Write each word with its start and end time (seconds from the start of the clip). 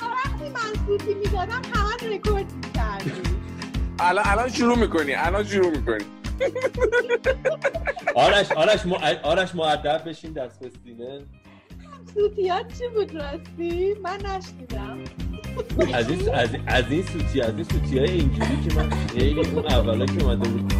وقتی 0.00 0.48
من 0.48 0.86
سوتی 0.86 1.14
می‌دادم 1.14 1.62
همه 1.74 2.14
رکورد 2.14 2.52
می‌کردی. 2.52 3.12
الان 3.98 4.24
الان 4.26 4.48
شروع 4.48 4.78
می‌کنی. 4.78 5.14
الان 5.14 5.44
شروع 5.44 5.70
می‌کنی. 5.70 6.04
آرش 8.14 8.52
آرش 8.52 8.86
مو... 8.86 8.96
آرش 9.22 9.54
مؤدب 9.54 10.08
بشین 10.08 10.32
دست 10.32 10.60
بستینه 10.60 11.24
سوتیات 12.14 12.78
چی 12.78 12.88
بود 12.88 13.14
راستی؟ 13.14 13.94
من 13.94 14.16
نشنیدم. 14.16 14.98
از 15.94 16.10
این 16.10 16.34
از 16.34 16.54
این 16.54 16.62
از 16.66 16.84
این 16.90 17.02
سوتی 17.02 17.40
از 17.40 17.54
این 17.54 17.64
سوتی 17.64 17.98
های 17.98 18.10
اینجوری 18.10 18.68
که 18.68 18.74
من 18.74 18.90
خیلی 18.90 19.40
اون 19.40 19.66
اولا 19.66 20.06
که 20.06 20.24
اومده 20.24 20.48
بود. 20.48 20.72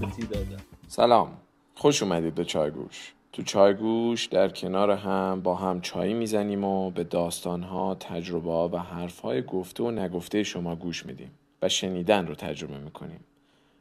سوتی 0.00 0.22
دادم. 0.22 0.62
سلام. 0.88 1.36
خوش 1.74 2.02
اومدید 2.02 2.34
به 2.34 2.44
چایگوش. 2.44 3.12
تو 3.32 3.42
چایگوش 3.42 4.26
در 4.26 4.48
کنار 4.48 4.90
هم 4.90 5.40
با 5.42 5.54
هم 5.54 5.80
چایی 5.80 6.14
می‌زنیم 6.14 6.64
و 6.64 6.90
به 6.90 7.04
داستانها، 7.04 7.94
تجربه 7.94 8.50
و 8.50 8.76
حرفهای 8.76 9.42
گفته 9.42 9.82
و 9.82 9.90
نگفته 9.90 10.42
شما 10.42 10.76
گوش 10.76 11.06
میدیم 11.06 11.30
و 11.62 11.68
شنیدن 11.68 12.26
رو 12.26 12.34
تجربه 12.34 12.78
می‌کنیم. 12.78 13.24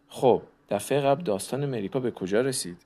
خب 0.09 0.41
دفعه 0.69 1.01
قبل 1.01 1.23
داستان 1.23 1.65
ملیکا 1.65 1.99
به 1.99 2.11
کجا 2.11 2.41
رسید؟ 2.41 2.77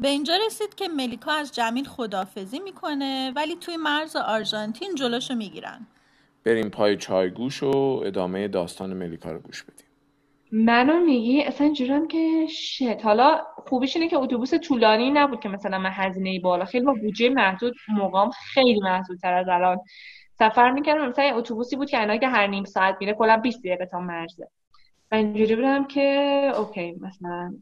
به 0.00 0.08
اینجا 0.08 0.34
رسید 0.46 0.74
که 0.74 0.88
ملیکا 0.88 1.32
از 1.32 1.54
جمیل 1.54 1.84
خدافزی 1.84 2.58
می‌کنه 2.58 3.32
ولی 3.36 3.56
توی 3.56 3.76
مرز 3.76 4.16
آرژانتین 4.16 4.94
جلوشو 4.94 5.34
می‌گیرن. 5.34 5.86
بریم 6.44 6.68
پای 6.68 6.96
چایگوش 6.96 7.62
و 7.62 8.02
ادامه 8.04 8.48
داستان 8.48 8.94
ملیکا 8.94 9.32
رو 9.32 9.38
گوش 9.38 9.62
بدیم. 9.62 9.87
منو 10.52 11.00
میگی؟ 11.00 11.42
اصلا 11.42 11.64
اینجورم 11.64 12.08
که 12.08 12.46
شت 12.46 13.04
حالا 13.04 13.40
خوبیش 13.68 13.96
اینه 13.96 14.08
که 14.08 14.16
اتوبوس 14.16 14.54
طولانی 14.54 15.10
نبود 15.10 15.40
که 15.40 15.48
مثلا 15.48 15.78
من 15.78 15.90
هزینه 15.92 16.40
بالا. 16.40 16.64
خیلی 16.64 16.84
با 16.84 16.92
بودجه 16.92 17.28
محدود 17.28 17.74
مقام 17.88 18.30
خیلی 18.30 18.80
محدودتر 18.80 19.34
از 19.34 19.48
الان. 19.48 19.78
سفر 20.38 20.70
می‌کردم 20.70 21.08
مثلا 21.08 21.36
اتوبوسی 21.36 21.76
بود 21.76 21.90
که 21.90 22.18
که 22.20 22.28
هر 22.28 22.46
نیم 22.46 22.64
ساعت 22.64 22.96
میره 23.00 23.14
کلا 23.14 23.36
20 23.36 23.60
دقیقه 23.60 23.86
تا 23.86 24.00
مرزه. 24.00 24.48
و 25.12 25.14
اینجوری 25.14 25.56
بودم 25.56 25.84
که 25.84 26.02
اوکی 26.58 26.96
مثلا 27.00 27.54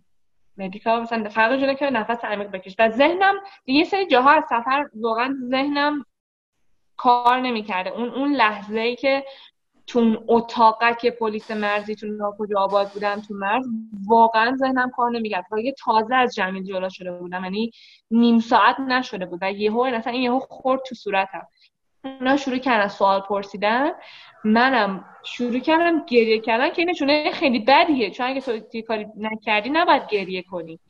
مدیکا 0.59 1.01
مثلا 1.01 1.29
فرق 1.29 1.61
شده 1.61 1.75
که 1.75 1.91
نفس 1.91 2.25
عمیق 2.25 2.51
بکش 2.51 2.77
و 2.79 2.91
ذهنم 2.91 3.35
یه 3.67 3.85
سری 3.85 4.07
جاها 4.07 4.31
از 4.31 4.45
سفر 4.51 4.89
واقعا 4.95 5.37
ذهنم 5.51 6.05
کار 6.97 7.41
نمی‌کرده. 7.41 7.91
اون 7.91 8.09
اون 8.09 8.33
لحظه 8.33 8.81
ای 8.81 8.97
که 8.97 9.25
تو 9.87 9.99
اون 9.99 10.25
اتاقه 10.29 10.95
که 10.95 11.11
پلیس 11.11 11.51
مرزی 11.51 11.95
تو 11.95 12.07
ناکجا 12.07 12.61
آباد 12.61 12.89
بودم 12.89 13.21
تو 13.21 13.35
مرز 13.35 13.67
واقعا 14.07 14.57
ذهنم 14.57 14.91
کار 14.91 15.11
نمی‌کرد. 15.11 15.45
یه 15.65 15.75
تازه 15.85 16.15
از 16.15 16.35
جمیل 16.35 16.63
جلو 16.63 16.89
شده 16.89 17.13
بودم 17.13 17.45
یعنی 17.45 17.71
نیم 18.11 18.41
ساعت 18.41 18.81
نشده 18.81 19.27
بود 19.27 19.39
و 19.43 19.53
یهو 19.53 19.87
مثلا 19.87 20.13
این 20.13 20.23
یهو 20.23 20.39
خورد 20.39 20.81
تو 20.87 20.95
صورتم. 20.95 21.47
اونا 22.05 22.37
شروع 22.37 22.59
کردن 22.59 22.89
سوال 22.89 23.21
پرسیدن. 23.21 23.91
منم 24.45 25.05
شروع 25.25 25.59
کردم 25.59 26.05
گریه 26.07 26.41
کردن 26.41 26.71
که 26.71 26.87
این 27.03 27.33
خیلی 27.33 27.59
بدیه. 27.59 28.11
چون 28.11 28.27
اگه 28.27 28.41
تو 28.41 28.81
کاری 28.81 29.07
نکردی 29.17 29.71
نباید 29.71 30.07
گریه 30.09 30.43
کنی. 30.43 30.81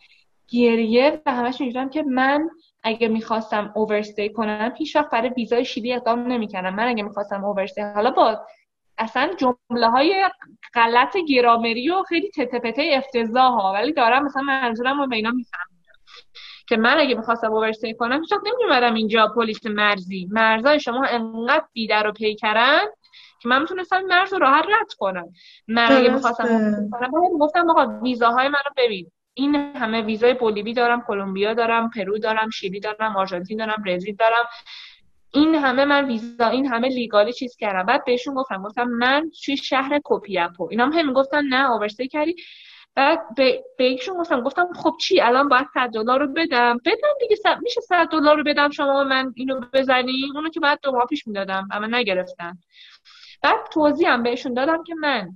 گریه 0.48 1.22
و 1.26 1.34
همش 1.34 1.60
میگم 1.60 1.88
که 1.88 2.02
من 2.02 2.50
اگه 2.82 3.08
می‌خواستم 3.08 3.72
اوورستی 3.74 4.28
کنم 4.28 4.70
پیش 4.70 4.96
وقت 4.96 5.10
برای 5.10 5.28
ویزای 5.28 5.64
شیلی 5.64 5.92
اقدام 5.92 6.26
نمی‌کردم. 6.26 6.74
من 6.74 6.88
اگه 6.88 7.02
می‌خواستم 7.02 7.44
اوورستی 7.44 7.80
حالا 7.80 8.10
با 8.10 8.40
اصلا 8.98 9.30
جمله 9.36 9.88
های 9.88 10.30
غلط 10.74 11.16
گرامری 11.28 11.90
و 11.90 12.02
خیلی 12.02 12.30
تتپته 12.30 12.90
افتضاح 12.92 13.52
ها 13.52 13.72
ولی 13.72 13.92
دارم 13.92 14.24
مثلا 14.24 14.42
منظورم 14.42 15.00
رو 15.00 15.12
اینا 15.12 15.30
می‌فهمم. 15.30 15.76
که 16.68 16.76
من 16.76 16.98
اگه 16.98 17.14
می‌خواستم 17.14 17.52
overstay 17.52 17.94
کنم 17.94 18.20
هیچ 18.20 18.32
نمیومدم 18.46 18.94
اینجا 18.94 19.32
پلیس 19.36 19.66
مرزی. 19.66 20.28
مرزای 20.30 20.80
شما 20.80 21.04
انقدر 21.04 21.64
بی‌در 21.72 22.06
و 22.06 22.12
پیکرن 22.12 22.86
که 23.40 23.48
من 23.48 23.60
می‌تونستم 23.60 24.00
مرز 24.00 24.32
رو 24.32 24.38
راحت 24.38 24.64
رد 24.64 24.92
کنم. 24.98 25.32
من 25.68 25.92
اگه 25.92 26.10
می‌خواستم 26.10 26.88
کنم 26.92 27.38
گفتم 27.40 27.70
آقا 27.70 28.00
ویزاهای 28.02 28.48
منو 28.48 28.70
ببین. 28.76 29.10
این 29.34 29.54
همه 29.54 30.02
ویزای 30.02 30.34
بولیوی 30.34 30.72
دارم 30.72 31.04
کلمبیا 31.06 31.54
دارم 31.54 31.90
پرو 31.90 32.18
دارم 32.18 32.50
شیلی 32.50 32.80
دارم 32.80 33.16
آرژانتین 33.16 33.58
دارم 33.58 33.82
برزیل 33.86 34.16
دارم. 34.16 34.44
این 35.36 35.54
همه 35.54 35.84
من 35.84 36.04
ویزا 36.04 36.48
این 36.48 36.66
همه 36.66 36.88
legally 36.88 37.32
چیز 37.32 37.56
کردم. 37.56 37.86
بعد 37.86 38.04
بهشون 38.04 38.34
گفتم 38.34 38.62
گفتم 38.62 38.84
من 38.84 39.30
توی 39.44 39.56
شهر 39.56 39.98
کوپیاپو 39.98 40.68
اینا 40.70 40.90
هم 40.90 41.12
گفتن 41.12 41.44
نه 41.44 41.70
overstay 41.70 42.08
کردی. 42.08 42.36
بعد 42.94 43.34
به, 43.36 43.64
به 43.78 43.98
گفتم 44.18 44.40
گفتم 44.40 44.68
خب 44.74 44.96
چی؟ 45.00 45.20
الان 45.20 45.48
باید 45.48 45.66
100 45.74 45.90
دلار 45.90 46.20
رو 46.20 46.26
بدم. 46.26 46.80
بدم 46.84 47.08
دیگه 47.20 47.36
میشه 47.62 47.80
100 47.80 48.08
دلار 48.08 48.36
رو 48.36 48.44
بدم 48.44 48.70
شما 48.70 49.04
من 49.04 49.32
اینو 49.36 49.60
بزنی 49.72 50.30
اونو 50.34 50.48
که 50.48 50.60
بعد 50.60 50.78
دو 50.82 50.92
ماه 50.92 51.06
پیش 51.06 51.26
می‌دادم 51.26 51.68
اما 51.72 51.86
نگرفتن. 51.86 52.58
بعد 53.42 53.66
توضیح 53.72 54.12
هم 54.12 54.22
بهشون 54.22 54.54
دادم 54.54 54.84
که 54.84 54.94
من 54.94 55.28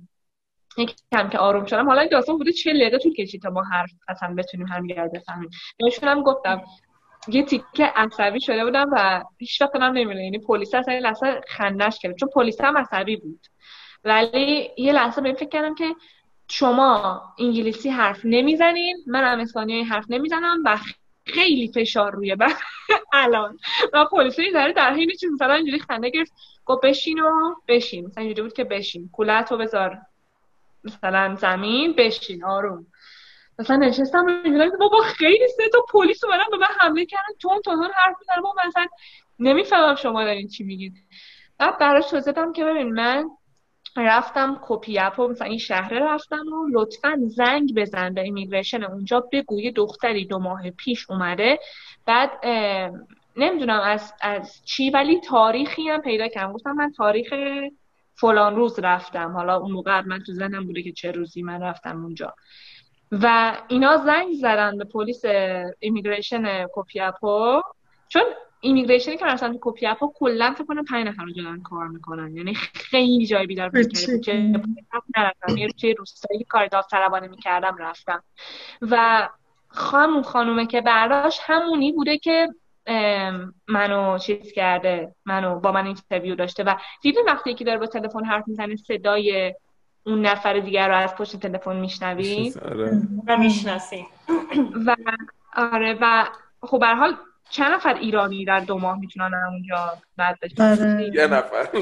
کم 1.11 1.29
که 1.29 1.37
آروم 1.37 1.65
شدم. 1.65 1.87
حالا 1.87 2.01
این 2.01 2.09
داستان 2.09 2.37
بوده 2.37 2.51
چه 2.51 2.73
دقیقه 2.73 2.97
طول 2.97 3.13
کشید 3.13 3.41
تا 3.41 3.49
ما 3.49 3.63
حرف 3.63 3.91
اصلا 4.07 4.35
بتونیم 4.37 4.67
همدیگه 4.67 5.09
بفهمیم. 5.13 5.49
بهشون 5.79 6.09
هم 6.09 6.23
گفتم 6.23 6.61
یه 7.27 7.43
تیکه 7.43 7.85
عصبی 7.95 8.41
شده 8.41 8.65
بودم 8.65 8.89
و 8.91 9.23
هیچ 9.37 9.61
وقت 9.61 9.75
هم 9.75 9.83
نمی‌دونم. 9.83 10.19
یعنی 10.23 10.39
پلیس 10.39 10.73
اصلا 10.75 10.93
یه 10.93 10.99
لحظه 10.99 11.41
خندش 11.47 11.99
کرد. 11.99 12.15
چون 12.15 12.29
پلیس 12.33 12.61
هم 12.61 12.77
عصبی 12.77 13.15
بود. 13.15 13.47
ولی 14.03 14.69
یه 14.77 14.93
لحظه 14.93 15.21
به 15.21 15.33
فکر 15.33 15.49
کردم 15.49 15.75
که 15.75 15.95
شما 16.47 17.21
انگلیسی 17.39 17.89
حرف 17.89 18.21
نمی‌زنین. 18.23 18.97
من 19.07 19.23
هم 19.23 19.39
اسپانیایی 19.39 19.83
حرف 19.83 20.05
نمی‌زنم 20.09 20.57
و 20.65 20.77
خیلی 21.25 21.71
فشار 21.75 22.11
روی 22.11 22.35
من 22.35 22.53
الان. 23.13 23.57
و 23.93 24.05
پلیس 24.05 24.37
داره 24.53 24.73
در 24.73 24.93
حین 24.93 25.09
چیز 25.19 25.31
مثلا 25.33 25.53
اینجوری 25.53 25.79
خنده 25.79 26.09
گرفت. 26.09 26.31
گفت 26.65 26.85
بشین 26.85 27.19
و 27.19 27.55
بشین. 27.67 28.05
مثلا 28.05 28.23
اینجوری 28.23 28.41
بود 28.41 28.53
که 28.53 28.63
بشین. 28.63 29.09
کولت 29.13 29.51
رو 29.51 29.57
بذار 29.57 29.97
مثلا 30.83 31.35
زمین. 31.35 31.93
بشین. 31.93 32.43
آروم. 32.43 32.85
مثلا 33.61 33.75
نشستم 33.75 34.25
و 34.25 34.77
بابا 34.79 34.99
خیلی 35.01 35.47
سه 35.47 35.69
تا 35.69 35.85
پلیس 35.93 36.23
اومدن 36.23 36.43
به 36.51 36.57
من 36.57 36.67
حمله 36.79 37.05
کردن 37.05 37.33
تون 37.39 37.61
تون 37.61 37.91
حرف 37.95 38.15
می‌زنن 38.19 38.41
بابا 38.43 38.61
مثلا 38.67 38.87
نمی‌فهمم 39.39 39.95
شما 39.95 40.23
دارین 40.23 40.47
چی 40.47 40.63
میگید 40.63 40.93
بعد 41.57 41.77
براش 41.77 42.09
توضیح 42.09 42.33
که 42.55 42.65
ببین 42.65 42.93
من 42.93 43.29
رفتم 43.97 44.55
کوپیاپو 44.55 45.27
مثلا 45.27 45.47
این 45.47 45.57
شهره 45.57 45.99
رفتم 45.99 46.53
و 46.53 46.67
لطفا 46.71 47.19
زنگ 47.27 47.75
بزن 47.75 48.13
به 48.13 48.21
ایمیگریشن 48.21 48.83
اونجا 48.83 49.19
بگو 49.31 49.59
یه 49.59 49.71
دختری 49.71 50.25
دو 50.25 50.39
ماه 50.39 50.69
پیش 50.69 51.09
اومده. 51.09 51.59
بعد 52.05 52.45
نمی‌دونم 53.37 53.79
از, 53.79 54.13
از 54.21 54.61
چی 54.65 54.89
ولی 54.89 55.19
تاریخی 55.19 55.89
هم 55.89 56.01
پیدا 56.01 56.27
کردم. 56.27 56.53
گفتم 56.53 56.71
من 56.71 56.91
تاریخ 56.91 57.33
فلان 58.15 58.55
روز 58.55 58.79
رفتم. 58.79 59.31
حالا 59.31 59.57
اون 59.57 59.71
موقع 59.71 60.01
من 60.01 60.19
تو 60.19 60.33
ذهنم 60.33 60.65
بوده 60.65 60.83
که 60.83 60.91
چه 60.91 61.11
روزی 61.11 61.41
من 61.41 61.61
رفتم 61.61 62.03
اونجا. 62.03 62.33
و 63.11 63.57
اینا 63.67 63.97
زنگ 63.97 64.33
زدن 64.33 64.77
به 64.77 64.83
پلیس 64.83 65.21
immigration 65.79 66.67
کوپیاپو. 66.67 67.61
چون 68.07 68.23
immigration 68.61 69.12
ی 69.12 69.17
که 69.17 69.25
مثلا 69.25 69.53
تو 69.53 69.59
کوپیاپو 69.59 70.13
کلا 70.15 70.53
فکر 70.57 70.65
کنم 70.65 70.85
5 70.85 71.07
نفر 71.07 71.23
رو 71.23 71.61
کار 71.63 71.87
می‌کنن. 71.87 72.35
یعنی 72.35 72.53
خیلی 72.55 73.25
جای 73.25 73.47
بیدار 73.47 73.69
بود. 73.69 73.93
که 74.23 74.33
نرفتم. 75.17 75.57
یه 75.57 75.67
روی 75.83 75.93
روستایی 75.93 76.43
کار 76.43 76.67
داوطلبانه 76.67 77.27
می‌کردم 77.27 77.77
رفتم. 77.79 78.23
و 78.81 79.29
خانم 79.67 80.21
خانومه 80.21 80.65
که 80.65 80.81
برداشت 80.81 81.41
همونی 81.43 81.91
بوده 81.91 82.17
که 82.17 82.47
منو 83.67 84.17
چیز 84.17 84.51
کرده. 84.51 85.15
منو 85.25 85.59
با 85.59 85.71
من 85.71 85.85
interview 85.85 86.35
داشته. 86.35 86.63
و 86.63 86.75
دیدین 87.01 87.23
وقتی 87.27 87.53
که 87.53 87.65
داره 87.65 87.79
با 87.79 87.85
تلفن 87.85 88.25
حرف 88.25 88.47
می‌زنه 88.47 88.75
صدای 88.75 89.53
اون 90.03 90.25
نفر 90.25 90.59
دیگر 90.59 90.87
رو 90.87 90.95
از 90.95 91.15
پشت 91.15 91.35
تلفن 91.35 91.75
میشنوید 91.75 92.61
و 93.27 93.37
می‌شناسیم 93.37 94.07
و 94.85 94.95
آره 95.55 95.97
و 96.01 96.27
خب 96.61 96.79
به 96.79 96.87
حال 96.87 97.15
چند 97.49 97.73
نفر 97.73 97.93
ایرانی 97.93 98.45
در 98.45 98.59
دو 98.59 98.77
ماه 98.77 98.99
می‌تونن 98.99 99.33
اونجا 99.49 99.93
بعد 100.17 100.37
آره. 100.59 101.11
یه 101.13 101.27
نفر. 101.27 101.67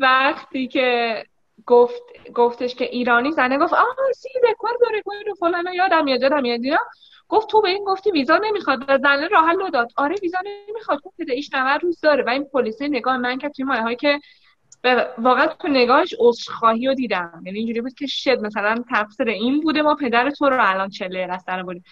وقتی 0.00 0.68
که 0.68 1.22
گفت 1.66 2.02
گفتش 2.34 2.74
که 2.74 2.84
ایرانی 2.84 3.32
زنه 3.32 3.58
گفت 3.58 3.72
ah 3.72 3.96
sí 4.14 4.28
recuerdo 4.50 4.76
recuerdo 4.94 5.36
فلان 5.40 5.66
یادم 5.74 6.04
میاد 6.04 6.22
یادم 6.22 6.42
میاد. 6.42 6.60
گفت 7.28 7.48
تو 7.48 7.60
به 7.60 7.68
این 7.68 7.84
گفتی 7.84 8.10
ویزا 8.10 8.40
نمی‌خواد 8.42 8.84
و 8.88 8.98
زنه 8.98 9.28
راه 9.28 9.48
حل 9.48 9.70
داد. 9.70 9.88
آره 9.96 10.14
ویزا 10.22 10.38
نمی‌خواد. 10.68 11.00
گفت 11.00 11.16
ایش 11.28 11.54
90 11.54 11.82
روز 11.82 12.00
داره. 12.00 12.24
و 12.24 12.28
این 12.28 12.44
پلیس 12.44 12.82
نگاه 12.82 13.16
من 13.16 13.38
که 13.38 13.48
توی 13.48 13.64
مایه 13.64 13.96
که 13.96 14.20
واقعا 15.18 15.46
تو 15.46 15.68
نگاهش 15.68 16.14
عذرخواهی 16.18 16.86
رو 16.86 16.94
دیدم. 16.94 17.42
یعنی 17.46 17.58
اینجوری 17.58 17.80
بود 17.80 17.94
که 17.94 18.06
شد 18.06 18.40
مثلا 18.40 18.84
تفسیر 18.90 19.28
این 19.28 19.60
بوده 19.60 19.82
ما 19.82 19.94
پدر 19.94 20.30
تو 20.30 20.48
رو 20.48 20.56
الان 20.60 20.88
چله 20.88 21.38
سر 21.38 21.62
بودیم 21.62 21.84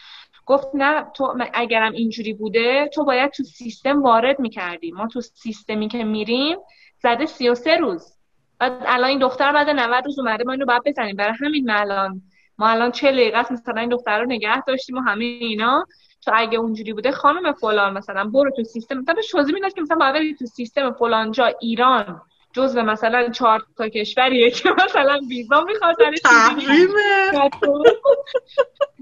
گفت 0.46 0.68
نه 0.74 1.06
تو 1.14 1.36
اگرم 1.54 1.92
اینجوری 1.92 2.32
بوده 2.32 2.90
تو 2.94 3.04
باید 3.04 3.30
تو 3.30 3.42
سیستم 3.42 4.02
وارد 4.02 4.40
می‌کردی. 4.40 4.92
ما 4.92 5.06
تو 5.06 5.20
سیستمی 5.20 5.88
که 5.88 6.04
میریم 6.04 6.58
زده 7.02 7.26
33 7.26 7.76
روز. 7.76 8.18
بعد 8.58 8.82
الان 8.86 9.08
این 9.08 9.18
دختر 9.18 9.52
بعد 9.52 9.70
90 9.70 10.04
روز 10.04 10.18
اومده 10.18 10.44
ما 10.44 10.52
اینو 10.52 10.66
باید 10.66 10.82
بزنیم. 10.86 11.16
برای 11.16 11.34
همین 11.40 11.70
الان 11.70 12.22
ما 12.58 12.68
الان 12.68 12.90
چه 12.92 13.12
دقیقه 13.12 13.52
مثلا 13.52 13.80
این 13.80 13.90
دختر 13.90 14.20
رو 14.20 14.26
نگه 14.26 14.62
داشتیم 14.62 14.96
و 14.96 15.00
همه 15.00 15.24
اینا. 15.24 15.86
تو 16.24 16.32
اگه 16.34 16.58
اونجوری 16.58 16.92
بوده 16.92 17.12
خانم 17.12 17.52
فلان 17.52 17.92
مثلا 17.92 18.24
برو 18.24 18.50
تو 18.50 18.64
سیستم. 18.64 18.98
مثلا 18.98 19.14
توضیح 19.30 19.54
می‌داد 19.54 19.72
که 19.72 19.80
مثلا 19.80 19.96
باید 19.98 20.38
تو 20.38 20.46
سیستم 20.46 20.92
فلان 20.92 21.32
جا 21.32 21.46
ایران. 21.60 22.20
جزو 22.52 22.82
مثلا 22.82 23.28
چهار 23.28 23.66
تا 23.76 23.88
کشوریه 23.88 24.50
که 24.50 24.70
مثلا 24.84 25.20
ویزا 25.28 25.64
می‌خواد 25.64 25.96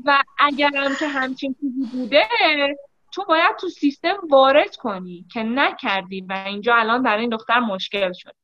و 0.05 0.23
اگرم 0.39 0.95
که 0.99 1.09
همچین 1.09 1.57
چیزی 1.61 1.97
بوده 1.97 2.29
تو 3.13 3.25
باید 3.25 3.57
تو 3.57 3.69
سیستم 3.69 4.17
وارد 4.31 4.77
کنی 4.77 5.27
که 5.33 5.43
نکردی 5.43 6.21
و 6.21 6.43
اینجا 6.47 6.75
الان 6.75 7.03
برای 7.03 7.21
این 7.21 7.31
دختر 7.31 7.61
مشکل 7.61 8.13
شد. 8.13 8.35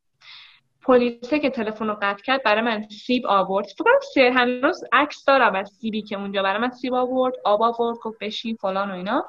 پلیسه 0.83 1.39
که 1.39 1.51
تلفن 1.51 1.87
رو 1.87 1.99
قطع 2.03 2.23
کرد 2.23 2.43
برای 2.43 2.63
من 2.63 2.89
سیب 2.89 3.27
آورد. 3.27 3.67
فکر 3.67 3.85
کنم 3.85 4.01
سه 4.15 4.33
هنوز 4.35 4.85
عکس 4.93 5.25
دارم 5.25 5.55
از 5.55 5.71
سیبی 5.81 6.03
که 6.03 6.17
اونجا 6.17 6.43
برای 6.43 6.61
من 6.61 6.71
سیب 6.71 6.95
آورد 6.95 7.35
آب 7.45 7.63
آورد 7.63 7.99
گفت 8.03 8.19
بشین 8.21 8.57
فلان 8.57 8.91
و 8.91 8.95
اینا. 8.95 9.29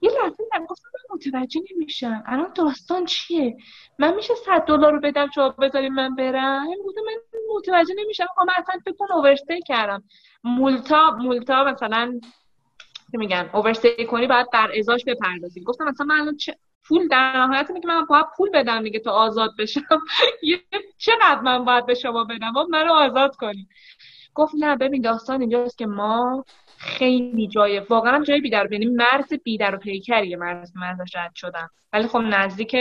یه 0.00 0.10
لحظه 0.10 0.36
دیدم 0.36 0.66
گفتم 0.66 0.88
من 0.94 1.16
متوجه 1.16 1.60
نمیشم. 1.74 2.22
الان 2.26 2.52
داستان 2.54 3.04
چیه؟ 3.04 3.56
من 3.98 4.14
میشه 4.14 4.34
صد 4.34 4.64
دلار 4.64 4.92
رو 4.92 5.00
بدم 5.00 5.30
شما 5.34 5.48
بذاریم 5.48 5.94
من 5.94 6.14
برم؟ 6.14 6.66
گفتم 6.86 7.00
من 7.06 7.40
متوجه 7.56 7.94
نمیشم. 7.98 8.26
آقا 8.30 8.44
من 8.44 8.52
اصلا 8.56 8.80
فکر 8.84 8.94
کن 8.94 9.12
اوورستی 9.12 9.60
کردم. 9.62 10.02
مولتا 10.44 11.10
مولتا 11.10 11.64
مثلا 11.64 12.20
که 13.12 13.18
میگن؟ 13.18 13.50
اوورستی 13.52 14.06
کنی 14.06 14.26
باید 14.26 14.50
بر 14.50 14.72
ازاش 14.78 15.04
بپردازی 15.04 15.60
گفتم 15.60 15.84
مثلا 15.84 16.06
من 16.06 16.20
الان 16.20 16.36
چه 16.36 16.56
پول 16.88 17.08
در 17.08 17.46
نهایت 17.46 17.66
اینه 17.68 17.80
که 17.80 17.88
من 17.88 18.04
باید 18.04 18.26
پول 18.36 18.50
بدم 18.50 18.82
دیگه 18.82 18.98
تا 18.98 19.10
آزاد 19.10 19.50
بشم. 19.58 19.80
چقدر 20.98 21.40
من 21.40 21.64
باید 21.64 21.86
به 21.86 21.94
شما 21.94 22.24
بدم؟ 22.24 22.52
باید 22.52 22.68
منو 22.68 22.92
آزاد 22.92 23.36
کنی. 23.36 23.68
گفت 24.34 24.54
نه 24.58 24.76
ببین 24.76 25.02
داستان 25.02 25.40
اینجاست 25.40 25.78
که 25.78 25.86
ما 25.86 26.44
خیلی 26.78 27.48
جای 27.48 27.78
واقعا 27.80 28.24
جای 28.24 28.40
بی‌در 28.40 28.72
یعنی 28.72 28.86
مرز 28.86 29.32
بی‌در 29.44 29.74
و 29.74 29.78
پیکریه 29.78 30.36
مرز 30.36 30.76
مرزش 30.76 31.16
رد 31.16 31.34
شدم 31.34 31.70
ولی 31.92 32.06
خب 32.06 32.18
نزدیک 32.18 32.76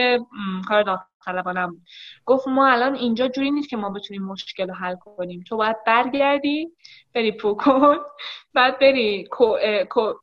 کار 0.68 0.84
داوطلبانه 0.84 1.68
بود. 1.68 1.82
گفت 2.26 2.48
ما 2.48 2.68
الان 2.68 2.96
اینجا 2.96 3.28
جوری 3.28 3.52
نیست 3.52 3.70
که 3.70 3.78
ما 3.78 3.90
بتونیم 3.90 4.24
مشکل 4.24 4.68
رو 4.68 4.74
حل 4.74 4.96
کنیم. 4.96 5.44
تو 5.48 5.58
باید 5.58 5.76
برگردی 5.88 6.68
بری 7.16 7.32
پوکون 7.32 7.98
بعد 8.54 8.80
بری 8.80 9.28
کو- 9.32 9.86
کو- 9.90 10.20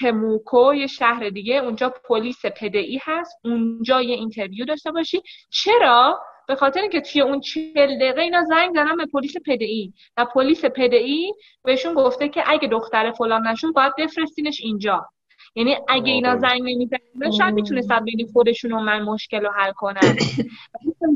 تموکو 0.00 0.74
یه 0.74 0.86
شهر 0.86 1.28
دیگه. 1.28 1.54
اونجا 1.56 1.94
پلیس 2.08 2.46
PDI 2.46 3.00
هست. 3.02 3.40
اونجا 3.44 4.02
یه 4.02 4.14
interview 4.14 4.64
داشته 4.64 4.92
باشی. 4.92 5.22
چرا؟ 5.50 6.20
به 6.52 6.56
خاطر 6.56 6.80
اینکه 6.80 7.00
توی 7.00 7.20
اون 7.20 7.40
چهل 7.40 7.98
دقیقه 7.98 8.20
اینا 8.20 8.44
زنگ 8.44 8.70
زدن 8.70 8.96
به 8.96 9.06
پلیس 9.06 9.36
PDI 9.46 9.92
و 10.16 10.24
پلیس 10.24 10.64
PDI 10.64 11.32
بهشون 11.64 11.94
گفته 11.94 12.28
که 12.28 12.42
اگه 12.46 12.68
دختر 12.68 13.12
فلان 13.12 13.46
نشون 13.46 13.72
باید 13.72 13.92
بفرستینش 13.98 14.60
اینجا. 14.60 15.08
یعنی 15.54 15.76
اگه 15.88 16.12
اینا. 16.12 16.36
زنگ 16.36 16.62
نمی‌زدن 16.62 17.30
شاید 17.38 17.54
می‌تونستن 17.54 18.04
بین 18.04 18.28
خودشون 18.32 18.72
و 18.72 18.80
من 18.80 19.02
مشکل 19.02 19.40
رو 19.42 19.50
حل 19.50 19.72
کنن. 19.72 20.16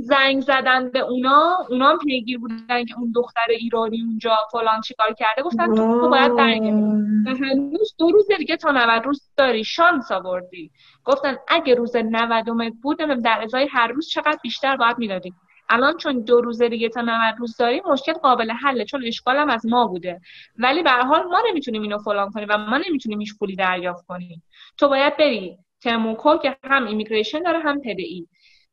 زنگ 0.00 0.40
زدن 0.40 0.90
به 0.90 0.98
اونا 0.98 1.66
اونا 1.70 1.88
هم 1.88 1.98
پیگیر 1.98 2.38
بودن 2.38 2.84
که 2.84 2.98
اون 2.98 3.12
دختر 3.14 3.46
ایرانی 3.60 4.02
اونجا 4.02 4.36
فلان 4.52 4.80
چیکار 4.80 5.12
کرده 5.12 5.42
گفتن 5.42 5.74
تو 5.74 6.08
باید 6.08 6.36
برگردی. 6.36 6.96
هنوز 7.26 7.94
دو 7.98 8.10
روز 8.10 8.28
دیگه 8.38 8.56
تا 8.56 8.70
90 8.70 9.04
روز 9.04 9.30
داری 9.36 9.64
شانس 9.64 10.12
آوردی. 10.12 10.70
گفتن 11.04 11.36
اگه 11.48 11.74
روز 11.74 11.96
90 11.96 12.72
بود 12.82 12.98
در 12.98 13.42
ازای 13.42 13.68
هر 13.70 13.86
روز 13.86 14.08
چقدر 14.08 14.38
بیشتر 14.42 14.76
باید 14.76 14.98
می‌دادی. 14.98 15.32
الان 15.68 15.96
چون 15.96 16.20
دو 16.20 16.40
روز 16.40 16.62
دیگه 16.62 16.88
تا 16.88 17.00
90 17.00 17.34
روز 17.38 17.56
داری 17.56 17.82
مشکل 17.86 18.12
قابل 18.12 18.50
حله 18.50 18.84
چون 18.84 19.04
اشکال 19.06 19.36
هم 19.36 19.50
از 19.50 19.66
ما 19.66 19.86
بوده. 19.86 20.20
ولی 20.58 20.82
به 20.82 20.90
حال 20.90 21.22
ما 21.22 21.42
نمی‌تونیم 21.48 21.82
اینو 21.82 21.98
فلان 21.98 22.30
کنیم 22.30 22.46
و 22.50 22.58
ما 22.58 22.78
نمی‌تونیم 22.88 23.20
هیچ 23.20 23.38
پولی 23.38 23.56
دریافت 23.56 24.06
کنیم. 24.06 24.42
تو 24.78 24.88
باید 24.88 25.16
بری 25.16 25.58
تموکو 25.80 26.36
که 26.38 26.56
هم 26.64 26.86
ایمیگریشن 26.86 27.42
داره 27.42 27.58
هم 27.58 27.80
پدئی 27.80 28.28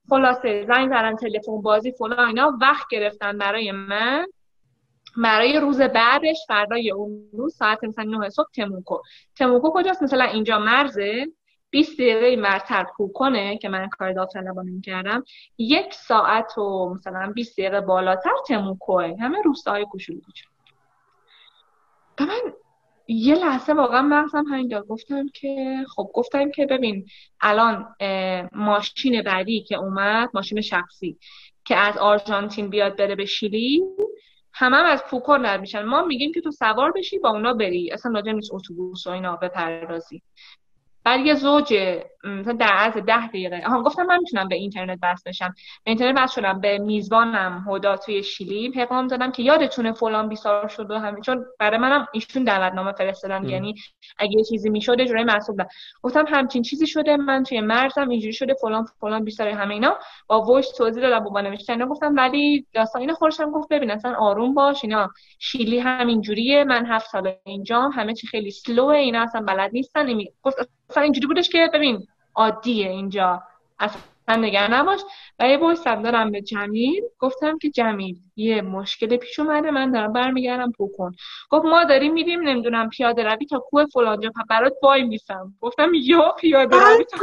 خلاصه 0.09 0.65
زنگ 0.67 0.89
زدن 0.89 1.15
تلفن 1.15 1.61
بازی 1.61 1.91
فلان 1.91 2.27
اینا 2.27 2.57
وقت 2.61 2.87
گرفتن 2.89 3.37
برای 3.37 3.71
من. 3.71 4.25
برای 5.17 5.59
روز 5.59 5.81
بعدش 5.81 6.37
فردای 6.47 6.91
اون 6.91 7.29
روز 7.33 7.55
ساعت 7.55 7.83
مثلا 7.83 8.03
9 8.03 8.29
صبح 8.29 8.49
تموکو. 8.55 8.97
تموکو 9.35 9.71
کجاست؟ 9.73 10.03
مثلا 10.03 10.23
اینجا 10.23 10.59
مرزه؟ 10.59 11.27
20 11.73 11.93
دقیقه 11.93 12.35
مرتر 12.35 12.83
کوکنه 12.83 13.57
که 13.57 13.69
من 13.69 13.89
کار 13.89 14.13
داوطلبانه 14.13 14.71
می‌کردم 14.71 15.23
یک 15.57 15.93
ساعت 15.93 16.57
و 16.57 16.93
مثلا 16.95 17.31
20 17.35 17.59
دقیقه 17.59 17.81
بالاتر 17.81 18.29
تموکوه 18.47 19.15
همه 19.21 19.41
روستاهای 19.41 19.85
کوچولو 19.85 20.19
کوچولو. 20.19 20.53
و 22.19 22.25
من 22.25 22.53
یه 23.07 23.35
لحظه 23.35 23.73
واقعا 23.73 24.01
مغزم 24.01 24.45
همین 24.51 24.67
داد. 24.67 24.87
گفتم 24.87 25.27
که 25.27 25.77
خب 25.95 26.11
گفتم 26.13 26.51
که 26.51 26.65
ببین 26.65 27.05
الان 27.41 27.95
ماشین 28.51 29.21
بعدی 29.21 29.63
که 29.63 29.75
اومد 29.75 30.29
ماشین 30.33 30.61
شخصی 30.61 31.17
که 31.65 31.75
از 31.75 31.97
آرژانتین 31.97 32.69
بیاد 32.69 32.97
بره 32.97 33.15
به 33.15 33.25
شیلی 33.25 33.83
همه 34.53 34.77
هم 34.77 34.85
از 34.85 35.03
پوکو 35.03 35.33
رد 35.33 35.59
میشن. 35.59 35.83
ما 35.83 36.01
میگیم 36.01 36.31
که 36.31 36.41
تو 36.41 36.51
سوار 36.51 36.91
بشی 36.91 37.19
با 37.19 37.29
اونا 37.29 37.53
بری. 37.53 37.91
اصلا 37.91 38.11
لازم 38.11 38.31
نیست 38.31 38.53
اتوبوس 38.53 39.07
و 39.07 39.09
اینا 39.09 39.35
بپردازی. 39.35 40.21
بعد 41.03 41.25
یه 41.25 41.33
زوج 41.33 41.73
مثلا 42.23 42.53
در 42.53 42.67
عرض 42.67 42.97
ده 42.97 43.27
دقیقه. 43.27 43.61
آها 43.65 43.83
گفتم 43.83 44.03
من 44.05 44.17
می‌تونم 44.17 44.47
به 44.47 44.55
اینترنت 44.55 44.99
وصل 45.03 45.23
بشم. 45.25 45.53
به 45.83 45.91
اینترنت 45.91 46.23
وصل 46.23 46.35
شدم. 46.35 46.59
به 46.59 46.77
میزبانم 46.77 47.65
هدا 47.69 47.97
توی 47.97 48.23
شیلی 48.23 48.69
پیغام 48.69 49.07
دادم 49.07 49.31
که 49.31 49.43
یادتونه 49.43 49.91
فلان 49.91 50.29
بیسار 50.29 50.67
شد 50.67 50.91
و 50.91 50.97
همین. 50.97 51.21
چون 51.21 51.45
برای 51.59 51.77
منم 51.77 52.07
ایشون 52.13 52.43
دعوتنامه 52.43 52.91
فرستادن. 52.91 53.49
یعنی 53.49 53.75
اگه 54.17 54.37
یه 54.37 54.43
چیزی 54.43 54.69
می‌شد 54.69 55.03
جورایی 55.03 55.25
مسئول 55.25 55.55
بودم 55.57 55.69
گفتم 56.03 56.25
همچین 56.27 56.61
چیزی 56.61 56.87
شده؟ 56.87 57.17
من 57.17 57.43
توی 57.43 57.61
مرزم 57.61 58.09
اینجوری 58.09 58.33
شده. 58.33 58.53
فلان 58.53 58.85
فلان 59.01 59.23
بیسار 59.23 59.47
همه 59.47 59.73
اینا. 59.73 59.97
با 60.27 60.41
voice 60.41 60.71
توضیح 60.71 61.03
دادم 61.03 61.19
با 61.19 61.41
نوشتن 61.41 61.85
گفتم 61.85 62.15
ولی 62.15 62.65
داستان 62.73 63.01
اینو 63.01 63.13
خورشم 63.13 63.51
گفت 63.51 63.69
ببین 63.69 63.91
اصلا 63.91 64.15
آروم 64.19 64.53
باش. 64.53 64.83
اینا 64.83 65.09
شیلی 65.39 65.79
همین 65.79 66.21
جوریه 66.21 66.63
من 66.63 66.85
هفت 66.85 67.09
سال 67.09 67.35
اینجا 67.45 67.81
همه 67.81 68.13
چی 68.13 68.27
خیلی 68.27 68.51
slow 68.51 68.87
ه 68.87 68.95
اینا 68.95 69.21
اصلا 69.21 69.41
بلد 69.41 69.69
نیستن. 69.73 70.07
گفت 70.43 70.57
اصلا 70.93 71.03
اینجوری 71.03 71.27
بودش 71.27 71.49
که 71.49 71.69
ببین 71.73 72.07
عادیه 72.35 72.89
اینجا. 72.89 73.43
اصلا 73.79 74.01
نگران 74.29 74.73
نباش. 74.73 74.99
و 75.39 75.47
یه 75.49 75.57
وایس 75.57 75.87
هم 75.87 76.01
دارم 76.01 76.31
به 76.31 76.41
جمیل. 76.41 77.03
گفتم 77.19 77.57
که 77.57 77.69
جمیل 77.69 78.15
یه 78.35 78.61
مشکل 78.61 79.17
پیش 79.17 79.39
اومده. 79.39 79.71
من 79.71 79.91
دارم 79.91 80.13
برمیگردم 80.13 80.71
پوکن 80.71 81.11
گفت 81.49 81.65
ما 81.65 81.83
داریم 81.83 82.13
میریم 82.13 82.41
نمی‌دونم 82.41 82.89
پیاده 82.89 83.23
روی 83.23 83.45
تا 83.45 83.59
کوه 83.59 83.85
فلانجا 83.85 84.29
پ- 84.29 84.47
برات 84.49 84.73
وای 84.83 85.03
میسم. 85.03 85.53
گفتم 85.61 85.91
یا 85.93 86.35
پیاده 86.39 86.75
روی 86.75 87.03
تا. 87.03 87.17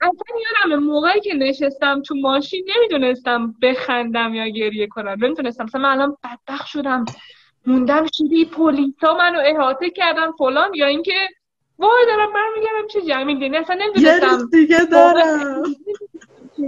اصلا 0.00 0.36
یادم 0.70 0.82
موقعی 0.82 1.20
که 1.20 1.34
نشستم 1.34 2.02
تو 2.02 2.14
ماشین 2.14 2.66
نمی‌دونستم 2.76 3.54
بخندم 3.62 4.34
یا 4.34 4.48
گریه 4.48 4.86
کنم. 4.86 5.24
نمی‌دونستم. 5.24 5.64
مثلا 5.64 5.80
من 5.80 5.90
الان 5.90 6.16
بدبخت 6.24 6.66
شدم. 6.66 7.04
موندم 7.66 8.06
شدی 8.12 8.44
پلیسا 8.44 9.14
منو 9.14 9.40
احاطه 9.44 9.90
کردن 9.90 10.32
فلان 10.32 10.74
یا 10.74 10.86
اینکه 10.86 11.28
وای 11.78 12.06
دارم 12.06 12.32
برمیگردم 12.32 12.88
چه 12.90 13.02
جمعی 13.02 13.34
یعنی 13.34 13.56
اصلا 13.56 13.76
نمی‌دونستم. 13.80 14.48
دیگه 14.52 14.84
دارم. 14.84 15.62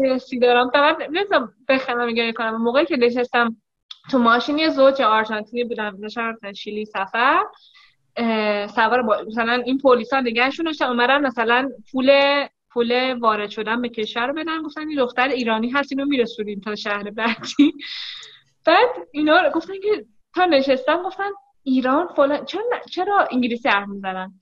حسی 0.05 0.39
دارم. 0.39 0.71
فقط 0.71 1.01
نمی‌دونستم 1.01 1.53
بخندم 1.69 2.09
یا 2.09 2.15
گریه 2.15 2.33
کنم 2.33 2.63
موقعی 2.63 2.87
که 2.87 2.97
نشستم 2.97 3.57
تو 4.11 4.19
ماشین 4.19 4.59
یه 4.59 4.69
زوج 4.69 5.03
آرژانتینی 5.03 5.75
داشتن 5.75 6.23
رفتن 6.23 6.53
شیلی 6.53 6.85
سفر. 6.85 7.43
سوار 8.75 9.03
با... 9.03 9.23
مثلا 9.27 9.53
این 9.53 9.79
پلیسا 9.79 10.21
نگهشون 10.21 10.67
داشتن. 10.67 10.85
اومدن 10.85 11.27
مثلا 11.27 11.71
پول 11.93 12.47
پول 12.71 13.13
وارد 13.13 13.51
شدن 13.51 13.83
به 13.83 13.89
کشور 13.89 14.27
رو 14.27 14.35
بدن. 14.35 14.63
گفتن 14.63 14.89
این 14.89 14.99
دختر 14.99 15.29
ایرانی 15.29 15.71
هست 15.71 15.93
اینو 15.93 16.05
میرسونیم 16.05 16.61
تا 16.61 16.75
شهر 16.75 17.11
بعدی. 17.11 17.75
بعد 18.67 18.89
اینا 19.13 19.51
گفتن 19.51 19.73
که 19.73 20.05
تا 20.35 20.45
نشستن 20.45 21.03
گفتن 21.03 21.31
ایران 21.63 22.09
فلان 22.17 22.45
چرا 22.45 22.63
چرا 22.91 23.29
انگلیسی 23.33 23.69
حرف 23.69 23.89
می‌زنن؟ 23.89 24.33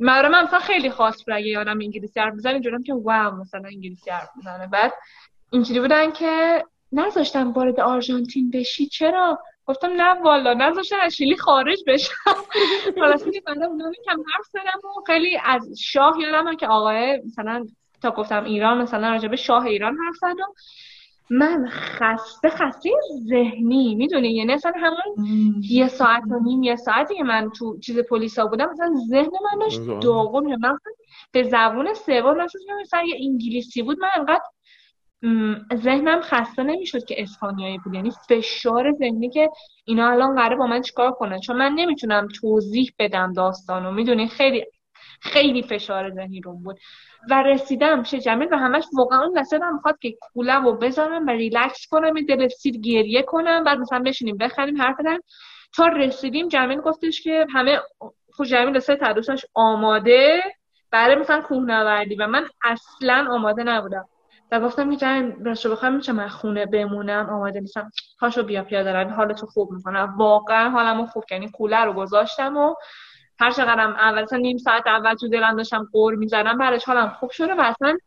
برای 0.00 0.30
من 0.30 0.44
مثلا 0.44 0.58
خیلی 0.58 0.90
خاص 0.90 1.24
بود. 1.24 1.34
اگه 1.34 1.46
یادم 1.46 1.78
انگلیسی 1.80 2.20
حرف 2.20 2.34
می‌زنه 2.34 2.52
اینجورم 2.52 2.82
که 2.82 2.94
واو 2.94 3.34
مثلا 3.34 3.68
انگلیسی 3.68 4.10
حرف 4.10 4.28
می‌زنه. 4.36 4.66
بعد 4.66 4.92
اینجوری 5.50 5.80
بودن 5.80 6.10
که 6.12 6.64
نذاشتن 6.92 7.46
وارد 7.46 7.80
آرژانتین 7.80 8.50
بشی. 8.50 8.86
چرا؟ 8.86 9.38
گفتم 9.66 9.88
نه 9.88 10.20
والا 10.22 10.54
نذاشتن 10.54 10.96
از 11.00 11.16
شیلی 11.16 11.36
خارج 11.36 11.78
بشم. 11.86 12.14
خلاصه 13.00 13.30
که 13.30 13.40
بعد 13.40 13.62
اونا 13.62 13.92
کم 14.06 14.22
حرف 14.34 14.46
زدم 14.52 14.88
و 14.88 15.02
خیلی 15.06 15.38
از 15.44 15.80
شاه 15.80 16.20
یادمه 16.20 16.56
که 16.56 16.66
آقای 16.66 17.22
مثلا 17.26 17.66
تا 18.02 18.10
گفتم 18.10 18.44
ایران 18.44 18.78
مثلا 18.78 19.10
راجع 19.10 19.28
به 19.28 19.36
شاه 19.36 19.64
ایران 19.64 19.96
حرف 19.96 20.16
زدم. 20.16 20.52
من 21.30 21.66
خسته 21.68 22.48
خسته 22.48 22.90
ذهنی 23.28 23.94
می‌دونی؟ 23.94 24.28
یعنی 24.28 24.52
اصلا 24.52 24.72
همون 24.76 25.26
یه 25.70 25.88
ساعت 25.88 26.22
و 26.30 26.38
نیم 26.44 26.62
یه 26.62 26.76
ساعتی 26.76 27.16
که 27.16 27.24
من 27.24 27.50
تو 27.50 27.78
چیز 27.78 27.98
پلیسا 27.98 28.46
بودم 28.46 28.70
مثلا 28.70 28.94
ذهن 29.08 29.30
من 29.52 29.58
داشت. 29.60 29.80
داغون. 30.02 30.56
من 30.56 30.78
به 31.32 31.42
زبون 31.42 31.94
سوم 31.94 32.42
نشد 32.42 32.58
مثلا 32.80 33.02
یه 33.02 33.16
انگلیسی 33.20 33.82
بود. 33.82 33.98
من 33.98 34.08
انقدر 34.16 34.42
ذهنم 35.74 36.20
خسته 36.20 36.62
نمی‌شد 36.62 37.04
که 37.04 37.22
اسپانیایی 37.22 37.78
بود. 37.78 37.94
یعنی 37.94 38.10
فشار 38.28 38.92
ذهنی 38.92 39.30
که 39.30 39.50
اینا 39.84 40.10
الان 40.10 40.34
قراره 40.34 40.56
با 40.56 40.66
من 40.66 40.82
چیکار 40.82 41.12
کنن؟ 41.12 41.40
چون 41.40 41.56
من 41.56 41.72
نمی‌تونم 41.72 42.28
توضیح 42.40 42.92
بدم 42.98 43.32
داستانو. 43.32 43.92
می‌دونی؟ 43.92 44.28
خیلی 44.28 44.64
خیلی 45.20 45.62
فشار 45.62 46.10
ذهنی 46.10 46.40
روم 46.40 46.62
بود. 46.62 46.78
و 47.30 47.42
رسیدم 47.42 48.02
پیش 48.02 48.14
جمیل 48.14 48.48
و 48.52 48.56
همش 48.56 48.84
واقعا 48.96 49.22
اون 49.22 49.38
لحظه 49.38 49.58
دارم 49.58 49.74
می‌خواد 49.74 49.98
که 49.98 50.16
کولم 50.20 50.64
رو 50.64 50.72
بزنم 50.72 51.26
و 51.26 51.30
ریلکس 51.30 51.86
کنم 51.90 52.16
یه 52.16 52.22
دل 52.22 52.48
سیر 52.48 52.76
گریه 52.76 53.22
کنم 53.22 53.64
بعد 53.64 53.78
مثلا 53.78 53.98
بشینیم 53.98 54.36
بخریم 54.36 54.82
حرف 54.82 55.00
بزنیم. 55.00 55.20
تا 55.76 55.86
رسیدیم 55.86 56.48
جمیل 56.48 56.80
گفتش 56.80 57.22
که 57.22 57.46
همه 57.54 57.80
خب 58.32 58.44
جمیل 58.44 58.78
سه 58.78 58.96
تا 58.96 59.12
دوستاش 59.12 59.46
آماده 59.54 60.42
برای 60.90 61.16
مثلا 61.16 61.40
کوهنوردی 61.40 62.14
و 62.14 62.26
من 62.26 62.46
اصلا 62.64 63.26
آماده 63.30 63.62
نبودم. 63.62 64.08
و 64.52 64.60
گفتم 64.60 64.90
که 64.90 64.96
جمیل 64.96 65.44
راستش 65.44 65.66
بخوام 65.66 65.94
میشه 65.94 66.12
من 66.12 66.28
خونه 66.28 66.66
بمونم؟ 66.66 67.30
آماده 67.30 67.60
نیستم. 67.60 67.90
پاشو 68.20 68.42
بیا 68.42 68.64
پیاده 68.64 68.92
روی 68.92 69.12
حالتو 69.12 69.46
خوب 69.46 69.72
می‌کنم 69.72 70.14
واقعا 70.18 70.70
حالمو 70.70 71.06
خوب 71.06 71.24
یعنی 71.30 71.50
کوله 71.50 71.84
رو 71.84 71.92
گذاشتم 71.92 72.56
و 72.56 72.74
هر 73.38 73.50
چقدرم 73.50 73.90
اول 73.90 74.22
مثلا 74.22 74.38
نیم 74.38 74.58
ساعت 74.58 74.86
اول 74.86 75.14
تو 75.14 75.28
دلم 75.28 75.56
داشتم 75.56 75.88
قور 75.92 76.14
می‌زدم 76.14 76.58
بعدش 76.58 76.84
حالم 76.84 77.08
خوب 77.08 77.30
شده 77.30 77.54
و 77.54 77.60
اصلا 77.60 77.98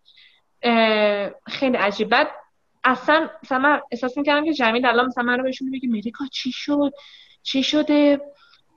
خیلی 1.48 1.78
عجیب. 1.78 2.10
بعد 2.10 2.28
اصلا 2.84 3.30
مثلا 3.44 3.60
من 3.60 3.82
احساس 3.92 4.18
می‌کردم 4.18 4.46
که 4.46 4.54
جمیل 4.54 4.86
الان 4.86 5.06
مثلا 5.06 5.24
من 5.24 5.38
رو 5.38 5.44
بهشون 5.44 5.70
میگه 5.70 5.90
مریکا 5.90 6.26
چی 6.32 6.52
شد؟ 6.52 6.92
چی 7.44 7.64
شده؟ 7.64 8.22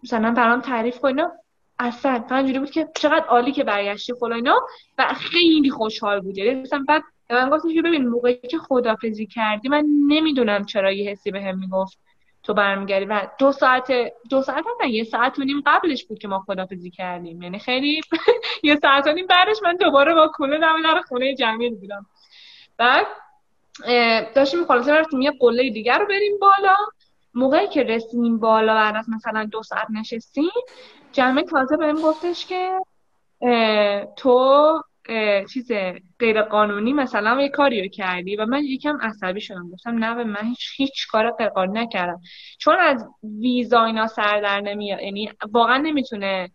مثلا 0.03 0.31
برام 0.31 0.61
تعریف 0.61 0.99
کن. 0.99 1.17
اصلا 1.79 2.25
اینجوری 2.31 2.59
بود 2.59 2.71
که 2.71 2.89
چقدر 2.95 3.25
عالی 3.27 3.53
که 3.53 3.65
برگشتی 3.65 4.15
فلان 4.15 4.33
اینا 4.33 4.61
و 4.99 5.15
خیلی 5.15 5.71
خوشحال 5.71 6.21
بود. 6.21 6.39
یعنی 6.39 6.61
مثلا 6.61 6.85
بعد 6.89 7.03
به 7.29 7.35
من 7.35 7.51
گفتش 7.51 7.75
که 7.75 7.83
ببین 7.83 8.09
موقعی 8.09 8.35
که 8.35 8.59
خدافزی 8.59 9.27
کردی 9.27 9.69
من 9.69 9.85
نمی‌دونم 10.09 10.65
چرا 10.65 10.93
یه 10.93 11.11
حسی 11.11 11.31
بهم 11.31 11.59
می‌گفت. 11.59 11.99
تو 12.43 12.55
برمیگردی 12.55 13.05
و 13.05 13.29
دو 13.39 13.53
ساعت 13.53 13.93
دو 14.31 14.43
ساعت 14.43 14.65
هم 14.81 14.89
یه 14.89 15.05
ساعت 15.05 15.39
و 15.39 15.45
نیم 15.45 15.63
قبلش 15.67 16.05
بود 16.05 16.19
که 16.19 16.29
ما 16.29 16.39
خدافزی 16.39 16.91
کردیم. 16.91 17.43
یعنی 17.43 17.59
خیلی 17.59 18.01
یه 18.63 18.77
ساعت 18.77 19.07
و 19.07 19.13
نیم 19.13 19.27
بعدش 19.27 19.57
من 19.63 19.77
دوباره 19.77 20.15
با 20.15 20.29
کوله 20.35 20.59
در 20.59 21.01
خونه 21.09 21.35
جمیل 21.35 21.75
بودم. 21.75 22.07
بعد 22.77 23.07
داشتیم 24.35 24.65
خلاصه 24.65 24.93
رفتیم 24.93 25.21
یه 25.21 25.33
قله 25.41 25.71
دیگر 25.71 25.99
رو 25.99 26.07
بریم 26.07 26.39
بالا. 26.41 26.77
موقعی 27.35 27.69
که 27.69 27.83
رسیدیم 27.83 28.39
بالا 28.39 28.75
بعد 28.75 28.97
از 28.97 29.09
مثلا 29.09 29.45
دو 29.45 29.63
ساعت 29.63 29.87
نشستیم 29.91 30.51
جمعه 31.13 31.43
تازه 31.43 31.77
بهم 31.77 32.03
گفتش 32.03 32.47
که 32.47 32.79
تو 34.17 34.83
چیز 35.53 35.73
غیر 36.19 36.43
قانونی 36.43 36.93
مثلا 36.93 37.41
یه 37.43 37.49
کاری 37.49 37.83
رو 37.83 37.89
کردی 37.89 38.37
و 38.37 38.47
من 38.47 38.65
یکم 38.65 38.99
عصبی 39.01 39.41
شدم. 39.41 39.71
گفتم 39.71 40.05
نه 40.05 40.25
من 40.25 40.45
هیچ 40.45 40.69
هیچ 40.77 41.07
کار 41.11 41.31
غیر 41.31 41.49
قانونی 41.49 41.81
نکردم. 41.81 42.21
چون 42.59 42.77
از 42.79 43.09
ویزا 43.23 43.85
اینا 43.85 44.07
سر 44.07 44.41
در 44.41 44.61
نمیاد 44.61 45.01
یعنی 45.01 45.31
واقعا 45.53 45.77
نمی‌تونه 45.77 46.51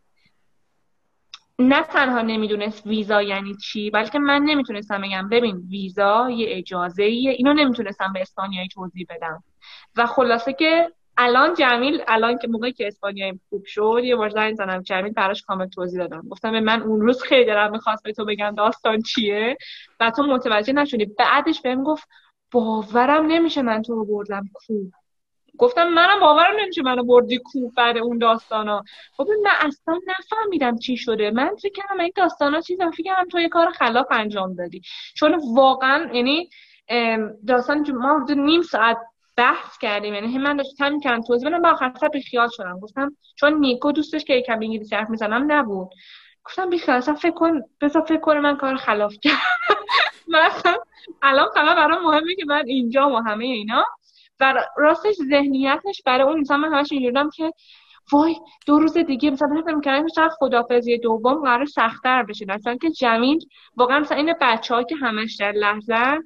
نه 1.59 1.83
تنها 1.83 2.21
نمی‌دونست 2.21 2.87
ویزا 2.87 3.21
یعنی 3.21 3.55
چی 3.55 3.89
بلکه 3.89 4.19
من 4.19 4.41
نمی‌تونستم 4.43 5.01
بگم 5.01 5.29
ببین 5.29 5.67
ویزا 5.69 6.29
یه 6.29 6.47
اجازه 6.49 7.03
ایه 7.03 7.31
اینو 7.31 7.53
نمی‌تونستم 7.53 8.13
به 8.13 8.21
اسپانیایی 8.21 8.67
توضیح 8.67 9.05
بدم. 9.09 9.43
و 9.95 10.05
خلاصه 10.05 10.53
که 10.53 10.91
الان 11.17 11.53
جمیل 11.53 12.01
الان 12.07 12.37
که 12.37 12.47
موقعی 12.47 12.71
که 12.71 12.87
اسپانیایی 12.87 13.39
خوب 13.49 13.65
شد 13.65 14.01
یه 14.03 14.15
بار 14.15 14.29
زنگ 14.29 14.55
زدم 14.55 14.81
جمیل 14.81 15.13
براش 15.13 15.41
کامل 15.41 15.67
توضیح 15.67 15.99
دادم. 15.99 16.27
گفتم 16.29 16.51
به 16.51 16.59
من 16.59 16.81
اون 16.81 17.01
روز 17.01 17.21
خیلی 17.21 17.45
دلم 17.45 17.71
می‌خواست 17.71 18.03
به 18.03 18.13
تو 18.13 18.25
بگم 18.25 18.55
داستان 18.57 19.01
چیه. 19.01 19.57
و 19.99 20.11
تو 20.11 20.23
متوجه 20.23 20.73
نشدی. 20.73 21.05
بعدش 21.05 21.61
بهم 21.61 21.83
گفت 21.83 22.07
باورم 22.51 23.25
نمیشه 23.25 23.61
من 23.61 23.81
تو 23.81 23.95
رو 23.95 24.05
بردم 24.05 24.49
کوه. 24.53 24.91
گفتم 25.57 25.87
منم 25.87 26.19
باورم 26.19 26.59
نمیشه 26.59 26.81
منو 26.81 27.03
بردی 27.03 27.37
کوه 27.37 27.71
بعد 27.77 27.97
اون 27.97 28.17
داستانا. 28.17 28.83
خب 29.17 29.27
من 29.43 29.51
اصلا 29.67 29.99
نفهمیدم 30.07 30.77
چی 30.77 30.97
شده. 30.97 31.31
من 31.31 31.55
فکر 31.61 31.73
کردم 31.73 31.99
این 31.99 32.11
داستانا 32.15 32.61
چیزم 32.61 32.91
فکر 32.91 33.03
کردم 33.03 33.27
تو 33.27 33.39
یه 33.39 33.49
کار 33.49 33.69
خلاف 33.69 34.07
انجام 34.11 34.55
دادی. 34.55 34.81
چون 35.15 35.41
واقعا 35.55 36.09
یعنی 36.13 36.49
داستان 37.47 37.91
ما 37.91 38.25
نیم 38.29 38.61
ساعت 38.61 38.97
بحث 39.37 39.77
کردیم. 39.77 40.13
یعنی 40.13 40.37
من 40.37 40.57
داشتم 40.57 40.93
می‌کردم 40.93 41.21
توضیح 41.21 41.49
بدم 41.49 41.65
آخر 41.65 41.93
سر 41.99 42.07
بیخیال 42.07 42.49
شدم. 42.51 42.79
گفتم 42.79 43.15
چون 43.35 43.53
نیکو 43.53 43.91
دوستش 43.91 44.23
که 44.23 44.33
یکم 44.33 44.53
انگلیسی 44.53 44.95
حرف 44.95 45.09
می‌زنم 45.09 45.51
نبود. 45.51 45.89
گفتم 46.45 46.69
بیخیال 46.69 46.97
اصلا 46.97 47.13
فکر 47.13 47.31
کن 47.31 47.61
بذار 47.81 48.01
فکر 48.01 48.19
کنه 48.19 48.39
من 48.39 48.57
کار 48.57 48.75
خلاف 48.75 49.13
کردم. 49.21 49.37
من 50.27 50.49
الان 51.21 51.47
فقط 51.55 51.75
برام 51.77 52.03
مهمه 52.03 52.35
که 52.35 52.45
من 52.45 52.63
اینجا 52.67 53.09
و 53.09 53.15
همه 53.15 53.45
اینا. 53.45 53.85
و 54.39 54.63
راستش 54.77 55.15
ذهنیتش 55.29 56.01
برای 56.05 56.27
اون 56.27 56.37
انسان 56.37 56.59
من 56.59 56.73
همش 56.73 56.91
اینجوری 56.91 57.11
بودم 57.11 57.29
که 57.29 57.51
وای 58.11 58.35
دو 58.65 58.79
روز 58.79 58.97
دیگه 58.97 59.31
مثلا 59.31 59.61
فکر 59.65 59.75
می‌کردم 59.75 60.07
شاید 60.07 60.31
خدافظی 60.31 60.97
دوم 60.97 61.41
قرار 61.43 61.65
سخت‌تر 61.65 62.23
بشه. 62.23 62.45
مثلا 62.49 62.75
که 62.75 62.89
جمیل 62.89 63.39
واقعا 63.75 63.99
مثلا 63.99 64.17
این 64.17 64.33
بچه‌ها 64.41 64.83
که 64.83 64.95
همش 64.95 65.35
در 65.35 65.51
لحظه 65.51 66.17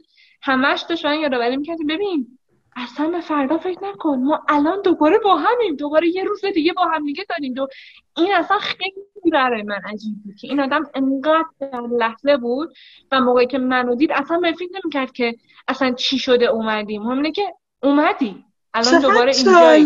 همش 0.41 0.81
داشت 0.89 1.05
من 1.05 1.19
یادآوری 1.19 1.57
می‌کرد 1.57 1.77
ببین 1.89 2.37
اصلا 2.75 3.07
به 3.07 3.21
فردا 3.21 3.57
فکر 3.57 3.83
نکن. 3.83 4.19
ما 4.19 4.43
الان 4.49 4.81
دوباره 4.81 5.17
با 5.17 5.35
همیم. 5.35 5.75
دوباره 5.75 6.07
یه 6.07 6.23
روز 6.23 6.45
دیگه 6.45 6.73
با 6.73 6.85
هم 6.85 7.05
دیگه 7.05 7.25
داریم. 7.29 7.53
دو 7.53 7.67
این 8.17 8.33
اصلا 8.33 8.57
خیلی 8.57 9.31
برای 9.31 9.63
من 9.63 9.79
عجیب 9.85 10.15
بود 10.25 10.35
که 10.35 10.47
این 10.47 10.59
آدم 10.59 10.83
انقدر 10.93 11.45
در 11.59 11.81
لحظه 11.99 12.37
بود 12.37 12.73
و 13.11 13.21
موقعی 13.21 13.47
که 13.47 13.57
منو 13.57 13.95
دید 13.95 14.11
اصلا 14.11 14.39
به 14.39 14.51
فکر 14.51 14.69
نمی‌کرد 14.83 15.11
که 15.11 15.35
اصلا 15.67 15.91
چی 15.91 16.19
شده 16.19 16.45
اومدیم. 16.45 17.01
همینه 17.01 17.31
که 17.31 17.53
اومدی. 17.83 18.45
الان 18.73 19.01
دوباره 19.01 19.31
اینجایی. 19.35 19.85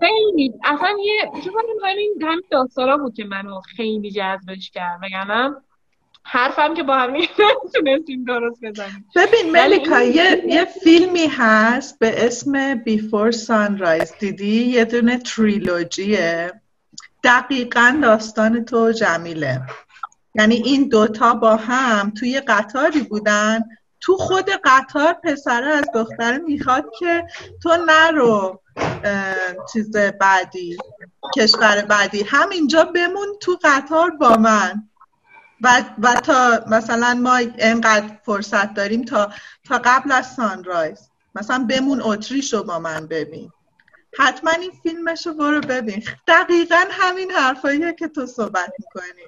خیلی. 0.00 0.54
اصلا 0.64 0.96
یه 1.04 1.30
چون 1.44 1.52
همین 1.84 2.22
همین 2.22 2.42
داستانا 2.50 2.96
بود 2.96 3.14
که 3.14 3.24
منو 3.24 3.60
خیلی 3.60 4.10
جذبش 4.10 4.70
کرد. 4.70 5.00
وگرنه 5.02 5.56
حرفم 6.30 6.74
که 6.74 6.82
با 6.82 6.96
هم 6.98 7.10
نمی‌تونستیم 7.10 8.24
درست 8.24 8.60
بزنیم. 8.62 9.06
ببین 9.16 9.52
ملیکا 9.52 9.96
این- 9.96 10.14
یه, 10.14 10.42
یه 10.46 10.64
فیلمی 10.64 11.26
هست 11.26 11.98
به 11.98 12.26
اسم 12.26 12.74
بیفور 12.74 13.30
سانرایز 13.30 14.12
دیدی؟ 14.20 14.64
یه 14.64 14.84
دونه 14.84 15.18
تریلوجیه. 15.18 16.52
دقیقا 17.24 17.98
داستان 18.02 18.64
تو 18.64 18.92
جمیله. 18.92 19.60
یعنی 20.34 20.54
این 20.54 20.88
دوتا 20.88 21.34
با 21.34 21.56
هم 21.56 22.10
توی 22.10 22.40
قطاری 22.40 23.00
بودن. 23.00 23.64
تو 24.00 24.16
خود 24.16 24.50
قطار 24.64 25.12
پسره 25.12 25.66
از 25.66 25.84
دختره 25.94 26.38
می‌خواد 26.38 26.84
که 26.98 27.26
تو 27.62 27.76
نرو 27.86 28.60
چیز 29.72 29.96
بعدی 29.96 30.76
کشور 31.36 31.82
بعدی. 31.82 32.22
همینجا 32.22 32.84
بمون 32.84 33.26
تو 33.40 33.58
قطار 33.64 34.10
با 34.10 34.36
من. 34.36 34.88
و, 35.62 35.82
و 36.02 36.14
تا 36.14 36.64
مثلا 36.70 37.14
ما 37.14 37.36
اینقدر 37.36 38.06
فرصت 38.24 38.74
داریم 38.74 39.04
تا 39.04 39.28
تا 39.68 39.80
قبل 39.84 40.12
از 40.12 40.34
سانرایز 40.34 41.10
مثلا 41.34 41.66
بمون 41.70 42.00
اتریش 42.02 42.54
رو 42.54 42.62
با 42.62 42.78
من 42.78 43.06
ببین. 43.06 43.50
حتما 44.18 44.50
این 44.50 44.70
فیلمش 44.82 45.26
رو 45.26 45.34
برو 45.34 45.60
ببین. 45.60 46.02
دقیقا 46.26 46.84
همین 46.90 47.30
حرفاییه 47.30 47.92
که 47.92 48.08
تو 48.08 48.26
صحبت 48.26 48.72
می‌کنی. 48.78 49.22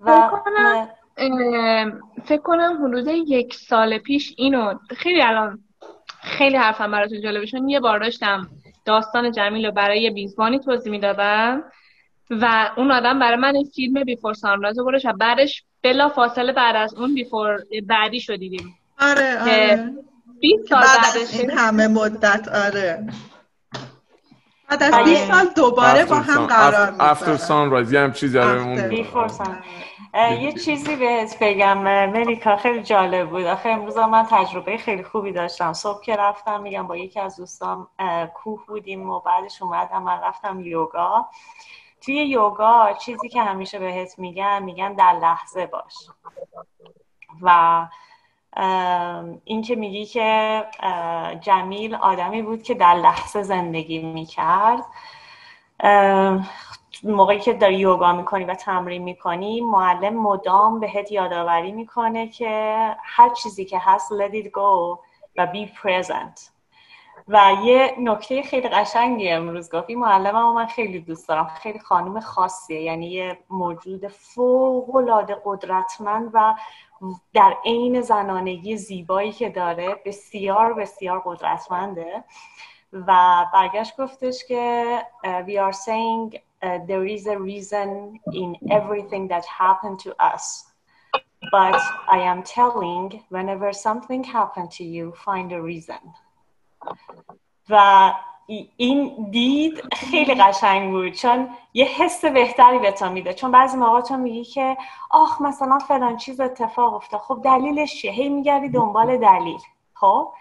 و 0.00 0.30
کنم- 0.44 0.88
فکر 2.24 2.42
کنم 2.42 2.84
حدود 2.84 3.06
یک 3.08 3.54
سال 3.54 3.98
پیش 3.98 4.34
اینو 4.36 4.74
خیلی 4.96 5.22
الان 5.22 5.64
خیلی 6.22 6.56
حرفم 6.56 6.90
براتون 6.90 7.20
جالبه 7.20 7.46
چون 7.46 7.68
یه 7.68 7.80
بار 7.80 7.98
داشتم 7.98 8.48
داستان 8.84 9.32
جمیل 9.32 9.66
رو 9.66 9.72
برای 9.72 10.02
یه 10.02 10.10
میزبانی 10.10 10.58
توضیح 10.58 10.92
می‌دادم. 10.92 11.64
و 12.30 12.70
اون 12.76 12.90
آدم 12.90 13.18
برای 13.18 13.36
من 13.36 13.54
این 13.54 13.70
فیلم 13.74 14.04
بیفور 14.04 14.34
سانرایز 14.34 14.78
رو 14.78 14.92
و 15.04 15.12
بعدش 15.12 15.64
بلا 15.82 16.08
فاصله 16.08 16.52
بعد 16.52 16.76
از 16.76 16.94
اون 16.94 17.14
بیفور 17.14 17.58
بعدی 17.86 18.20
شدیدیم 18.20 18.78
آره 19.00 19.42
آره. 19.42 19.92
20 20.40 20.68
سال 20.68 20.80
بعد 20.80 21.02
بعدش 21.02 21.16
از 21.16 21.40
این 21.40 21.50
همه 21.50 21.88
مدت 21.88 22.48
آره. 22.48 23.06
بعد 24.70 24.82
از 24.82 24.94
20 24.94 25.30
آره. 25.30 25.32
سال 25.32 25.54
دوباره 25.56 26.04
با 26.04 26.16
هم 26.16 26.46
قرار 26.46 26.94
افتر 27.00 27.20
می‌ذارن 27.20 27.36
سانرایز 27.36 27.92
یه 27.92 28.00
هم 28.00 28.12
چیزی 28.12 28.38
آره 28.38 28.58
After. 28.58 28.66
اون 28.66 29.62
یه 30.14 30.52
چیزی 30.52 30.96
بهت 30.96 31.36
بگم 31.40 31.78
ملیکا 32.12 32.56
خیلی 32.56 32.82
جالب 32.82 33.30
بود. 33.30 33.44
آخه 33.44 33.68
امروز 33.68 33.96
من 33.96 34.26
تجربه 34.30 34.76
خیلی 34.76 35.02
خوبی 35.02 35.32
داشتم. 35.32 35.72
صبح 35.72 36.02
که 36.02 36.16
رفتم 36.16 36.60
میگم 36.60 36.86
با 36.86 36.96
یکی 36.96 37.20
از 37.20 37.36
دوستام 37.36 37.88
کوه 38.34 38.66
بودیم 38.66 39.10
و 39.10 39.20
بعدش 39.20 39.62
اومدم 39.62 40.02
من 40.02 40.20
رفتم 40.24 40.60
یوگا. 40.60 41.26
توی 42.00 42.14
یوگا 42.14 42.92
چیزی 42.92 43.28
که 43.28 43.42
همیشه 43.42 43.78
بهت 43.78 44.18
میگن 44.18 44.62
میگن 44.62 44.94
در 44.94 45.12
لحظه 45.12 45.66
باش. 45.66 45.94
و 47.42 47.86
این 49.44 49.62
که 49.62 49.76
میگی 49.76 50.06
که 50.06 50.64
جمیل 51.40 51.94
آدمی 51.94 52.42
بود 52.42 52.62
که 52.62 52.74
در 52.74 52.94
لحظه 52.94 53.42
زندگی 53.42 53.98
می‌کرد. 53.98 54.84
موقعی 57.04 57.38
که 57.40 57.52
داری 57.52 57.74
یوگا 57.74 58.12
می‌کنی 58.12 58.44
و 58.44 58.54
تمرین 58.54 59.02
می‌کنی 59.02 59.60
معلم 59.60 60.14
مدام 60.14 60.80
بهت 60.80 61.12
یادآوری 61.12 61.72
می‌کنه 61.72 62.28
که 62.28 62.96
هر 63.02 63.28
چیزی 63.28 63.64
که 63.64 63.78
هست 63.78 64.12
let 64.12 64.32
it 64.32 64.46
go 64.46 64.98
و 65.36 65.46
be 65.46 65.68
present. 65.82 66.57
و 67.28 67.56
یه 67.64 67.94
نکته 67.98 68.42
خیلی 68.42 68.68
قشنگی 68.68 69.28
امروز 69.28 69.70
گفت 69.70 69.90
این 69.90 69.98
معلمم 69.98 70.54
من 70.54 70.66
خیلی 70.66 71.00
دوست 71.00 71.28
دارم. 71.28 71.44
خیلی 71.44 71.78
خانم 71.78 72.20
خاصیه. 72.20 72.82
یعنی 72.82 73.10
یه 73.10 73.38
موجود 73.50 74.08
فوق 74.08 74.96
العاده 74.96 75.36
قدرتمند 75.44 76.30
و 76.32 76.54
در 77.34 77.56
عین 77.64 78.00
زنانگی 78.00 78.76
زیبایی 78.76 79.32
که 79.32 79.48
داره 79.50 80.02
بسیار 80.04 80.74
بسیار 80.74 81.22
قدرتمنده. 81.24 82.24
و 82.92 83.44
برگشت 83.52 84.00
گفتش 84.00 84.44
که 84.44 84.98
we 85.24 85.58
are 85.58 85.72
saying 85.72 86.38
uh, 86.62 86.78
there 86.86 87.06
is 87.06 87.26
a 87.26 87.38
reason 87.38 88.18
in 88.32 88.56
everything 88.70 89.28
that 89.28 89.44
happened 89.44 89.98
to 90.00 90.10
us. 90.34 90.64
But 91.52 91.80
I 92.08 92.18
am 92.32 92.42
telling 92.42 93.22
whenever 93.28 93.72
something 93.72 94.24
happened 94.24 94.70
to 94.78 94.84
you 94.84 95.12
find 95.24 95.52
a 95.52 95.60
reason. 95.62 96.02
و 97.70 98.12
این 98.76 99.30
دید 99.30 99.82
خیلی 99.94 100.34
قشنگ 100.34 100.90
بود 100.90 101.12
چون 101.12 101.48
یه 101.74 101.84
حس 101.84 102.24
بهتری 102.24 102.78
به 102.78 102.92
تو 102.92 103.10
میده. 103.10 103.34
چون 103.34 103.50
بعضی 103.50 103.76
موقع 103.76 104.00
تو 104.00 104.16
میگی 104.16 104.44
که 104.44 104.76
آخ 105.10 105.40
مثلا 105.40 105.78
فلان 105.78 106.16
چیز 106.16 106.40
اتفاق 106.40 106.94
افتاد. 106.94 107.20
خب 107.20 107.40
دلیلش 107.44 108.00
چیه؟ 108.00 108.10
هی 108.10 108.28
میگردی 108.28 108.68
دنبال 108.68 109.16
دلیل. 109.16 109.60
خب؟ 109.94 110.32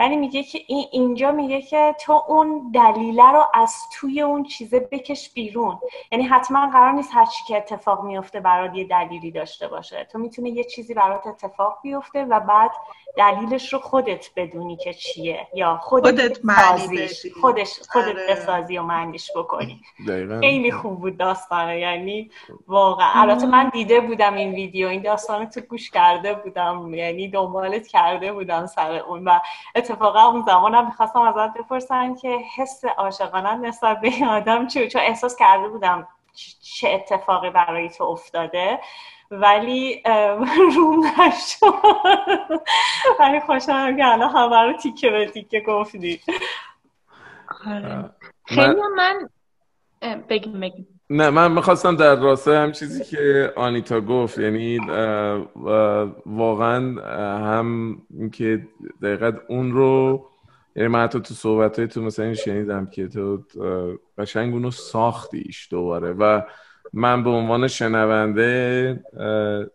ولی 0.00 0.16
میگه 0.16 0.42
که 0.42 0.60
این 0.66 0.86
اینجا 0.92 1.32
میگه 1.32 1.62
که 1.62 1.96
تو 2.00 2.24
اون 2.28 2.70
دلیله 2.74 3.32
رو 3.32 3.44
از 3.54 3.74
توی 3.92 4.20
اون 4.20 4.44
چیزه 4.44 4.80
بکش 4.80 5.30
بیرون. 5.30 5.78
یعنی 6.12 6.24
حتما 6.24 6.70
قرار 6.70 6.92
نیست 6.92 7.10
هر 7.12 7.24
چی 7.24 7.44
که 7.48 7.56
اتفاق 7.56 8.04
میفته 8.04 8.40
برات 8.40 8.74
یه 8.74 8.84
دلیلی 8.84 9.30
داشته 9.30 9.68
باشه. 9.68 10.08
تو 10.12 10.18
می‌تونه 10.18 10.50
یه 10.50 10.64
چیزی 10.64 10.94
برات 10.94 11.26
اتفاق 11.26 11.78
بیفته 11.82 12.24
و 12.24 12.40
بعد 12.40 12.70
دلیلش 13.16 13.72
رو 13.72 13.78
خودت 13.78 14.30
بدونی 14.36 14.76
که 14.76 14.94
چیه. 14.94 15.46
یا 15.54 15.76
خودت, 15.82 16.38
خودت 16.40 17.08
خودش 17.40 17.80
خودت 17.88 18.06
آره. 18.08 18.26
بسازی 18.30 18.78
و 18.78 18.82
معنیش 18.82 19.30
بکنی. 19.36 19.80
دقیقا. 20.08 20.40
خیلی 20.40 20.72
خوب 20.72 21.00
بود 21.00 21.16
داستانه 21.16 21.78
یعنی 21.78 22.30
واقعا. 22.66 23.12
البته 23.14 23.46
من 23.46 23.68
دیده 23.68 24.00
بودم 24.00 24.34
این 24.34 24.54
ویدیو. 24.54 24.88
این 24.88 25.02
داستان 25.02 25.46
تو 25.46 25.60
گوش 25.60 25.90
کرده 25.90 26.34
بودم. 26.34 26.94
یعنی 26.94 27.28
دنبالت 27.28 27.86
کرده 27.86 28.32
بودم 28.32 28.66
سر 28.66 28.94
اون. 28.94 29.24
و 29.24 29.38
اتفاقا 29.90 30.22
اون 30.22 30.42
زمانم 30.42 30.86
می‌خواستم 30.86 31.20
ازت 31.20 31.54
بپرسم 31.54 32.14
که 32.14 32.38
حس 32.56 32.84
عاشقانه 32.84 33.54
نسبت 33.54 34.00
به 34.00 34.08
این 34.08 34.26
آدم 34.26 34.66
چیه 34.66 34.88
چون 34.88 35.02
احساس 35.02 35.36
کرده 35.36 35.68
بودم 35.68 36.08
چه 36.62 36.88
اتفاقی 36.88 37.50
برای 37.50 37.88
تو 37.88 38.04
افتاده 38.04 38.80
ولی 39.30 40.02
روم 40.76 41.06
نشد. 41.06 41.74
ولی 43.20 43.40
خوشحالم 43.40 43.96
که 43.96 44.06
الان 44.06 44.30
همه 44.30 44.62
رو 44.62 44.72
تیکه 44.72 45.10
به 45.10 45.26
تیکه 45.26 45.60
گفتی. 45.60 46.20
آره. 47.66 48.10
خیلی 48.46 48.80
من 48.96 49.28
بگیم 50.28 50.60
بگیم. 50.60 50.99
نه 51.10 51.30
من 51.30 51.52
می‌خواستم 51.52 51.96
در 51.96 52.16
راسته 52.16 52.58
هم 52.58 52.72
چیزی 52.72 53.04
که 53.04 53.52
آنیتا 53.56 54.00
گفت 54.00 54.38
یعنی 54.38 54.78
واقعا 56.26 57.00
هم 57.38 57.98
اینکه 58.18 58.66
دقیقا 59.02 59.32
اون 59.48 59.72
رو 59.72 60.26
یعنی 60.76 60.88
من 60.88 61.02
حتی 61.02 61.20
تو 61.20 61.34
صحبت 61.34 61.78
های 61.78 61.88
تو 61.88 62.02
مثلا 62.02 62.24
این 62.24 62.34
شنیدم 62.34 62.86
که 62.86 63.08
تو 63.08 63.44
قشنگ 64.18 64.52
اونو 64.52 64.70
ساختیش 64.70 65.68
دوباره 65.70 66.12
و 66.12 66.42
من 66.92 67.24
به 67.24 67.30
عنوان 67.30 67.68
شنونده 67.68 69.00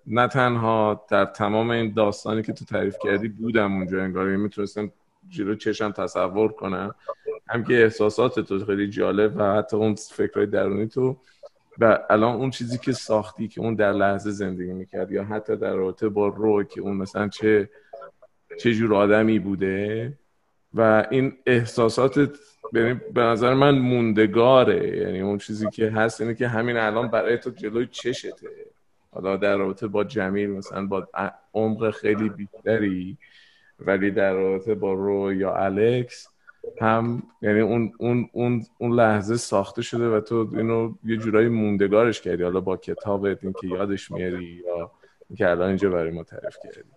نه 0.07 0.27
تنها 0.27 1.05
در 1.09 1.25
تمام 1.25 1.69
این 1.69 1.93
داستانی 1.93 2.41
که 2.41 2.53
تو 2.53 2.65
تعریف 2.65 2.95
کردی 3.03 3.27
بودم 3.27 3.73
اونجا 3.73 4.03
انگار 4.03 4.29
یعنی 4.29 4.41
می‌تونستم 4.41 4.91
جلو 5.29 5.55
چشم 5.55 5.91
تصور 5.91 6.51
کنم. 6.51 6.95
هم 7.47 7.63
که 7.63 7.83
احساسات 7.83 8.39
تو 8.39 8.65
خیلی 8.65 8.87
جالب 8.87 9.33
و 9.37 9.55
حتی 9.55 9.77
اون 9.77 9.95
فکرهای 9.95 10.45
درونی 10.45 10.87
تو 10.87 11.17
و 11.79 11.99
الان 12.09 12.35
اون 12.35 12.49
چیزی 12.49 12.77
که 12.77 12.91
ساختی 12.91 13.47
که 13.47 13.61
اون 13.61 13.75
در 13.75 13.91
لحظه 13.91 14.31
زندگی 14.31 14.73
می‌کرد 14.73 15.11
یا 15.11 15.23
حتی 15.23 15.55
در 15.55 15.73
رابطه 15.73 16.09
با 16.09 16.27
رو 16.27 16.63
که 16.63 16.81
اون 16.81 16.97
مثلا 16.97 17.27
چه 17.27 17.69
چه 18.59 18.73
جور 18.73 18.95
آدمی 18.95 19.39
بوده 19.39 20.13
و 20.73 21.07
این 21.11 21.33
احساسات 21.45 22.17
یعنی 22.73 22.99
به 23.13 23.21
نظر 23.21 23.53
من 23.53 23.77
موندگاره. 23.77 24.97
یعنی 24.97 25.21
اون 25.21 25.37
چیزی 25.37 25.69
که 25.69 25.89
هست 25.89 26.21
اینه 26.21 26.35
که 26.35 26.47
همین 26.47 26.77
الان 26.77 27.07
برای 27.07 27.37
تو 27.37 27.49
جلوی 27.49 27.87
چشته. 27.91 28.31
حالا 29.11 29.37
در 29.37 29.57
رابطه 29.57 29.87
با 29.87 30.03
جمیل 30.03 30.49
مثلا 30.49 30.85
با 30.85 31.07
عمق 31.53 31.91
خیلی 31.91 32.29
بیشتری 32.29 33.17
ولی 33.79 34.11
در 34.11 34.33
رابطه 34.33 34.75
با 34.75 34.93
رو 34.93 35.33
یا 35.33 35.55
الکس 35.55 36.27
هم 36.81 37.23
یعنی 37.41 37.59
اون 37.59 37.91
اون 37.97 38.29
اون 38.33 38.65
اون 38.77 38.91
لحظه 38.91 39.37
ساخته 39.37 39.81
شده 39.81 40.09
و 40.09 40.19
تو 40.19 40.49
اینو 40.53 40.93
یه 41.05 41.17
جورایی 41.17 41.47
موندگارش 41.47 42.21
کردی. 42.21 42.43
حالا 42.43 42.59
با 42.61 42.77
کتابت 42.77 43.43
این 43.43 43.53
که 43.61 43.67
یادش 43.67 44.11
میاری 44.11 44.63
یا 44.65 44.91
اینکه 45.29 45.49
الان 45.49 45.67
اینجا 45.67 45.89
برای 45.89 46.11
ما 46.11 46.23
تعریف 46.23 46.57
کردی. 46.63 46.89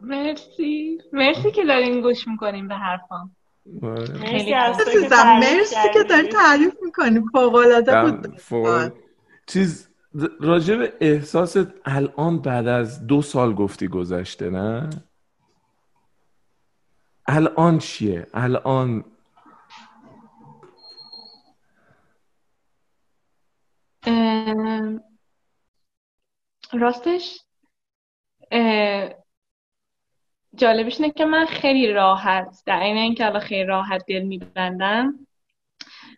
مرسی. 0.00 0.98
مرسی 1.12 1.50
که 1.50 1.64
دارین 1.64 2.00
گوش 2.00 2.28
می‌کنیم 2.28 2.68
به 2.68 2.74
حرفام. 2.74 3.36
مرسی 3.82 4.44
که 4.44 4.56
عزیزم. 4.56 5.08
تعریف 5.08 5.58
مرسی 5.58 5.88
که 5.94 6.02
داری. 6.02 6.28
تعریف 6.28 6.74
می‌کنی. 6.82 7.20
فوق‌العاده 7.32 8.02
بود. 8.02 8.36
فوق- 8.38 8.92
چیز 9.46 9.88
راجع 10.40 10.76
به 10.76 10.92
احساست 11.00 11.66
الان 11.84 12.38
بعد 12.42 12.66
از 12.66 13.06
دو 13.06 13.22
سال 13.22 13.54
گفتی 13.54 13.88
گذشته 13.88 14.50
نه؟ 14.50 14.90
الان 17.28 17.78
چیه؟ 17.78 18.26
الان. 18.34 19.04
راستش 26.72 27.40
جالبش 30.54 31.00
اینه 31.00 31.12
که 31.12 31.24
من 31.24 31.46
خیلی 31.46 31.92
راحت 31.92 32.62
در 32.66 32.80
این 32.80 32.96
اینکه 32.96 33.26
الان 33.26 33.40
خیلی 33.40 33.64
راحت 33.64 34.04
دل 34.08 34.22
میبندم 34.22 35.26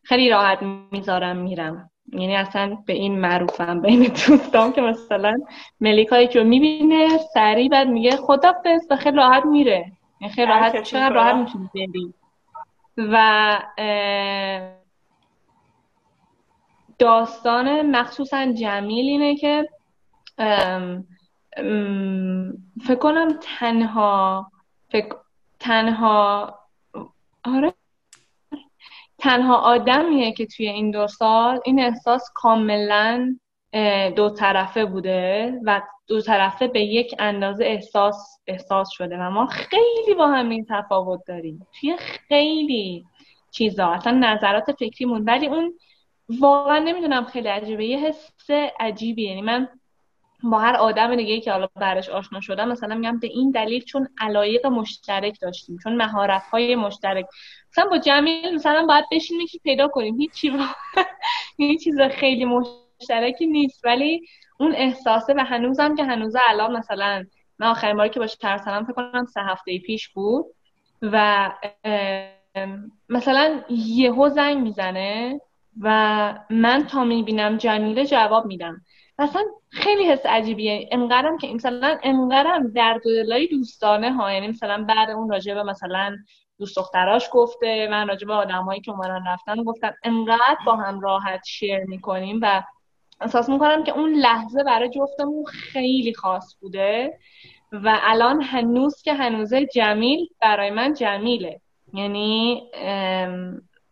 خیلی 0.03 0.31
راحت 0.31 0.63
می‌ذارم 0.63 1.37
میرم. 1.37 1.91
یعنی 2.13 2.37
اصلا 2.37 2.79
به 2.87 2.93
این 2.93 3.21
معروفم 3.21 3.81
بین 3.81 4.03
دوستام 4.03 4.73
که 4.73 4.81
مثلا 4.81 5.41
ملیکایی 5.81 6.29
که 6.29 6.43
می‌بینه 6.43 7.19
سریع 7.19 7.69
بعد 7.69 7.89
میگه 7.89 8.17
خدافظ 8.17 8.87
و 8.91 8.97
خیلی 8.97 9.17
راحت 9.17 9.45
میره. 9.45 9.93
خیلی 10.21 10.47
راحت 10.47 10.83
چقدر. 10.83 11.15
راحت 11.15 11.35
می‌تونی 11.35 11.69
بری 11.75 12.15
و 12.97 13.59
داستان 16.99 17.97
مخصوصا 17.97 18.53
جمیل 18.53 19.09
اینه 19.09 19.37
که 19.37 19.69
فکر 22.87 22.99
کنم 23.01 23.39
تنها 23.59 24.51
فکر 24.89 25.17
تنها 25.61 26.55
آره 27.45 27.75
تنها 29.19 29.57
آدمیه 29.57 30.33
که 30.33 30.47
توی 30.47 30.69
این 30.69 30.91
دو 30.91 31.07
سال 31.07 31.61
این 31.65 31.81
احساس 31.81 32.31
کاملا 32.35 33.39
دو 34.17 34.31
طرفه 34.31 34.85
بوده 34.85 35.53
و 35.65 35.83
دو 36.07 36.21
طرفه 36.21 36.69
به 36.69 36.81
یک 36.81 37.15
اندازه 37.19 37.65
احساس 37.65 38.41
احساس 38.47 38.91
شده 38.91 39.17
و 39.19 39.31
ما 39.31 39.47
خیلی 39.47 40.15
با 40.19 40.29
هم 40.29 40.49
این 40.49 40.67
تفاوت 40.71 41.21
داریم. 41.27 41.67
توی 41.81 41.97
خیلی 41.99 43.05
چیزا. 43.51 43.87
اصلا 43.89 44.13
نظرات 44.13 44.73
فکریمون. 44.73 45.25
ولی 45.25 45.47
اون 45.47 45.75
واقعا 46.29 46.79
نمی‌دونم 46.79 47.25
خیلی 47.25 47.49
عجیبه. 47.49 47.85
یه 47.85 47.99
حس 47.99 48.51
عجیبی 48.81 49.29
یعنی 49.29 49.43
من 49.43 49.69
با 50.43 50.59
هر 50.59 50.77
آدم 50.77 51.17
دیگه 51.17 51.41
که 51.41 51.53
حالا 51.53 51.69
برش 51.77 52.09
آشنا 52.09 52.41
شدم 52.41 52.69
مثلا 52.69 52.95
میگم 52.95 53.19
به 53.19 53.27
این 53.27 53.51
دلیل 53.51 53.85
چون 53.85 54.09
علایق 54.21 54.67
مشترک 54.67 55.41
داشتیم 55.41 55.79
چون 55.83 55.97
مهارت 55.97 56.43
های 56.43 56.77
مشترک. 56.77 57.27
مثلا 57.73 57.91
با 57.91 57.99
جمیل 57.99 58.55
مثلا 58.55 58.87
باید 58.87 59.05
بشینیم 59.13 59.43
یکی 59.43 59.59
پیدا 59.59 59.89
کنیم. 59.89 60.19
هیچ 61.59 61.85
چیز 61.85 62.01
خیلی 62.01 62.45
مشترکی 63.01 63.47
نیست 63.47 63.85
ولی 63.85 64.27
اون 64.61 64.75
احساسه 64.75 65.35
و 65.35 65.45
هنوزم 65.45 65.95
که 65.95 66.05
هنوز 66.05 66.37
الان 66.49 66.77
مثلا 66.77 67.25
من 67.59 67.67
آخرین 67.67 67.97
باری 67.97 68.11
که 68.11 68.21
باش 68.21 68.35
ترسنم 68.35 68.85
فکر 68.85 68.93
کنم 68.93 69.27
سه 69.27 69.41
هفته 69.41 69.79
پیش 69.79 70.09
بود 70.09 70.47
و 71.03 71.51
مثلا 73.09 73.61
یهو 73.71 74.29
زنگ 74.29 74.59
می‌زنه 74.59 75.41
و 75.81 76.39
من 76.51 76.87
تا 76.87 77.05
می‌بینم 77.05 77.57
جمیله 77.57 78.07
جواب 78.07 78.47
میدم. 78.47 78.81
مثلا 79.19 79.43
خیلی 79.71 80.05
حس 80.05 80.27
عجیبیه. 80.27 80.89
انقدرم 80.93 81.39
که 81.39 81.55
مثلا 81.55 81.99
انقدرم 82.03 82.73
درد 82.73 83.07
و 83.07 83.11
دلای 83.11 83.47
دوستانه 83.47 84.13
ها 84.13 84.33
یعنی 84.33 84.49
مثلا 84.49 84.85
بعد 84.85 85.11
اون 85.11 85.31
راجع 85.31 85.55
به 85.55 85.63
مثلا 85.63 86.17
دوست 86.59 86.77
دختراش 86.77 87.29
گفته 87.33 87.89
من 87.91 88.09
راجع 88.09 88.27
به 88.27 88.35
آدمایی 88.35 88.81
که 88.81 88.91
اومدن 88.91 89.25
رفتن 89.27 89.65
گفتم 89.65 89.95
انقدر 90.05 90.59
با 90.67 90.77
هم 90.77 91.01
راحت 91.01 91.45
شیر 91.45 91.85
می‌کنیم 91.85 92.41
و 92.43 92.63
احساس 93.21 93.49
می‌کنم 93.49 93.85
که 93.85 93.93
اون 93.93 94.13
لحظه 94.13 94.65
برای 94.65 94.89
جفتمون 94.89 95.45
خیلی 95.45 96.15
خاص 96.15 96.57
بوده 96.61 97.19
و 97.73 97.99
الان 98.03 98.43
هنوز 98.43 99.03
که 99.03 99.15
هنوزه 99.15 99.67
جمیل 99.67 100.27
برای 100.41 100.71
من 100.71 100.95
جمیله. 100.95 101.61
یعنی 101.95 102.63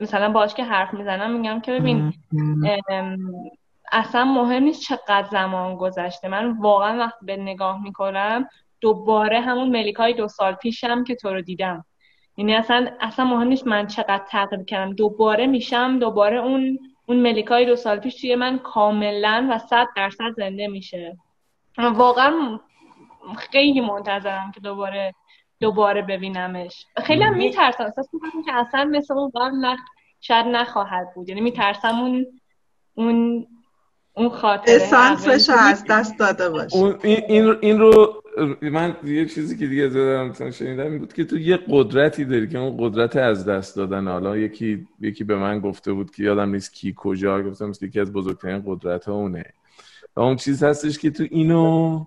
مثلا 0.01 0.33
باش 0.33 0.55
که 0.55 0.65
حرف 0.65 0.95
می‌زنم 0.95 1.31
میگم 1.31 1.61
که 1.61 1.73
ببین 1.73 2.13
اصلا 3.93 4.25
مهم 4.25 4.63
نیست 4.63 4.83
چقدر 4.83 5.29
زمان 5.31 5.77
گذشته. 5.77 6.29
من 6.29 6.59
واقعا 6.59 6.99
وقتی 6.99 7.27
به 7.27 7.37
نگاه 7.37 7.83
می‌کنم 7.83 8.49
دوباره 8.81 9.41
همون 9.41 9.69
ملیکای 9.69 10.13
دو 10.13 10.29
سال 10.29 10.55
پیشم 10.55 11.05
که 11.05 11.15
تو 11.15 11.31
رو 11.31 11.43
دیدم. 11.43 11.85
یعنی 12.37 12.55
اصلا 12.55 12.89
اصلا 13.01 13.25
مهم 13.25 13.49
نیست 13.49 13.67
من 13.67 13.87
چقدر 13.87 14.25
تغییر 14.31 14.65
کردم. 14.65 14.95
دوباره 14.95 15.47
میشم 15.47 15.99
دوباره 15.99 16.37
اون 16.37 16.79
اون 17.07 17.23
ملیکای 17.23 17.67
دو 17.67 17.77
سال 17.77 17.99
پیش 17.99 18.21
توی 18.21 18.35
من 18.35 18.59
کاملا 18.59 19.49
و 19.51 19.59
صد 19.59 19.87
درصد 19.97 20.33
زنده 20.37 20.69
میشه. 20.69 21.17
واقعا 21.79 22.61
خیلی 23.39 23.81
منتظرم 23.81 24.53
که 24.55 24.61
دوباره 24.61 25.15
دوباره 25.61 26.03
ببینمش. 26.03 26.87
خیلی 27.05 27.23
هم 27.23 27.37
میترسم. 27.37 27.85
احساس 27.85 28.09
می‌کنم 28.15 28.43
که 28.45 28.55
اصلا 28.55 28.85
مثل 28.85 29.15
اون 29.15 29.31
قبل 29.35 29.77
شاید 30.21 30.47
نخواهد 30.47 31.15
بود. 31.15 31.29
یعنی 31.29 31.41
میترسم 31.41 31.99
اون 31.99 32.27
اون 32.95 33.47
اون 34.13 34.29
خاطره 34.29 34.75
اسانسش 34.75 35.51
از 35.51 35.85
دست 35.85 36.19
داده 36.19 36.51
باشه. 36.51 36.77
این, 36.77 36.97
این, 37.29 37.57
این 37.63 37.79
رو 37.79 38.23
من 38.63 38.97
یه 39.05 39.27
چیزی 39.27 39.57
که 39.57 39.67
دیگه 39.67 39.89
زدم 39.89 40.51
شنیدم 40.51 40.91
این 40.91 40.99
بود 40.99 41.13
که 41.13 41.25
تو 41.25 41.39
یه 41.39 41.59
قدرتی 41.69 42.25
داری 42.25 42.49
که 42.49 42.59
اون 42.59 42.77
قدرت 42.79 43.17
از 43.17 43.45
دست 43.45 43.77
دادن. 43.77 44.09
حالا 44.09 44.37
یکی 44.37 44.87
یکی 45.01 45.25
به 45.25 45.37
من 45.37 45.61
گفته 45.61 45.93
بود 45.93 46.11
که 46.11 46.23
یادم 46.23 46.51
نیست 46.51 46.75
کی 46.75 46.95
کجا 46.97 47.43
گفتم 47.43 47.73
یکی 47.83 48.01
از 48.01 48.13
بزرگترین 48.13 48.63
قدرت 48.67 49.05
ها 49.05 49.15
اونه 49.15 49.45
و 50.17 50.21
اون 50.21 50.37
چیز 50.37 50.63
هستش 50.63 50.99
که 50.99 51.11
تو 51.11 51.27
اینو 51.31 52.05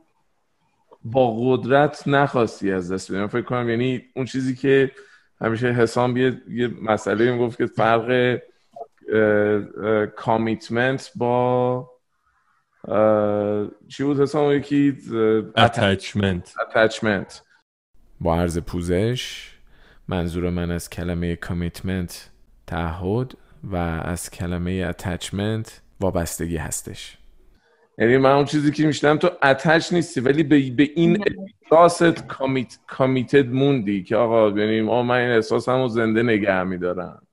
با 1.03 1.37
قدرت 1.39 2.07
نخواستی 2.07 2.71
از 2.71 2.91
دست 2.91 3.11
بدی. 3.11 3.27
فکر 3.27 3.41
کنم 3.41 3.69
یعنی 3.69 4.01
اون 4.15 4.25
چیزی 4.25 4.55
که 4.55 4.91
همیشه 5.41 5.67
حسام 5.67 6.17
یه, 6.17 6.41
یه 6.49 6.71
مسئله 6.81 7.37
گفت 7.37 7.57
که 7.57 7.65
فرق 7.65 8.39
commitment 10.15 11.11
با 11.15 11.89
چی 13.87 14.03
بود 14.03 14.19
حسام؟ 14.19 14.51
یکی 14.51 14.97
attachment 15.57 16.53
attachment 16.75 17.43
با 18.21 18.35
عرض 18.35 18.57
پوزش 18.57 19.51
منظور 20.07 20.49
من 20.49 20.71
از 20.71 20.89
کلمه 20.89 21.35
commitment 21.35 22.29
تعهد 22.67 23.33
و 23.63 23.75
از 23.75 24.31
کلمه 24.31 24.85
اتچمنت 24.89 25.81
وابستگی 25.99 26.57
هستش. 26.57 27.17
یعنی 27.97 28.17
من 28.17 28.31
اون 28.31 28.45
چیزی 28.45 28.71
که 28.71 28.87
میشنم 28.87 29.17
تو 29.17 29.29
اتچ 29.43 29.93
نیستی 29.93 30.19
ولی 30.19 30.43
به, 30.43 30.71
به 30.71 30.89
این 30.95 31.23
احساست 31.63 32.27
کامیت، 32.27 32.77
کامیتد 32.87 33.47
موندی 33.47 34.03
که 34.03 34.15
آقا 34.15 34.59
یعنی 34.59 34.81
من 34.81 35.11
این 35.11 35.29
احساسمو 35.29 35.87
زنده 35.87 36.23
نگه 36.23 36.63
میدارم. 36.63 37.27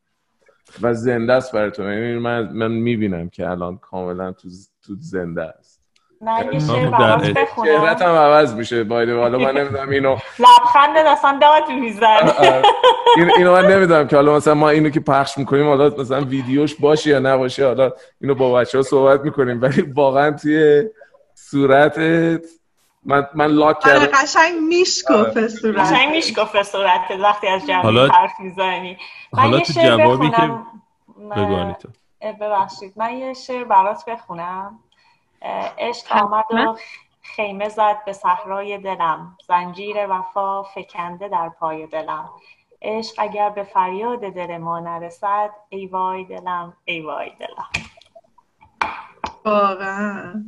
و 0.83 0.95
زنده 0.95 1.33
است 1.33 1.53
برای 1.53 1.71
تو. 1.71 1.83
یعنی 1.83 2.19
من, 2.19 2.53
من 2.53 2.73
می‌بینم 2.73 3.29
که 3.29 3.49
الان 3.49 3.79
کاملا 3.79 4.33
تو, 4.33 4.49
تو 4.87 4.95
زنده 5.01 5.43
است. 5.43 5.77
برات 6.21 7.25
بخونم. 7.25 7.85
هم 7.85 8.15
عوض 8.15 8.55
میشه 8.55 8.85
بایده 8.85 9.19
حالا 9.19 9.39
من 9.39 9.57
نمی‌دونم 9.57 9.89
اینو. 9.89 10.17
لبخنده 10.39 11.01
اصلا 11.11 11.39
داد 11.43 11.71
میزن 11.71 12.33
این 13.17 13.31
اینو 13.37 13.53
من 13.53 13.67
نمی‌دونم 13.67 14.07
که 14.07 14.17
حالا 14.17 14.37
مثلا 14.37 14.55
ما 14.55 14.69
اینو 14.69 14.91
که 14.91 15.01
پخش 15.01 15.39
می‌کنیم 15.39 15.67
حالا 15.69 15.93
مثلا 15.99 16.21
ویدیوش 16.21 16.75
باشه 16.75 17.11
یا 17.11 17.19
نباشه 17.19 17.67
حالا 17.67 17.93
اینو 18.21 18.35
با 18.35 18.53
بچه 18.53 18.79
ها 18.79 18.83
صحبت 18.83 19.21
می‌کنیم. 19.21 19.63
ولی 19.63 19.83
واقعا 19.83 20.31
توی 20.31 20.83
صورتت 21.35 22.45
من 23.05 23.27
من 23.35 23.47
لاک 23.47 23.87
آره، 23.87 23.99
کردم. 23.99 24.19
قشنگ 24.23 24.61
میشکفه 24.69 25.49
صورت 25.49 25.79
قشنگ 25.79 26.11
میشکفه 26.11 26.63
صورت 26.63 27.01
وقتی 27.23 27.47
از 27.47 27.67
جمعی 27.67 27.83
حالا... 27.83 28.09
حرف 28.09 28.33
می‌زنی. 28.41 28.99
حالا 29.33 29.61
تو 29.61 29.73
جوابی 29.73 30.31
که 30.31 30.51
بگو 31.35 31.73
تو 31.73 31.89
ببخشید. 32.21 32.93
من 32.97 33.17
یه 33.17 33.35
شعر 33.35 33.65
برات 33.65 34.05
بخونم. 34.09 34.79
عشق 35.79 36.13
آمد 36.13 36.45
و 36.51 36.77
خیمه 37.23 37.69
زد 37.69 38.05
به 38.07 38.13
صحرای 38.13 38.79
دلم. 38.79 39.37
زنجیر 39.49 39.97
وفا 40.11 40.63
فکنده 40.63 41.29
در 41.29 41.49
پای 41.49 41.87
دلم. 41.87 42.31
عشق 42.83 43.15
اگر 43.19 43.51
به 43.51 43.63
فریاد 43.63 44.21
دل 44.21 44.57
ما 44.57 44.81
نرسد 44.81 45.51
ای 45.69 45.87
وای 45.87 46.25
دلم 46.25 46.77
ای 46.85 47.01
وای 47.01 47.31
دلم. 47.41 47.69
واقعا. 49.45 50.45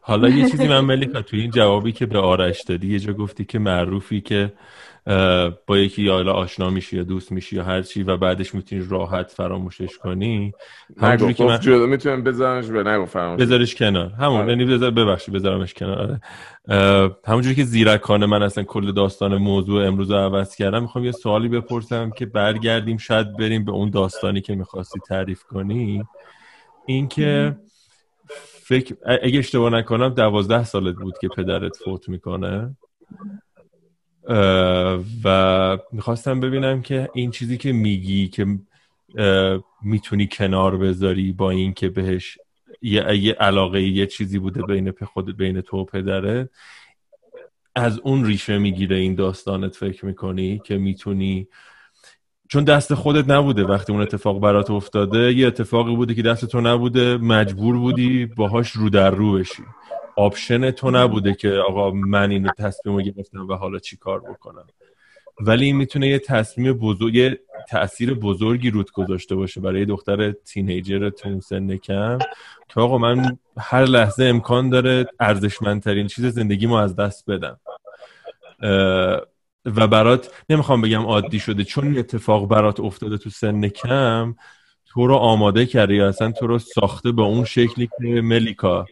حالا 0.00 0.28
یه 0.28 0.50
چیزی 0.50 0.68
من 0.68 0.80
ملیکا 0.80 1.22
توی 1.22 1.40
این 1.40 1.50
جوابی 1.50 1.92
که 1.92 2.06
به 2.06 2.18
آرش 2.18 2.62
دادی 2.62 2.92
یه 2.92 2.98
جا 2.98 3.12
گفتی 3.12 3.44
که 3.44 3.58
معروفی 3.58 4.20
که 4.20 4.52
با 5.66 5.78
یکی 5.78 6.02
یا 6.02 6.32
آشنا 6.32 6.70
میشی 6.70 6.96
یا 6.96 7.02
دوست 7.02 7.32
میشی 7.32 7.56
یا 7.56 7.64
هر 7.64 7.82
چی 7.82 8.02
و 8.02 8.16
بعدش 8.16 8.54
می‌تونی 8.54 8.86
راحت 8.90 9.30
فراموشش 9.30 9.98
کنی. 9.98 10.52
همونجوری 11.00 11.34
که 11.34 11.44
من 11.44 11.86
می‌تونم 11.86 12.22
بذارمش 12.22 12.66
به 12.66 12.82
نگو 12.82 13.06
فراموش. 13.06 13.42
بذارش 13.42 13.74
کنار. 13.74 14.08
همون 14.08 14.40
آره. 14.40 14.48
یعنی 14.48 14.64
بذار 14.64 14.90
ببخشید 14.90 15.34
بذارمش 15.34 15.74
کنار. 15.74 15.98
آره. 15.98 16.20
همونجوری 17.26 17.54
که 17.54 17.64
زیرکانه 17.64 18.26
من 18.26 18.42
اصلا 18.42 18.64
کل 18.64 18.92
داستان 18.92 19.36
موضوع 19.36 19.86
امروز 19.86 20.10
رو 20.10 20.16
عوض 20.16 20.56
کردم. 20.56 20.82
می‌خوام 20.82 21.04
یه 21.04 21.12
سوالی 21.12 21.48
بپرسم 21.48 22.10
که 22.10 22.26
برگردیم 22.26 22.96
شاید 22.96 23.36
بریم 23.36 23.64
به 23.64 23.72
اون 23.72 23.90
داستانی 23.90 24.40
که 24.40 24.54
می‌خواستی 24.54 25.00
تعریف 25.08 25.42
کنی. 25.42 26.04
اینکه 26.86 27.56
فکر 28.64 28.96
اگه 29.22 29.38
اشتباه 29.38 29.72
نکنم 29.72 30.08
دوازده 30.08 30.64
سالت 30.64 30.96
بود 30.96 31.18
که 31.20 31.28
پدرت 31.28 31.76
فوت 31.76 32.08
می‌کنه. 32.08 32.76
و 35.24 35.78
می‌خواستم 35.92 36.40
ببینم 36.40 36.82
که 36.82 37.08
این 37.14 37.30
چیزی 37.30 37.56
که 37.58 37.72
میگی 37.72 38.28
که 38.28 38.46
می‌تونی 39.82 40.28
کنار 40.32 40.76
بذاری 40.76 41.32
با 41.32 41.50
این 41.50 41.72
که 41.72 41.88
بهش 41.88 42.38
یه, 42.82 43.16
یه 43.16 43.32
علاقه 43.32 43.82
یه 43.82 44.06
چیزی 44.06 44.38
بوده 44.38 44.62
بین 44.62 44.92
خود 45.12 45.36
بین 45.36 45.60
تو 45.60 45.76
و 45.76 45.84
پدره 45.84 46.48
از 47.74 47.98
اون 47.98 48.24
ریشه 48.24 48.58
می‌گیره 48.58 48.96
این 48.96 49.14
داستانت 49.14 49.76
فکر 49.76 50.06
می‌کنی 50.06 50.60
که 50.64 50.76
می‌تونی 50.76 51.48
چون 52.48 52.64
دست 52.64 52.94
خودت 52.94 53.30
نبوده 53.30 53.64
وقتی 53.64 53.92
اون 53.92 54.02
اتفاق 54.02 54.40
برات 54.40 54.70
افتاده 54.70 55.32
یه 55.32 55.46
اتفاقی 55.46 55.96
بوده 55.96 56.14
که 56.14 56.22
دست 56.22 56.44
تو 56.44 56.60
نبوده 56.60 57.16
مجبور 57.16 57.78
بودی 57.78 58.26
باهاش 58.26 58.70
رو 58.70 58.90
در 58.90 59.10
رو 59.10 59.32
بشی. 59.32 59.62
option 60.16 60.70
تو 60.70 60.90
نبوده 60.90 61.34
که 61.34 61.50
آقا 61.50 61.90
من 61.90 62.30
اینو 62.30 62.48
تصمیم 62.58 63.00
گرفتم 63.00 63.48
و 63.48 63.54
حالا 63.54 63.78
چی 63.78 63.96
کار 63.96 64.20
بکنم. 64.20 64.66
ولی 65.40 65.64
این 65.64 65.76
می‌تونه 65.76 66.08
یه 66.08 66.18
تصمیم 66.18 66.72
بزرگ 66.72 67.14
یه 67.14 67.40
تاثیر 67.70 68.14
بزرگی 68.14 68.70
روت 68.70 68.90
گذاشته 68.90 69.34
باشه 69.34 69.60
برای 69.60 69.84
دختر 69.84 70.32
teenager 70.32 71.10
تون 71.10 71.40
سن 71.40 71.76
کم. 71.76 72.18
که 72.68 72.80
آقا 72.80 72.98
من 72.98 73.38
هر 73.58 73.84
لحظه 73.84 74.24
امکان 74.24 74.70
داره 74.70 75.06
ارزشمندترین 75.20 76.06
چیز 76.06 76.26
زندگیمو 76.26 76.74
از 76.74 76.96
دست 76.96 77.30
بدم. 77.30 77.60
و 79.64 79.86
برات 79.86 80.30
نمی‌خوام 80.50 80.80
بگم 80.80 81.02
عادی 81.02 81.38
شده 81.38 81.64
چون 81.64 81.98
اتفاق 81.98 82.48
برات 82.48 82.80
افتاده 82.80 83.18
تو 83.18 83.30
سن 83.30 83.68
کم 83.68 84.34
تو 84.86 85.06
رو 85.06 85.14
آماده 85.14 85.66
کرده 85.66 85.94
یا 85.94 86.08
اصلا 86.08 86.32
تو 86.32 86.46
رو 86.46 86.58
ساخته 86.58 87.12
به 87.12 87.22
اون 87.22 87.44
شکلی 87.44 87.86
که 87.86 88.20
ملیکا. 88.20 88.86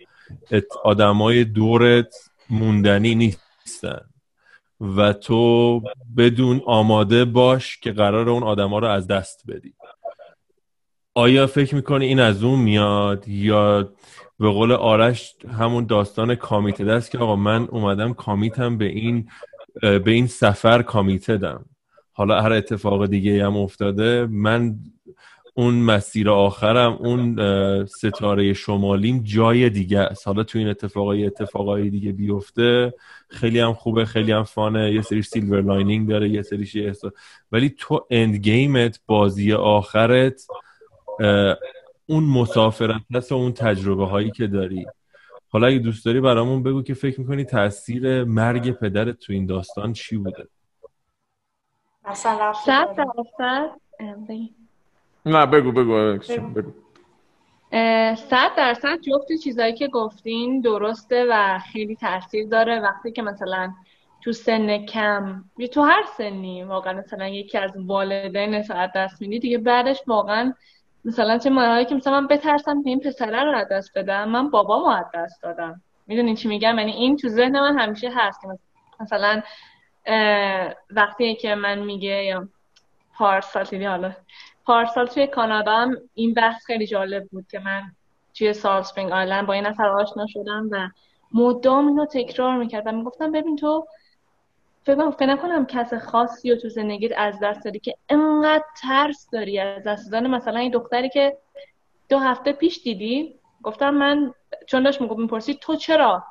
آدمای 0.85 1.45
دورت 1.45 2.15
موندنی 2.51 3.15
نیستن. 3.15 4.01
و 4.81 5.13
تو 5.13 5.83
بدون 6.17 6.63
آماده 6.67 7.25
باش 7.25 7.79
که 7.79 7.93
قرار 7.93 8.29
اون 8.29 8.43
آدما 8.43 8.79
رو 8.79 8.87
از 8.87 9.07
دست 9.07 9.43
بدی. 9.49 9.75
آیا 11.15 11.47
فکر 11.47 11.75
می‌کنی 11.75 12.07
این 12.07 12.21
از 12.21 12.45
اون 12.45 12.59
میاد؟ 12.59 13.29
یا 13.29 13.93
به 14.39 14.49
قول 14.49 14.73
آرش 14.73 15.35
همون 15.59 15.87
داستان 15.87 16.35
commit 16.35 16.78
ه 16.78 16.85
است 16.85 17.11
که 17.11 17.19
آقا 17.19 17.37
من 17.37 17.69
اومدم 17.69 18.15
کامیتم 18.15 18.79
به 18.79 18.85
این 18.85 19.29
به 19.83 20.11
این 20.11 20.27
سفر 20.27 20.83
کامیتدم. 20.83 21.65
حالا 22.13 22.41
هر 22.41 22.53
اتفاق 22.53 23.07
دیگه 23.07 23.47
هم 23.47 23.57
افتاده 23.57 24.27
من 24.31 24.77
اون 25.55 25.75
مسیر 25.75 26.31
آخرم 26.31 26.93
اون 26.93 27.37
ستاره 27.87 28.53
شمالیم 28.53 29.23
جای 29.25 29.71
دیگه 29.71 29.99
است. 29.99 30.27
حالا 30.27 30.43
تو 30.43 30.59
این 30.59 30.69
اتفاقای 30.69 31.27
اتفاقای 31.27 31.91
دیگه 31.91 32.13
بیفته 32.13 32.95
خیلی 33.29 33.61
هم 33.61 33.73
خوبه 33.73 34.05
خیلی 34.05 34.33
هم 34.33 34.43
fun 34.43 34.73
ه. 34.73 34.93
یه 34.93 35.03
سری 35.03 35.23
silver 35.23 35.63
lining 35.63 36.09
داره 36.09 36.29
یه 36.29 36.43
سریش 36.43 36.77
احساس 36.77 37.13
ولی 37.53 37.75
تو 37.79 38.07
اند 38.11 38.37
گیمت 38.37 39.01
بازی 39.07 39.53
آخرت 39.53 40.47
اون 42.07 42.25
مسافرت 42.25 43.01
هست 43.15 43.33
و 43.33 43.35
اون 43.35 43.53
تجربه 43.53 44.07
هایی 44.07 44.31
که 44.31 44.47
داری. 44.47 44.87
حالا 45.49 45.67
اگه 45.67 45.79
دوست 45.79 46.05
داری 46.05 46.21
برامون 46.21 46.63
بگو 46.63 46.83
که 46.83 46.95
فکر 46.95 47.21
می‌کنی 47.21 47.45
تاثیر 47.45 48.25
مرگ 48.25 48.71
پدرت 48.71 49.19
تو 49.19 49.33
این 49.33 49.47
داستان 49.47 49.93
چی 49.93 50.17
بوده؟ 50.17 50.49
درصد 52.05 52.39
نه 55.27 55.47
بگو 55.47 55.73
بگو 55.73 56.19
بگو. 56.55 56.73
اه، 57.73 58.15
صد 58.15 58.51
درصد 58.57 59.01
جفت 59.01 59.33
چیزایی 59.45 59.75
که 59.75 59.89
گفتین 59.89 60.61
درسته 60.61 61.27
و 61.31 61.59
خیلی 61.73 61.97
تاثیر 61.97 62.49
داره. 62.49 62.81
وقتی 62.81 63.13
که 63.13 63.23
مثلا 63.23 63.73
تو 64.23 64.33
سن 64.33 64.87
کم 64.87 65.45
یا 65.59 65.67
تو 65.67 65.83
هر 65.83 66.03
سنی 66.17 66.63
واقعا 66.65 66.93
مثلا 66.93 67.29
یکی 67.29 67.59
از 67.59 67.73
والدین 67.77 68.55
از 68.55 68.91
دست 68.95 69.23
میدی 69.23 69.39
دیگه 69.39 69.59
بعدش 69.59 70.03
واقعا 70.07 70.53
مثلا 71.05 71.39
چه 71.39 71.51
موقعی 71.51 71.85
که 71.85 71.95
مثلا 71.95 72.21
من 72.21 72.27
بترسم 72.27 72.83
که 72.83 72.91
این 72.91 73.01
پسره 73.01 73.45
رو 73.45 73.57
از 73.57 73.69
دست 73.69 73.99
بدم 73.99 74.29
من 74.29 74.51
بابامو 74.51 74.87
از 74.87 75.07
دست 75.15 75.43
دادم. 75.43 75.83
می‌دونین 76.07 76.35
چی 76.35 76.49
میگم؟ 76.49 76.79
یعنی 76.79 76.93
این 76.93 77.17
تو 77.17 77.29
ذهن 77.29 77.61
من 77.61 77.79
همیشه 77.79 78.11
هست 78.17 78.41
که 78.41 78.49
مثلا 79.01 79.43
وقتی 80.91 81.35
که 81.35 81.55
من 81.55 81.79
میگه 81.79 82.25
یا 82.25 82.49
پارسال 83.15 83.65
دیدی 83.65 83.85
حالا 83.85 84.13
پارسال 84.65 85.07
توی 85.07 85.27
کانادا 85.27 85.73
هم 85.73 85.97
این 86.15 86.35
بحث 86.35 86.65
خیلی 86.65 86.87
جالب 86.87 87.29
بود 87.29 87.47
که 87.49 87.59
من 87.59 87.83
توی 88.35 88.53
سال 88.53 88.83
سپرینگ 88.83 89.13
آیلند 89.13 89.47
با 89.47 89.53
این 89.53 89.67
نفر 89.67 89.89
آشنا 89.89 90.27
شدم 90.27 90.69
و 90.71 90.89
مدام 91.33 91.87
اینو 91.87 92.07
تکرار 92.07 92.57
می‌کرد 92.57 92.87
و 92.87 92.93
می‌گفتم 92.93 93.33
ببین 93.33 93.57
تو 93.57 93.87
فکر 94.85 95.27
نکنم 95.27 95.67
کس 95.67 95.95
خاصی 95.95 96.51
رو 96.51 96.57
تو 96.57 96.69
زندگیت 96.69 97.13
از 97.17 97.39
دست 97.43 97.65
داری 97.65 97.79
که 97.79 97.95
انقدر 98.09 98.65
ترس 98.83 99.29
داری 99.33 99.59
از 99.59 99.85
دست 99.85 100.13
دادن 100.13 100.27
مثلا 100.27 100.59
این 100.59 100.71
دختری 100.71 101.09
که 101.09 101.39
دو 102.09 102.19
هفته 102.19 102.53
پیش 102.53 102.83
دیدی. 102.83 103.35
گفتم 103.63 103.91
من 103.91 104.35
چون 104.67 104.83
داشت 104.83 105.01
می‌گفت 105.01 105.19
می‌پرسید 105.19 105.59
تو 105.59 105.77
چرا 105.77 106.25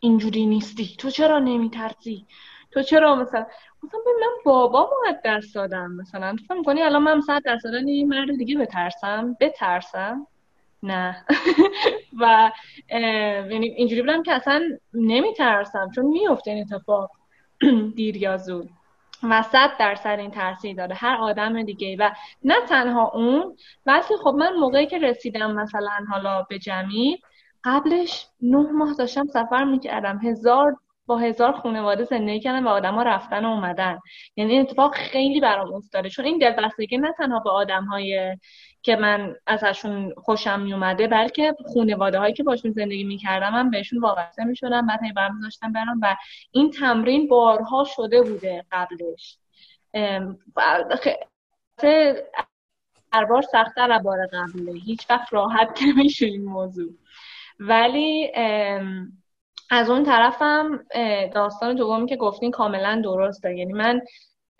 اینجوری 0.00 0.46
نیستی؟ 0.46 0.96
تو 0.98 1.10
چرا 1.10 1.38
نمیترسی؟ 1.38 2.26
تو 2.70 2.82
چرا 2.82 3.14
مثلا 3.14 3.46
ببین 3.88 4.14
من 4.20 4.32
بابامو 4.44 4.94
از 5.08 5.16
دست 5.24 5.54
دادم 5.54 5.90
مثلا. 5.92 6.36
تو 6.36 6.44
فکر 6.44 6.54
می‌کنی 6.58 6.82
الان 6.82 7.02
من 7.02 7.20
صد 7.20 7.42
درصد 7.44 7.64
دادن 7.64 7.88
یه 7.88 8.04
مرد 8.06 8.36
دیگه 8.38 8.58
بترسم 8.58 9.36
بترسم؟ 9.40 10.26
نه. 10.82 11.24
و 12.20 12.50
یعنی 13.50 13.66
اینجوری 13.66 14.02
بودم 14.02 14.22
که 14.22 14.32
اصلا 14.32 14.62
نمیترسم 14.94 15.90
چون 15.94 16.06
میفته 16.06 16.50
این 16.50 16.66
اتفاق 16.72 17.10
دیر 17.96 18.16
یا 18.16 18.36
زود. 18.36 18.70
و 19.22 19.42
صد 19.42 19.70
درصد 19.78 20.16
این 20.18 20.30
تاثیر 20.30 20.76
داره. 20.76 20.94
هر 20.94 21.16
آدم 21.16 21.62
دیگه 21.62 21.96
و 21.98 22.10
نه 22.44 22.54
تنها 22.68 23.10
اون 23.14 23.56
بلکه 23.84 24.16
خب 24.16 24.34
من 24.38 24.52
موقعی 24.52 24.86
که 24.86 24.98
رسیدم 24.98 25.52
مثلا 25.52 25.98
حالا 26.10 26.42
به 26.42 26.58
جمعی 26.58 27.18
قبلش 27.64 28.26
نه 28.42 28.72
ماه 28.72 28.94
داشتم 28.94 29.26
سفر 29.26 29.64
می‌کردم. 29.64 30.18
هزار 30.18 30.76
با 31.06 31.18
هزار 31.18 31.52
خانواده 31.52 32.04
زندگی 32.04 32.40
کردم 32.40 32.66
و 32.66 32.68
آدما 32.68 33.02
رفتن 33.02 33.44
و 33.44 33.48
اومدن. 33.48 33.98
یعنی 34.36 34.52
این 34.52 34.60
اتفاق 34.60 34.94
خیلی 34.94 35.40
برام 35.40 35.74
افتاده 35.74 36.08
چون 36.08 36.24
این 36.24 36.38
دلبستگی 36.38 36.98
نه 36.98 37.12
تنها 37.18 37.40
به 37.40 37.50
آدم 37.50 37.84
های 37.84 38.36
که 38.82 38.96
من 38.96 39.36
ازشون 39.46 40.14
خوشم 40.16 40.60
میومده 40.60 41.08
بلکه 41.08 41.54
خانواده 41.74 42.18
هایی 42.18 42.34
که 42.34 42.42
باشون 42.42 42.72
زندگی 42.72 43.04
می‌کردم 43.04 43.52
من 43.52 43.70
بهشون 43.70 44.00
وابسته 44.00 44.44
می‌شدم 44.44 44.86
بعد 44.86 45.04
هی 45.04 45.12
برمیداشتم 45.12 45.72
برم 45.72 45.98
و 46.02 46.16
این 46.50 46.70
تمرین 46.70 47.28
بارها 47.28 47.84
شده 47.84 48.22
بوده 48.22 48.64
قبلش. 48.72 49.38
هر 53.12 53.24
بار 53.24 53.42
سختتر 53.42 53.92
از 53.92 54.02
بار 54.02 54.26
قبله. 54.26 54.72
هیچ 54.72 55.10
وقت 55.10 55.32
راحت 55.32 55.78
نمیشه 55.86 56.26
این 56.26 56.44
موضوع. 56.44 56.92
ولی 57.60 58.32
از 59.74 59.90
اون 59.90 60.04
طرفم 60.04 60.86
داستان 61.34 61.74
دومی 61.74 62.06
که 62.06 62.16
گفتین 62.16 62.50
کاملا 62.50 63.00
درسته. 63.04 63.56
یعنی 63.56 63.72
من 63.72 64.00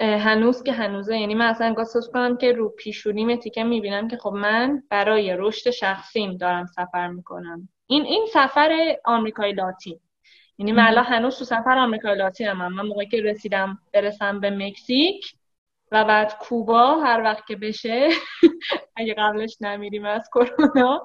هنوز 0.00 0.62
که 0.62 0.72
هنوزه 0.72 1.18
یعنی 1.18 1.34
من 1.34 1.46
اصلا 1.46 1.74
احساس 1.78 2.10
کنم 2.12 2.36
که 2.36 2.52
رو 2.52 2.68
پیشونیم 2.68 3.36
تیکه 3.36 3.64
می‌بینم 3.64 4.08
که 4.08 4.16
خب 4.16 4.32
من 4.32 4.82
برای 4.90 5.36
رشد 5.38 5.70
شخصیم 5.70 6.36
دارم 6.36 6.66
سفر 6.66 7.08
می‌کنم. 7.08 7.68
این 7.86 8.02
این 8.02 8.26
سفر 8.32 8.96
آمریکای 9.04 9.52
لاتین. 9.52 10.00
یعنی 10.58 10.72
من 10.72 10.98
هنوز 10.98 11.38
تو 11.38 11.44
سفر 11.44 11.78
آمریکای 11.78 12.14
لاتینم 12.14 12.58
من 12.58 12.68
من 12.68 12.86
موقعی 12.86 13.06
که 13.06 13.22
رسیدم 13.22 13.78
برسم 13.92 14.40
به 14.40 14.50
مکزیک 14.50 15.34
و 15.92 16.04
بعد 16.04 16.38
کوبا 16.38 17.00
هر 17.00 17.22
وقت 17.22 17.46
که 17.46 17.56
بشه 17.56 18.08
اگه 18.96 19.14
قبلش 19.18 19.56
نمیریم 19.60 20.04
از 20.04 20.30
کرونا 20.34 21.04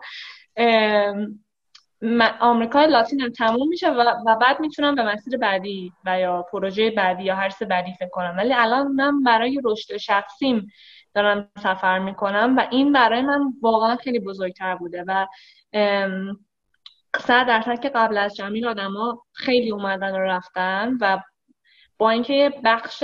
آمریکای 2.39 2.87
لاتین 2.87 3.21
هم 3.21 3.29
تموم 3.29 3.67
میشه 3.67 3.89
و, 3.89 4.15
و 4.25 4.35
بعد 4.35 4.59
می‌تونم 4.59 4.95
به 4.95 5.03
مسیر 5.03 5.37
بعدی 5.37 5.93
و 6.05 6.19
یا 6.19 6.41
پروژه 6.41 6.91
بعدی 6.91 7.23
یا 7.23 7.35
هر 7.35 7.49
سه 7.49 7.65
بعدی 7.65 7.93
فکر 7.93 8.09
کنم. 8.09 8.35
ولی 8.37 8.53
الان 8.53 8.87
من 8.87 9.23
برای 9.23 9.61
رشد 9.63 9.97
شخصیم 9.97 10.67
دارم 11.15 11.51
سفر 11.57 11.99
می‌کنم 11.99 12.55
و 12.57 12.67
این 12.71 12.93
برای 12.93 13.21
من 13.21 13.53
واقعا 13.61 13.95
خیلی 13.95 14.19
بزرگتر 14.19 14.75
بوده 14.75 15.03
و 15.07 15.27
صد 17.17 17.47
درصد 17.47 17.79
که 17.79 17.89
قبل 17.89 18.17
از 18.17 18.35
جمیل 18.35 18.67
آدما 18.67 19.23
خیلی 19.33 19.71
اومدن 19.71 20.11
و 20.11 20.19
رفتن 20.19 20.97
و 21.01 21.19
با 21.97 22.09
اینکه 22.09 22.53
بخش 22.63 23.03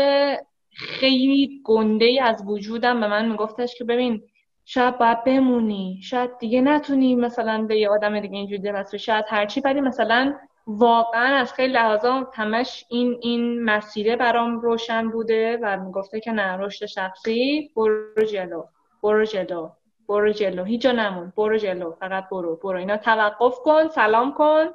خیلی 0.71 1.61
گنده 1.63 2.05
ای 2.05 2.19
از 2.19 2.43
وجودم 2.45 2.99
به 2.99 3.07
من 3.07 3.29
میگفتش 3.29 3.75
که 3.77 3.83
ببین 3.83 4.21
شاید 4.65 4.97
باید 4.97 5.23
بمونی. 5.23 5.99
شاید 6.03 6.37
دیگه 6.37 6.61
نتونی 6.61 7.15
مثلا 7.15 7.65
به 7.67 7.77
یه 7.77 7.89
آدم 7.89 8.19
دیگه 8.19 8.37
اینجوری 8.37 8.61
دلت 8.61 8.97
شاید 8.97 9.25
هرچی 9.27 9.61
ولی 9.61 9.81
مثلا 9.81 10.35
واقعا 10.67 11.35
از 11.35 11.53
خیلی 11.53 11.73
لحظا 11.73 12.27
همش 12.33 12.85
این 12.89 13.17
این 13.21 13.63
مسیره 13.63 14.15
برام 14.15 14.59
روشن 14.59 15.09
بوده 15.09 15.59
و 15.61 15.77
می‌گفته 15.77 16.19
که 16.19 16.31
نه 16.31 16.57
رشد 16.57 16.85
شخصی 16.85 17.71
برو 17.75 18.23
جلو 18.31 18.63
برو 19.03 19.25
جلو 19.25 19.69
برو 20.07 20.31
جلو. 20.31 20.63
هیچ 20.63 20.81
جا 20.81 20.91
نمون 20.91 21.33
برو 21.37 21.57
جلو 21.57 21.91
فقط 21.91 22.29
برو 22.29 22.55
برو. 22.55 22.77
اینا 22.77 22.97
توقف 22.97 23.55
کن 23.59 23.87
سلام 23.87 24.33
کن 24.33 24.65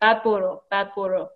بعد 0.00 0.22
برو 0.22 0.62
بعد 0.70 0.94
برو. 0.96 1.30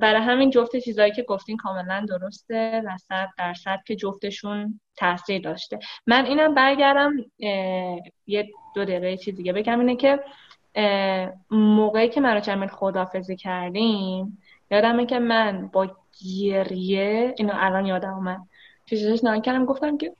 برای 0.00 0.22
همین 0.22 0.50
جفت 0.50 0.76
چیزایی 0.76 1.12
که 1.12 1.22
گفتین 1.22 1.56
کاملا 1.56 2.06
درسته 2.08 2.82
و 2.86 2.96
صد 2.98 3.28
درصد 3.38 3.80
که 3.86 3.96
جفتشون 3.96 4.80
تاثیر 4.96 5.42
داشته. 5.42 5.78
من 6.06 6.26
اینم 6.26 6.54
برگردم 6.54 7.12
یه 8.26 8.48
دو 8.74 8.84
دقیقه 8.84 9.16
چیز 9.16 9.36
دیگه 9.36 9.52
بگم 9.52 9.80
اینه 9.80 9.96
که 9.96 10.20
موقعی 11.50 12.08
که 12.08 12.20
من 12.20 12.36
و 12.36 12.40
جمیل 12.40 12.68
خدافزی 12.68 13.36
کردیم 13.36 14.42
یادمه 14.70 15.06
که 15.06 15.18
من 15.18 15.68
با 15.68 15.96
گریه 16.40 17.34
اینو 17.38 17.52
الان 17.56 17.86
یادم 17.86 18.14
اومد. 18.14 18.40
چشش 18.86 19.24
نگاه 19.24 19.40
کردم 19.40 19.64
گفتم 19.64 19.98
که 19.98 20.12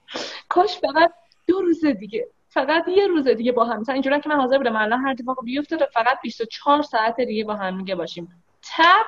کاش 0.48 0.78
فقط 0.78 1.12
دو 1.46 1.60
روز 1.60 1.84
دیگه 1.84 2.26
فقط 2.48 2.88
یه 2.88 3.06
روز 3.06 3.28
دیگه 3.28 3.52
با 3.52 3.64
هم 3.64 3.80
مثلا 3.80 3.92
اینجوری 3.92 4.20
که 4.20 4.28
من 4.28 4.36
حاضر 4.36 4.58
بودم 4.58 4.76
الان 4.76 5.00
هر 5.00 5.10
اتفاق 5.10 5.44
بیفته 5.44 5.76
فقط 5.76 6.20
24 6.22 6.82
ساعت 6.82 7.20
دیگه 7.20 7.44
با 7.44 7.54
هم 7.54 7.78
دیگه 7.78 7.94
باشیم. 7.94 8.45
تپ 8.68 9.06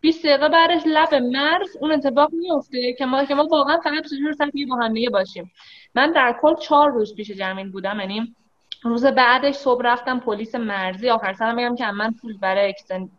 20 0.00 0.26
دقیقه 0.26 0.48
بعدش 0.48 0.82
لب 0.86 1.14
مرز 1.14 1.76
اون 1.80 1.92
اتفاق 1.92 2.30
میفته 2.32 2.92
که 2.92 3.06
ما 3.06 3.24
که 3.24 3.34
ما 3.34 3.44
واقعا 3.44 3.76
فقط 3.76 4.02
24 4.02 4.32
ساعت 4.32 4.50
دیگه 4.50 4.66
با 4.66 4.76
هم 4.76 4.94
باشیم. 5.12 5.52
من 5.94 6.12
در 6.12 6.38
کل 6.42 6.54
چهار 6.54 6.90
روز 6.90 7.14
پیش 7.14 7.30
جمیل 7.30 7.70
بودم 7.70 8.00
یعنی 8.00 8.34
روز 8.82 9.06
بعدش 9.06 9.54
صبح 9.54 9.82
رفتم 9.84 10.20
پلیس 10.20 10.54
مرزی. 10.54 11.10
آخر 11.10 11.32
سرم 11.32 11.54
میگم 11.54 11.76
که 11.76 11.86
من 11.86 12.12
پول 12.12 12.38
برای 12.38 12.68
اکستن 12.68 13.10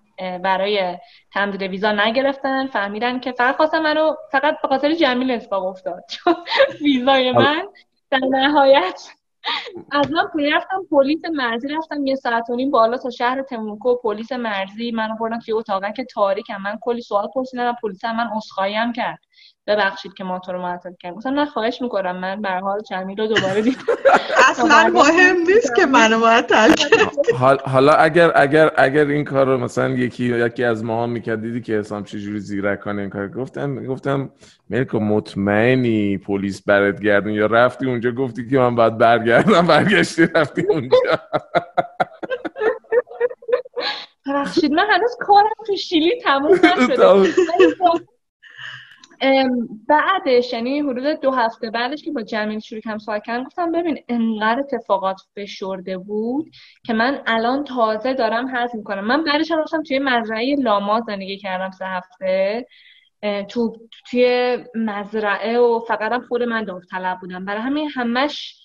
برای 0.43 0.97
تمدید 1.33 1.61
ویزا 1.61 1.91
نگرفتن. 1.91 2.67
فهمیدن 2.67 3.19
که 3.19 3.31
فقط 3.31 3.55
خواستم 3.55 3.79
منو 3.79 4.15
فقط 4.31 4.61
به 4.61 4.67
خاطر 4.67 4.93
جمیل 4.93 5.31
اتفاق 5.31 5.65
افتاد. 5.65 6.03
ویزای 6.81 7.31
من 7.31 7.67
در 8.11 8.19
نهایت 8.29 9.09
از 9.91 10.11
من 10.11 10.27
پول 10.33 10.53
رفتم 10.53 10.85
پلیس 10.91 11.21
مرزی 11.33 11.67
رفتم 11.67 12.05
یه 12.05 12.15
ساعت 12.15 12.49
و 12.49 12.55
نیم 12.55 12.71
بالا 12.71 12.97
تا 12.97 13.09
شهر 13.09 13.41
تموکو. 13.41 13.95
پلیس 13.95 14.31
مرزی 14.31 14.91
منو 14.91 15.15
بردن 15.15 15.39
توی 15.39 15.53
اتاقک 15.53 16.01
تاریک 16.13 16.49
هم 16.49 16.61
من 16.61 16.77
کلی 16.81 17.01
سوال 17.01 17.27
پرسیدم 17.35 17.75
پلیس 17.81 18.05
من 18.05 18.29
عذرخواهی 18.35 18.75
هم 18.75 18.93
کرد. 18.93 19.19
ببخشید 19.67 20.13
که 20.13 20.23
ما 20.23 20.39
تو 20.39 20.51
رو 20.51 20.61
معطل 20.61 20.89
کردیم 20.99 21.17
گفتم 21.17 21.29
نه 21.29 21.45
خواهش 21.45 21.81
می‌کنم. 21.81 22.17
من 22.17 22.41
به 22.41 22.49
هر 22.49 22.59
حال 22.59 22.79
جمیل 22.89 23.17
رو 23.19 23.27
دوباره 23.27 23.61
دیدم. 23.61 23.77
اصلا 24.49 24.87
مهم 24.93 25.35
نیست 25.47 25.75
که 25.75 25.85
منو 25.85 26.17
معطل 26.17 26.73
حالا 27.65 27.93
اگر 27.93 28.31
اگر 28.35 28.71
اگر 28.77 29.05
این 29.05 29.23
کار 29.25 29.45
رو 29.45 29.57
مثلا 29.57 29.89
یکی 29.89 30.37
یکی 30.45 30.63
از 30.63 30.83
ماها 30.83 31.07
می‌کرد 31.07 31.41
دیدی 31.41 31.61
که 31.61 31.73
حسام 31.73 32.03
چجوری 32.03 32.39
زیرکانه 32.39 33.01
این 33.01 33.09
کار 33.09 33.27
گفتم 33.29 33.85
گفتم 33.85 34.29
ملکا 34.69 34.99
مطمئنی 34.99 36.17
پلیس 36.17 36.61
برات 36.61 36.99
گردون؟ 36.99 37.33
یا 37.33 37.45
رفتی 37.45 37.85
اونجا 37.85 38.11
گفتی 38.11 38.49
که 38.49 38.57
من 38.59 38.75
باید 38.75 38.97
برگردم 38.97 39.67
برگشتی 39.67 40.25
رفتی 40.35 40.61
اونجا؟ 40.69 40.97
ببخشید 44.27 44.71
من 44.71 44.85
هنوز 44.89 45.17
کارم 45.19 45.49
تو 45.67 45.75
شیلی 45.75 46.21
تموم 46.23 46.53
نشده 46.77 46.95
تموم. 46.95 47.21
ولی 47.21 47.75
با- 47.79 47.91
ام، 47.91 47.99
بعدش 49.87 50.53
یعنی 50.53 50.79
حدود 50.79 51.19
دو 51.21 51.31
هفته 51.31 51.69
بعدش 51.69 52.03
که 52.03 52.11
با 52.11 52.21
جمیل 52.21 52.59
شروع 52.59 52.81
کردم 52.81 52.97
صحبت 52.97 53.23
کردم 53.23 53.43
گفتم 53.43 53.71
ببین 53.71 53.99
انقدر 54.07 54.59
اتفاقات 54.59 55.17
فشرده 55.35 55.97
بود 55.97 56.51
که 56.85 56.93
من 56.93 57.21
الان 57.27 57.63
تازه 57.63 58.13
دارم 58.13 58.47
هضم 58.55 58.77
می‌کنم. 58.77 59.05
من 59.05 59.23
بعدش 59.23 59.51
هم 59.51 59.59
رفتم 59.59 59.83
توی 59.83 59.99
مزرعه 59.99 60.55
لاما 60.55 61.01
زندگی 61.01 61.37
کردم 61.37 61.71
سه 61.71 61.85
هفته. 61.85 62.67
تو 63.49 63.77
توی 64.09 64.57
مزرعه 64.75 65.59
و 65.59 65.79
فقط 65.79 66.11
هم 66.11 66.21
خود 66.21 66.43
من 66.43 66.63
داوطلب 66.63 67.17
بودم. 67.19 67.45
برای 67.45 67.61
همین 67.61 67.89
همش 67.89 68.55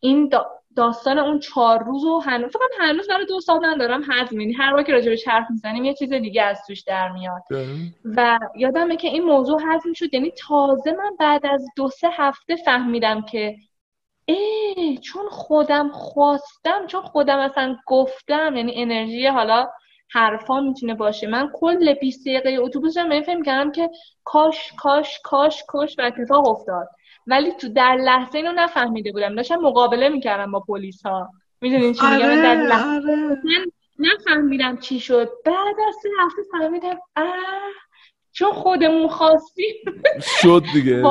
این 0.00 0.30
داستان 0.76 1.18
اون 1.18 1.38
چهار 1.38 1.84
روز 1.84 2.04
و 2.04 2.18
هنوز 2.18 2.52
فقط 2.52 2.70
هنوز 2.78 3.08
برای 3.08 3.26
دو 3.26 3.40
سال 3.40 3.58
من 3.58 3.78
دارم 3.78 4.02
هضم 4.10 4.40
یعنی 4.40 4.52
هر 4.52 4.74
وقت 4.74 4.86
که 4.86 4.92
راجبش 4.92 5.28
حرف 5.28 5.50
می‌زنیم 5.50 5.84
یه 5.84 5.94
چیز 5.94 6.12
دیگه 6.12 6.42
از 6.42 6.60
توش 6.66 6.80
در 6.80 7.12
میاد. 7.12 7.42
و 8.04 8.38
یادمه 8.56 8.96
که 8.96 9.08
این 9.08 9.22
موضوع 9.22 9.60
هضم 9.66 9.92
شد 9.92 10.14
یعنی 10.14 10.32
تازه 10.48 10.92
من 10.92 11.16
بعد 11.18 11.46
از 11.46 11.66
دو 11.76 11.88
سه 11.88 12.08
هفته 12.12 12.56
فهمیدم 12.56 13.22
که 13.22 13.56
ای 14.26 14.98
چون 15.02 15.28
خودم 15.28 15.88
خواستم 15.88 16.86
چون 16.86 17.02
خودم 17.02 17.38
اصلا 17.38 17.76
گفتم 17.86 18.56
یعنی 18.56 18.72
انرژی 18.82 19.26
حالا 19.26 19.68
حرفا 20.10 20.60
می‌تونه 20.60 20.94
باشه. 20.94 21.26
من 21.26 21.50
کل 21.54 21.94
20 21.94 22.26
دقیقه 22.26 22.56
اتوبوس 22.60 22.96
رو 22.96 23.22
فهم 23.22 23.42
کردم 23.42 23.72
که 23.72 23.90
کاش 24.24 24.72
کاش 24.78 25.20
کاش 25.24 25.64
کاش 25.68 25.98
و 25.98 26.02
اتفاق 26.02 26.48
افتاد. 26.48 26.88
ولی 27.26 27.52
تو 27.52 27.68
در 27.68 27.96
لحظه 27.96 28.38
اینو 28.38 28.52
نفهمیده 28.52 29.12
بودم. 29.12 29.34
داشتم 29.34 29.56
مقابله 29.56 30.08
می‌کردم 30.08 30.52
با 30.52 30.60
پلیس 30.60 31.06
ها 31.06 31.30
می‌دونین 31.60 31.92
چی 31.92 32.06
میگم؟ 32.06 32.24
آره، 32.24 32.42
در 32.42 32.54
لحظه 32.54 33.10
آره. 33.10 33.40
من 33.44 33.64
نفهمیدم 33.98 34.76
چی 34.76 35.00
شد. 35.00 35.28
بعد 35.44 35.76
از 35.88 35.94
سه 36.02 36.08
هفته 36.20 36.42
فهمیدم 36.52 36.98
اه 37.16 37.24
چون 38.32 38.52
خودمون 38.52 39.08
خواستیم. 39.08 39.74
شد 40.42 40.62
دیگه. 40.74 41.02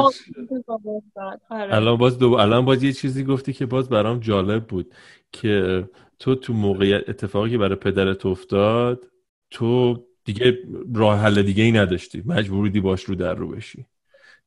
آره. 1.49 1.75
الان 1.75 1.97
باز 1.97 2.19
دو... 2.19 2.33
الان 2.33 2.65
باز 2.65 2.83
یه 2.83 2.93
چیزی 2.93 3.23
گفتی 3.23 3.53
که 3.53 3.65
باز 3.65 3.89
برام 3.89 4.19
جالب 4.19 4.67
بود 4.67 4.93
که 5.31 5.83
تو 6.19 6.35
تو 6.35 6.53
موقعیت 6.53 7.09
اتفاقی 7.09 7.49
که 7.49 7.57
برای 7.57 7.75
پدرت 7.75 8.25
افتاد 8.25 9.05
تو 9.51 10.03
دیگه 10.25 10.57
راه 10.95 11.19
حل 11.19 11.41
دیگه 11.41 11.63
ای 11.63 11.71
نداشتی. 11.71 12.23
مجبور 12.25 12.59
بودی 12.59 12.79
باش 12.79 13.03
رو 13.03 13.15
در 13.15 13.33
رو 13.33 13.47
بشی. 13.47 13.85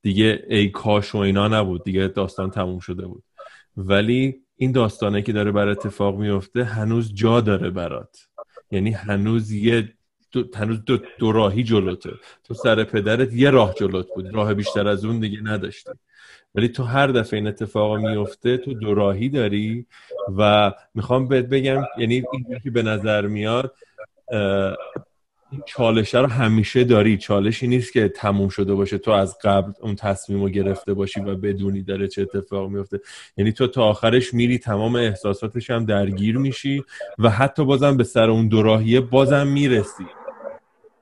دیگه 0.02 0.44
ای 0.48 0.68
کاش 0.68 1.14
و 1.14 1.18
اینا 1.18 1.48
نبود. 1.48 1.84
دیگه 1.84 2.08
داستان 2.08 2.50
تموم 2.50 2.78
شده 2.78 3.06
بود. 3.06 3.22
ولی 3.76 4.34
این 4.56 4.72
داستانه 4.72 5.22
که 5.22 5.32
داره 5.32 5.52
بر 5.52 5.68
اتفاق 5.68 6.18
میفته 6.18 6.64
هنوز 6.64 7.14
جا 7.14 7.40
داره 7.40 7.70
برات. 7.70 8.28
یعنی 8.70 8.90
هنوز 8.90 9.52
یه 9.52 9.92
دو, 10.32 10.44
هنوز 10.54 10.84
دو, 10.84 10.98
دو 11.18 11.32
راهی 11.32 11.62
جلوته. 11.62 12.10
تو 12.44 12.54
سر 12.54 12.84
پدرت 12.84 13.32
یه 13.32 13.50
راه 13.50 13.74
جلوت 13.74 14.06
بود. 14.14 14.34
راه 14.34 14.54
بیشتر 14.54 14.88
از 14.88 15.04
اون 15.04 15.20
دیگه 15.20 15.40
نداشتی. 15.42 15.90
ولی 16.54 16.68
تو 16.68 16.82
هر 16.82 17.06
دفعه 17.06 17.38
این 17.38 17.46
اتفاق 17.46 17.96
میفته 17.96 18.56
تو 18.56 18.74
دو 18.74 18.94
راهی 18.94 19.28
داری 19.28 19.86
و 20.36 20.72
می‌خوام 20.94 21.28
بهت 21.28 21.46
بگم 21.46 21.82
یعنی 21.98 22.24
این 22.32 22.58
که 22.62 22.70
به 22.70 22.82
نظر 22.82 23.26
میاد 23.26 23.74
این 25.50 25.62
چالشه 25.66 26.18
رو 26.18 26.26
همیشه 26.26 26.84
داری. 26.84 27.18
چالشی 27.18 27.66
نیست 27.66 27.92
که 27.92 28.08
تموم 28.08 28.48
شده 28.48 28.74
باشه. 28.74 28.98
تو 28.98 29.10
از 29.10 29.38
قبل 29.38 29.72
اون 29.80 29.94
تصمیم 29.96 30.42
رو 30.42 30.48
گرفته 30.48 30.94
باشی 30.94 31.20
و 31.20 31.34
بدونی 31.34 31.82
داره 31.82 32.08
چه 32.08 32.22
اتفاق 32.22 32.70
میفته. 32.70 33.00
یعنی 33.36 33.52
تو 33.52 33.66
تا 33.66 33.84
آخرش 33.84 34.34
میری 34.34 34.58
تمام 34.58 34.96
احساساتش 34.96 35.70
هم 35.70 35.84
درگیر 35.84 36.38
میشی 36.38 36.84
و 37.18 37.30
حتی 37.30 37.64
بازم 37.64 37.96
به 37.96 38.04
سر 38.04 38.30
اون 38.30 38.48
دو 38.48 38.62
راهیه 38.62 39.00
بازم 39.00 39.46
می‌رسی. 39.46 40.06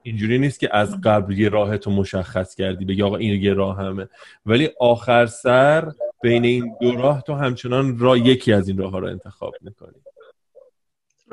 اینجوری 0.02 0.38
نیست 0.38 0.60
که 0.60 0.76
از 0.76 1.00
قبل 1.00 1.38
یه 1.38 1.48
راه 1.48 1.78
تو 1.78 1.90
مشخص 1.90 2.54
کردی 2.54 2.84
بگی 2.84 3.02
آقا 3.02 3.16
این 3.16 3.42
یه 3.42 3.54
راه 3.54 3.78
همه. 3.78 4.08
ولی 4.46 4.70
آخر 4.80 5.26
سر 5.26 5.92
بین 6.22 6.44
این 6.44 6.76
دو 6.80 6.92
راه 6.92 7.22
تو 7.22 7.34
همچنان 7.34 7.98
راه 7.98 8.18
یکی 8.18 8.52
از 8.52 8.68
این 8.68 8.78
راه 8.78 8.90
ها 8.90 8.98
رو 8.98 9.06
انتخاب 9.06 9.54
می‌کنی. 9.60 9.96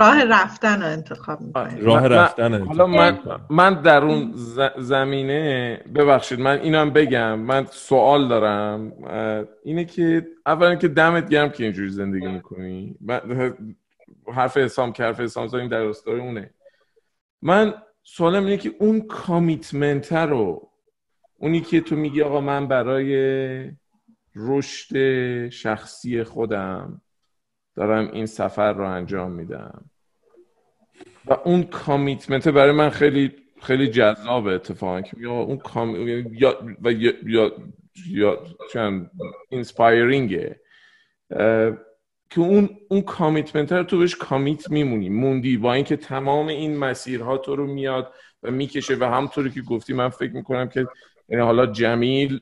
راه 0.01 0.23
رفتن 0.23 0.81
رو 0.81 0.87
انتخاب 0.87 1.41
می‌کنی 1.41 1.81
راه 1.81 2.01
من- 2.01 2.09
رفتن 2.09 2.65
حالا 2.65 2.87
من. 2.87 3.19
من 3.49 3.73
در 3.73 4.03
اون 4.03 4.33
زمینه 4.77 5.77
ببخشید 5.95 6.39
من 6.39 6.59
اینم 6.59 6.89
بگم 6.89 7.39
من 7.39 7.65
سوال 7.71 8.27
دارم. 8.27 8.93
اینه 9.63 9.85
که 9.85 10.27
اولا 10.45 10.75
که 10.75 10.87
دمت 10.87 11.29
گرم 11.29 11.49
که 11.49 11.63
اینجوری 11.63 11.89
زندگی 11.89 12.27
می‌کنی. 12.27 12.95
من 13.01 13.21
حرف 14.33 14.57
حسام 14.57 14.93
که 14.93 15.03
حرف 15.03 15.19
حسام 15.19 15.47
زدیم 15.47 15.67
در 15.67 15.83
راستای 15.83 16.19
اونه. 16.19 16.49
من 17.41 17.73
سوالم 18.03 18.43
اینه 18.45 18.57
که 18.57 18.71
اون 18.79 19.01
کامیتمنت 19.01 20.13
رو 20.13 20.69
اونی 21.37 21.61
که 21.61 21.81
تو 21.81 21.95
میگی 21.95 22.21
آقا 22.21 22.41
من 22.41 22.67
برای 22.67 23.71
رشد 24.35 25.49
شخصی 25.49 26.23
خودم 26.23 27.01
دارم 27.75 28.09
این 28.11 28.25
سفر 28.25 28.73
رو 28.73 28.83
انجام 28.89 29.31
میدم. 29.31 29.85
و 31.25 31.33
اون 31.33 31.63
کامیتمنت 31.63 32.47
برای 32.47 32.71
من 32.71 32.89
خیلی 32.89 33.31
خیلی 33.61 33.87
جذابه 33.87 34.51
اتفاقا. 34.51 35.01
که 35.01 35.17
یا 35.19 35.31
اون 35.31 35.57
کام 35.57 36.07
یا 36.33 36.57
و 36.81 36.91
یا 36.91 37.13
یا 37.25 37.51
یا 38.07 38.43
چند 38.73 39.11
اینسپایرینگه 39.49 40.61
که 42.29 42.39
اون 42.39 42.69
اون 42.89 43.01
کامیتمنت 43.01 43.71
رو 43.71 43.83
تو 43.83 43.97
بهش 43.97 44.15
کامیت 44.15 44.71
میمونی 44.71 45.09
موندی. 45.09 45.57
با 45.57 45.73
اینکه 45.73 45.95
تمام 45.95 46.47
این 46.47 46.77
مسیرها 46.77 47.37
تو 47.37 47.55
رو 47.55 47.67
میاد 47.67 48.13
و 48.43 48.51
می‌کشه 48.51 48.95
و 48.95 49.03
همطوری 49.03 49.49
که 49.49 49.61
گفتی 49.61 49.93
من 49.93 50.09
فکر 50.09 50.31
می‌کنم 50.33 50.69
که 50.69 50.87
یعنی 51.29 51.43
حالا 51.43 51.65
جمیل 51.65 52.39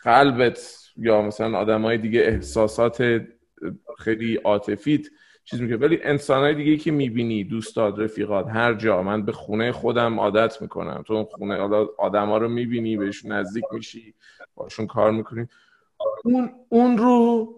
قلبت 0.00 0.80
یا 0.96 1.22
مثلا 1.22 1.58
آدمای 1.58 1.98
دیگه 1.98 2.20
احساسات 2.20 3.22
خیلی 3.98 4.36
عاطفیت 4.36 5.06
چیز 5.44 5.60
میگه 5.60 5.76
ولی 5.76 5.98
انسانهای 6.02 6.54
دیگه 6.54 6.76
که 6.76 6.90
می‌بینی 6.90 7.44
دوستات 7.44 7.98
رفیقات 7.98 8.48
هر 8.48 8.74
جا 8.74 9.02
من 9.02 9.24
به 9.24 9.32
خونه 9.32 9.72
خودم 9.72 10.20
عادت 10.20 10.62
می‌کنم. 10.62 11.02
تو 11.06 11.14
اون 11.14 11.24
خونه 11.24 11.56
آدما 11.98 12.38
رو 12.38 12.48
می‌بینی 12.48 12.96
بهشون 12.96 13.32
نزدیک 13.32 13.64
میشی 13.72 14.14
باشون 14.54 14.86
کار 14.86 15.10
می‌کنی. 15.10 15.48
اون 16.24 16.52
اون 16.68 16.98
رو 16.98 17.48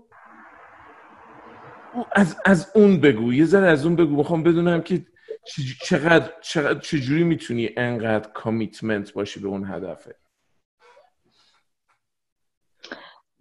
از 2.13 2.37
از 2.45 2.73
اون 2.75 3.01
بگو. 3.01 3.33
یه 3.33 3.45
ذره 3.45 3.67
از 3.67 3.87
اون 3.87 3.97
بگو. 3.97 4.17
می‌خوام 4.17 4.43
بدونم 4.43 4.83
که 4.83 5.07
چقدر 5.83 6.33
چقدر 6.41 6.79
چجوری 6.79 7.25
می‌تونی 7.25 7.71
انقدر 7.77 8.31
کامیتمنت 8.31 9.13
باشی 9.13 9.41
به 9.41 9.49
اون 9.49 9.65
هدفه؟ 9.65 10.15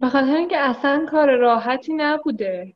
به 0.00 0.08
خاطر 0.08 0.36
اینکه 0.36 0.58
اصلا 0.58 1.06
کار 1.10 1.36
راحتی 1.36 1.94
نبوده. 1.94 2.75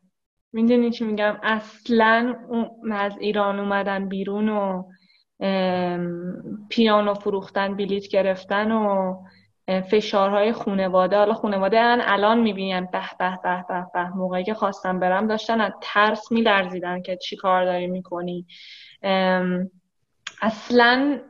می‌دونی 0.52 0.90
چی 0.90 1.04
میگم؟ 1.04 1.36
اصلا 1.42 2.36
اون- 2.48 2.92
از 2.92 3.18
ایران 3.20 3.60
اومدن 3.60 4.08
بیرون 4.08 4.48
و 4.48 4.82
پیانو 6.68 7.14
فروختن 7.14 7.76
بلیت 7.76 8.08
گرفتن 8.08 8.72
و 8.72 9.16
فشارهای 9.80 10.52
خونواده. 10.52 11.16
حالا 11.16 11.34
خونواده 11.34 11.82
من 11.82 12.00
الان 12.04 12.40
می‌بینن 12.40 12.88
به 12.92 13.02
به 13.18 13.38
به 13.42 13.64
به 13.68 13.86
به. 13.94 14.08
موقعی 14.08 14.44
که 14.44 14.54
خواستم 14.54 15.00
برم 15.00 15.26
داشتن 15.26 15.60
از 15.60 15.72
ترس 15.80 16.32
میلرزیدن 16.32 17.02
که 17.02 17.16
چی 17.16 17.36
کار 17.36 17.64
داری 17.64 17.86
می‌کنی. 17.86 18.46
اصلا 20.42 21.20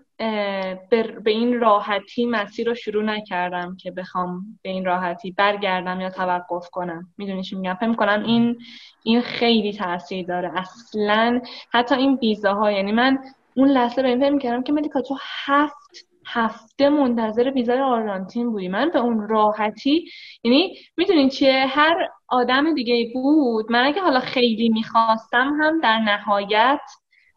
به 1.24 1.30
این 1.30 1.60
راحتی 1.60 2.26
مسیر 2.26 2.68
رو 2.68 2.74
شروع 2.74 3.04
نکردم 3.04 3.76
که 3.76 3.90
بخوام 3.90 4.58
به 4.62 4.70
این 4.70 4.84
راحتی 4.84 5.30
برگردم 5.30 6.00
یا 6.00 6.10
توقف 6.10 6.68
کنم. 6.70 7.08
می‌دونی 7.18 7.42
چی 7.42 7.56
میگم؟ 7.56 7.74
فکر 7.74 7.88
می‌کنم 7.88 8.22
این 8.26 8.58
این 9.02 9.20
خیلی 9.20 9.72
تاثیر 9.72 10.26
داره. 10.26 10.52
اصلا 10.58 11.40
حتی 11.72 11.94
این 11.94 12.18
ویزاها 12.22 12.72
یعنی 12.72 12.92
من 12.92 13.18
اون 13.56 13.68
لحظه 13.68 14.02
به 14.02 14.08
این 14.08 14.20
فکر 14.20 14.30
می‌کردم 14.30 14.62
که 14.62 14.72
ملیکا 14.72 15.00
تو 15.00 15.16
هفت 15.44 16.06
هفته 16.26 16.88
منتظر 16.88 17.50
ویزای 17.50 17.80
آرژانتین 17.80 18.50
بودی. 18.52 18.68
من 18.68 18.90
به 18.90 18.98
اون 18.98 19.28
راحتی 19.28 20.08
یعنی 20.44 20.76
می‌دونین 20.96 21.28
چیه؟ 21.28 21.66
هر 21.68 22.08
آدم 22.28 22.74
دیگه 22.74 23.10
بود. 23.14 23.72
من 23.72 23.84
اگه 23.84 24.02
حالا 24.02 24.20
خیلی 24.20 24.68
می‌خواستم 24.68 25.58
هم 25.60 25.80
در 25.80 25.98
نهایت 25.98 26.80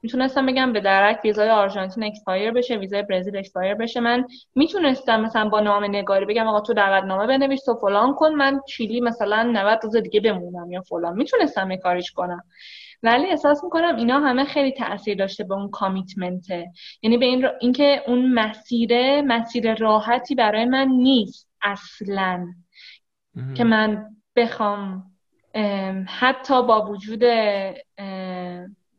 می‌تونستم 0.03 0.45
بگم 0.45 0.73
به 0.73 0.79
درک 0.79 1.19
ویزای 1.23 1.49
آرژانتین 1.49 2.03
expire 2.03 2.51
بشه 2.51 2.75
ویزای 2.75 3.03
برزیل 3.03 3.37
expire 3.37 3.73
بشه. 3.73 3.99
من 3.99 4.25
می‌تونستم 4.55 5.21
مثلا 5.21 5.49
با 5.49 5.59
نامه 5.59 5.87
نگاری 5.87 6.25
بگم 6.25 6.47
آقا 6.47 6.59
تو 6.59 6.73
دعوتنامه 6.73 7.27
بنویس 7.27 7.69
و 7.69 7.75
فلان 7.75 8.13
کن 8.13 8.31
من 8.31 8.59
چیلی 8.67 9.01
مثلا 9.01 9.43
90 9.43 9.79
روز 9.83 9.95
دیگه 9.95 10.19
بمونم 10.19 10.71
یا 10.71 10.81
فلان. 10.81 11.15
می‌تونستم 11.15 11.71
یه 11.71 11.77
کاریش 11.77 12.11
کنم. 12.11 12.43
ولی 13.03 13.25
احساس 13.29 13.63
می‌کنم 13.63 13.95
اینا 13.95 14.19
همه 14.19 14.43
خیلی 14.43 14.71
تاثیر 14.71 15.17
داشته 15.17 15.43
به 15.43 15.53
اون 15.53 15.69
کامیتمنته 15.69 16.71
یعنی 17.01 17.17
به 17.17 17.25
این 17.25 17.41
را... 17.41 17.51
اینکه 17.59 18.03
اون 18.07 18.33
مسیر 18.33 19.21
مسیر 19.21 19.75
راحتی 19.75 20.35
برای 20.35 20.65
من 20.65 20.87
نیست 20.87 21.49
اصلا. 21.61 22.47
که 23.55 23.63
من 23.63 24.15
بخوام 24.35 25.03
ام، 25.53 26.05
حتی 26.09 26.63
با 26.63 26.85
وجود 26.85 27.23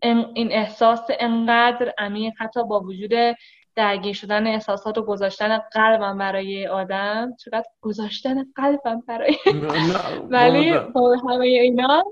این 0.04 0.52
احساس 0.52 1.00
انقدر 1.20 1.94
عمیق 1.98 2.32
حتی 2.38 2.64
با 2.64 2.80
وجود 2.80 3.36
درگیر 3.76 4.14
شدن 4.14 4.46
احساسات 4.46 4.98
و 4.98 5.02
گذاشتن 5.02 5.58
قلبم 5.58 6.18
برای 6.18 6.66
آدم. 6.66 7.36
چقدر 7.44 7.66
گذاشتن 7.80 8.44
قلبم 8.56 9.02
برای 9.08 9.36
ولی 10.30 10.78
با 10.78 11.16
همه 11.16 11.46
اینا 11.46 12.04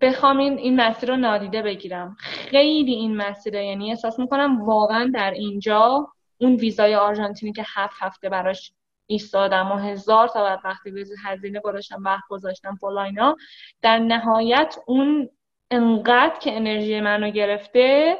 بخوام 0.00 0.38
این 0.38 0.58
این 0.58 0.80
مسیر 0.80 1.08
رو 1.08 1.16
نادیده 1.16 1.62
بگیرم. 1.62 2.16
خیلی 2.20 2.92
این 2.92 3.16
مسیره 3.16 3.66
یعنی 3.66 3.90
احساس 3.90 4.18
می‌کنم 4.18 4.62
واقعا 4.62 5.10
در 5.14 5.30
اینجا 5.30 6.08
اون 6.40 6.54
ویزای 6.54 6.94
آرژانتینی 6.94 7.52
که 7.52 7.64
هفت 7.74 7.96
هفته 8.00 8.28
براش 8.28 8.72
ایستادم 9.06 9.72
و 9.72 9.76
هزار 9.76 10.28
تا 10.28 10.60
وقتی 10.64 10.92
هزینه 11.24 11.60
گذاشتم 11.60 12.02
وقت 12.04 12.24
گذاشتم 12.28 12.74
فلاینا 12.80 13.36
در 13.82 13.98
نهایت 13.98 14.76
اون 14.86 15.28
انقدر 15.72 16.34
که 16.40 16.56
انرژی 16.56 17.00
منو 17.00 17.30
گرفته 17.30 18.16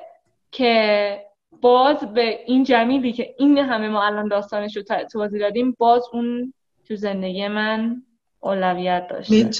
که 0.50 1.18
باز 1.60 2.14
به 2.14 2.38
این 2.46 2.64
جمیلی 2.64 3.12
که 3.12 3.34
این 3.38 3.58
همه 3.58 3.88
ما 3.88 4.06
الان 4.06 4.28
داستانش 4.28 4.76
رو 4.76 4.82
توضیح 5.12 5.40
دادیم 5.40 5.76
باز 5.78 6.02
اون 6.12 6.54
تو 6.88 6.96
زندگی 6.96 7.48
من 7.48 8.02
اولویت 8.40 9.06
داشته. 9.10 9.50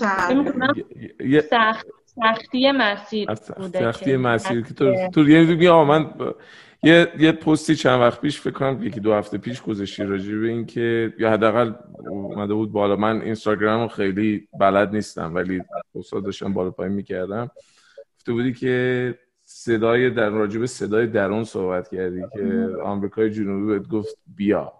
سخت 1.50 1.86
سختی 2.06 2.72
مسیر 2.72 3.28
بوده 3.56 3.92
سختی 3.92 4.16
مسیر 4.16 4.62
که 4.62 4.74
تو 4.74 5.08
تو 5.14 5.28
یه 5.28 5.72
من 5.72 6.10
یه 6.82 7.12
یه 7.18 7.32
پستی 7.32 7.74
چند 7.74 8.00
وقت 8.00 8.20
پیش 8.20 8.40
فکر 8.40 8.52
کنم 8.52 8.82
یکی 8.82 9.00
دو 9.00 9.14
هفته 9.14 9.38
پیش 9.38 9.62
گذاشتی 9.62 10.02
راجع 10.02 10.36
به 10.36 10.48
این 10.48 10.66
که 10.66 11.12
یا 11.18 11.30
حداقل 11.30 11.72
اومده 12.08 12.54
بود 12.54 12.72
بالا. 12.72 12.96
من 12.96 13.22
اینستاگرام 13.22 13.88
خیلی 13.88 14.48
بلد 14.60 14.94
نیستم 14.94 15.34
ولی 15.34 15.62
استاد 15.94 16.24
داشتم 16.24 16.52
بالا 16.52 16.70
پایین 16.70 16.92
می‌کردم. 16.92 17.50
گفته 18.22 18.32
بودی 18.32 18.52
که 18.52 19.14
صدای 19.44 20.10
در 20.10 20.28
راجع 20.28 20.60
به 20.60 20.66
صدای 20.66 21.06
درون 21.06 21.44
صحبت 21.44 21.88
کردی 21.88 22.22
که 22.32 22.68
آمریکای 22.84 23.30
جنوبی 23.30 23.78
بهت 23.78 23.88
گفت 23.88 24.16
بیا. 24.36 24.72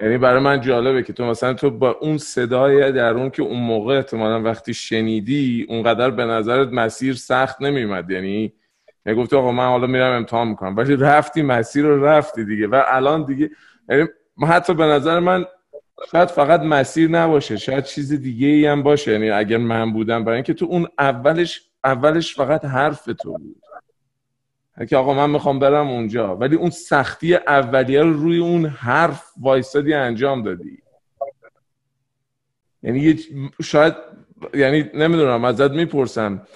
یعنی 0.00 0.18
برای 0.18 0.42
من 0.42 0.60
جالبه 0.60 1.02
که 1.02 1.12
تو 1.12 1.24
مثلا 1.24 1.54
تو 1.54 1.70
با 1.70 1.90
اون 1.90 2.18
صدای 2.18 2.92
درون 2.92 3.30
که 3.30 3.42
اون 3.42 3.60
موقع 3.60 3.96
احتمالا 3.96 4.42
وقتی 4.42 4.74
شنیدی 4.74 5.66
اونقدر 5.68 6.10
به 6.10 6.24
نظرت 6.24 6.68
مسیر 6.72 7.14
سخت 7.14 7.62
نمیومد 7.62 8.10
یعنی 8.10 8.52
گفتی 9.16 9.36
آقا 9.36 9.52
من 9.52 9.66
حالا 9.66 9.86
میرم 9.86 10.12
امتحان 10.12 10.48
می‌کنم. 10.48 10.76
ولی 10.76 10.96
رفتی 10.96 11.42
مسیر 11.42 11.84
رو 11.84 12.04
رفتی 12.04 12.44
دیگه. 12.44 12.66
و 12.66 12.82
الان 12.86 13.24
دیگه 13.24 13.50
یعنی 13.88 14.08
حتی 14.48 14.74
به 14.74 14.84
نظر 14.84 15.18
من 15.18 15.44
شاید 16.12 16.28
فقط 16.28 16.60
مسیر 16.60 17.10
نباشه 17.10 17.56
شاید 17.56 17.84
چیز 17.84 18.12
دیگه 18.12 18.46
ای 18.46 18.66
هم 18.66 18.82
باشه. 18.82 19.12
یعنی 19.12 19.30
اگر 19.30 19.56
من 19.56 19.92
بودم 19.92 20.24
برای 20.24 20.36
اینکه 20.36 20.54
تو 20.54 20.66
اون 20.66 20.88
اولش 20.98 21.70
اولش 21.84 22.34
فقط 22.34 22.64
حرف 22.64 23.04
تو 23.04 23.32
بود. 23.38 23.62
که 24.88 24.96
آقا 24.96 25.14
من 25.14 25.30
می‌خوام 25.30 25.58
برم 25.58 25.88
اونجا. 25.88 26.36
ولی 26.36 26.56
اون 26.56 26.70
سختی 26.70 27.34
اولیه 27.34 28.02
رو 28.02 28.12
روی 28.12 28.38
اون 28.38 28.66
حرف 28.66 29.32
وایستادی 29.40 29.94
انجام 29.94 30.42
دادی. 30.42 30.82
یعنی 32.82 33.18
شاید 33.62 33.94
یعنی 34.54 34.90
نمی‌دونم 34.94 35.44
ازت 35.44 35.70
می‌پرسم. 35.70 36.46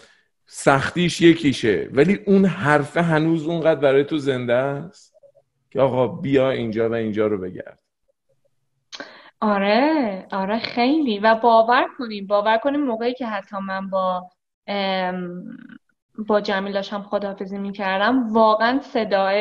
سختیش 0.47 1.21
یکیشه. 1.21 1.89
ولی 1.93 2.15
اون 2.27 2.45
حرفه 2.45 3.03
هنوز 3.03 3.47
اونقدر 3.47 3.81
برای 3.81 4.05
تو 4.05 4.19
زنده 4.19 4.55
است 4.55 5.15
که 5.71 5.81
آقا 5.81 6.09
بیا 6.09 6.51
اینجا 6.51 6.91
و 6.91 6.95
اینجا 6.95 7.27
رو 7.27 7.39
بگرد. 7.39 7.79
آره 9.41 10.27
آره 10.33 10.59
خیلی. 10.59 11.19
و 11.19 11.35
باور 11.35 11.87
کنیم 11.99 12.27
باور 12.27 12.59
کنیم 12.59 12.81
موقعی 12.81 13.15
که 13.15 13.27
حتی 13.27 13.57
من 13.57 13.91
با 13.91 14.31
با 16.29 16.41
جمیل 16.41 16.73
داشتم 16.73 17.03
خداحافظی 17.03 17.59
می‌کردم. 17.59 18.33
واقعا 18.33 18.81
صداه 18.81 19.33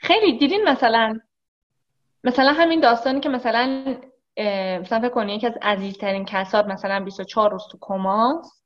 خیلی 0.00 0.38
دیدین 0.38 0.64
مثلا 0.68 1.20
مثلا 2.24 2.52
همین 2.52 2.80
داستانی 2.80 3.20
که 3.20 3.28
مثلا 3.28 3.96
مثلا 4.80 5.00
فکر 5.00 5.08
کنی 5.08 5.34
یکی 5.34 5.46
از 5.46 5.58
عزیزترین 5.62 6.24
کسات 6.24 6.66
مثلا 6.66 7.04
24 7.04 7.50
روز 7.50 7.62
تو 7.70 7.78
کماست 7.80 8.64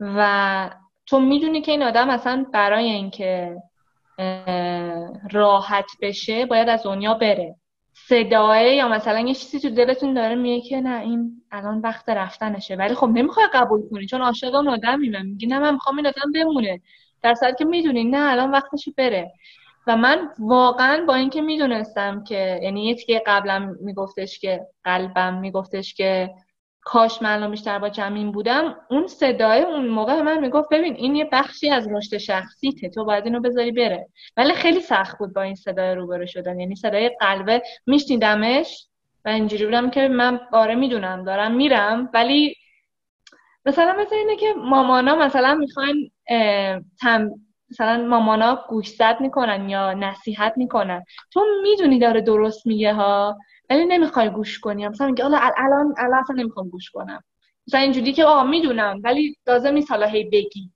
و 0.00 0.70
تو 1.06 1.20
می‌دونی 1.20 1.60
که 1.60 1.72
این 1.72 1.82
آدم 1.82 2.10
اصلا 2.10 2.46
برای 2.52 2.84
اینکه 2.84 3.56
راحت 5.32 5.86
بشه 6.02 6.46
باید 6.46 6.68
از 6.68 6.82
دنیا 6.82 7.14
بره. 7.14 7.56
صداه 8.08 8.62
یا 8.62 8.88
مثلا 8.88 9.20
یه 9.20 9.34
چیزی 9.34 9.60
تو 9.60 9.70
دلتون 9.70 10.14
داره 10.14 10.34
میگه 10.34 10.68
که 10.68 10.80
نه 10.80 11.00
این 11.00 11.42
الان 11.50 11.80
وقت 11.80 12.08
رفتنشه. 12.08 12.76
ولی 12.76 12.94
خب 12.94 13.08
نمی‌خوای 13.08 13.46
قبول 13.54 13.88
کنی 13.90 14.06
چون 14.06 14.22
عاشق 14.22 14.54
اون 14.54 14.68
آدمی 14.68 15.08
من 15.08 15.26
میگی 15.26 15.46
نه 15.46 15.58
من 15.58 15.72
می‌خوام 15.72 15.96
این 15.96 16.06
آدم 16.06 16.32
بمونه. 16.34 16.80
در 17.22 17.34
که 17.58 17.64
می‌دونی 17.64 18.04
نه 18.04 18.32
الان 18.32 18.50
وقتش 18.50 18.88
بره. 18.96 19.32
و 19.86 19.96
من 19.96 20.28
واقعا 20.38 21.04
با 21.06 21.14
اینکه 21.14 21.40
می‌دونستم 21.40 22.24
که 22.24 22.60
یعنی 22.62 22.84
یه 22.84 22.94
که 22.94 23.22
قبلا 23.26 23.76
میگفتش 23.80 24.38
که 24.38 24.66
قلبم 24.84 25.34
میگفتش 25.34 25.94
که 25.94 26.30
کاش 26.88 27.22
من 27.22 27.32
الان 27.32 27.50
بیشتر 27.50 27.78
با 27.78 27.88
جمین 27.88 28.32
بودم 28.32 28.76
اون 28.90 29.06
صدای 29.06 29.62
اون 29.62 29.88
موقع 29.88 30.22
من 30.22 30.40
می‌گفت 30.40 30.68
ببین 30.68 30.94
این 30.94 31.16
یه 31.16 31.28
بخشی 31.32 31.70
از 31.70 31.88
رشد 31.92 32.16
شخصیته 32.16 32.88
تو 32.88 33.04
باید 33.04 33.24
اینو 33.24 33.40
بذاری 33.40 33.72
بره. 33.72 34.08
ولی 34.36 34.54
خیلی 34.54 34.80
سخت 34.80 35.18
بود 35.18 35.34
با 35.34 35.42
این 35.42 35.54
صدای 35.54 35.94
روبرو 35.94 36.26
شدن. 36.26 36.60
یعنی 36.60 36.76
صدای 36.76 37.10
قلبه 37.20 37.62
میشنیدمش؟ 37.86 38.86
و 39.24 39.28
اینجوری 39.28 39.64
بودم 39.64 39.90
که 39.90 40.08
من 40.08 40.40
باره 40.52 40.74
می‌دونم 40.74 41.24
دارم 41.24 41.54
میرم. 41.54 42.10
ولی 42.14 42.54
مثلا 43.66 43.96
مثل 43.98 44.14
اینه 44.14 44.36
که 44.36 44.54
مامانا 44.56 45.14
مثلا 45.14 45.54
می‌خوان 45.54 46.10
تم 47.00 47.30
مثلا 47.70 48.06
مامانا 48.06 48.64
گوشزد 48.68 49.16
می‌کنن 49.20 49.68
یا 49.68 49.92
نصیحت 49.92 50.52
می‌کنن. 50.56 51.04
تو 51.32 51.44
می‌دونی 51.62 51.98
داره 51.98 52.20
درست 52.20 52.66
میگه 52.66 52.92
ها؟ 52.92 53.38
ولی 53.70 53.84
نمی‌خوای 53.86 54.30
گوش 54.30 54.58
کنی. 54.60 54.88
مثلا 54.88 55.06
میگه 55.06 55.22
حالا 55.22 55.38
الان 55.56 55.94
الان 55.98 56.18
اصلا 56.18 56.36
نمی‌خوام 56.36 56.68
گوش 56.68 56.90
کنم. 56.90 57.24
مثلا 57.68 57.80
اینجوری 57.80 58.12
که 58.12 58.24
آقا 58.24 58.44
می‌دونم 58.44 59.00
ولی 59.04 59.36
لازم 59.46 59.72
نیست 59.72 59.90
حالا 59.90 60.06
هی 60.06 60.24
بگی. 60.24 60.70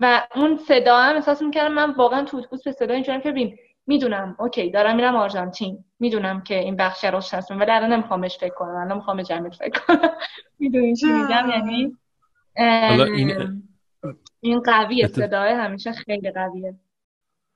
و 0.00 0.26
اون 0.36 0.56
صدا 0.56 0.98
هم 0.98 1.14
احساس 1.14 1.42
می‌کردم 1.42 1.74
من 1.74 1.90
واقعا 1.90 2.24
تو 2.24 2.36
اتوبوس 2.36 2.64
به 2.64 2.72
صدا 2.72 2.94
اینجوری 2.94 3.20
که 3.20 3.30
ببین 3.30 3.56
می‌دونم 3.86 4.36
اوکی 4.38 4.70
دارم 4.70 4.96
میرم 4.96 5.16
آرژانتین. 5.16 5.84
می‌دونم 6.00 6.40
که 6.40 6.58
این 6.58 6.76
بخش 6.76 7.04
رو 7.04 7.18
هستم 7.18 7.60
ولی 7.60 7.70
الان 7.70 7.92
نمیخوامش 7.92 8.38
فکر 8.38 8.54
کنم. 8.54 8.76
الان 8.76 8.96
می‌خوام 8.96 9.22
جمعیت 9.22 9.54
فکر 9.54 9.80
کنم. 9.80 10.10
می‌دونی 10.58 10.96
چی 10.96 11.06
میگم؟ 11.06 11.50
یعنی 11.50 11.96
این 12.56 13.62
این 14.40 14.60
قویه 14.60 15.06
صدای 15.06 15.52
همیشه 15.52 15.92
خیلی 15.92 16.30
قویه. 16.30 16.74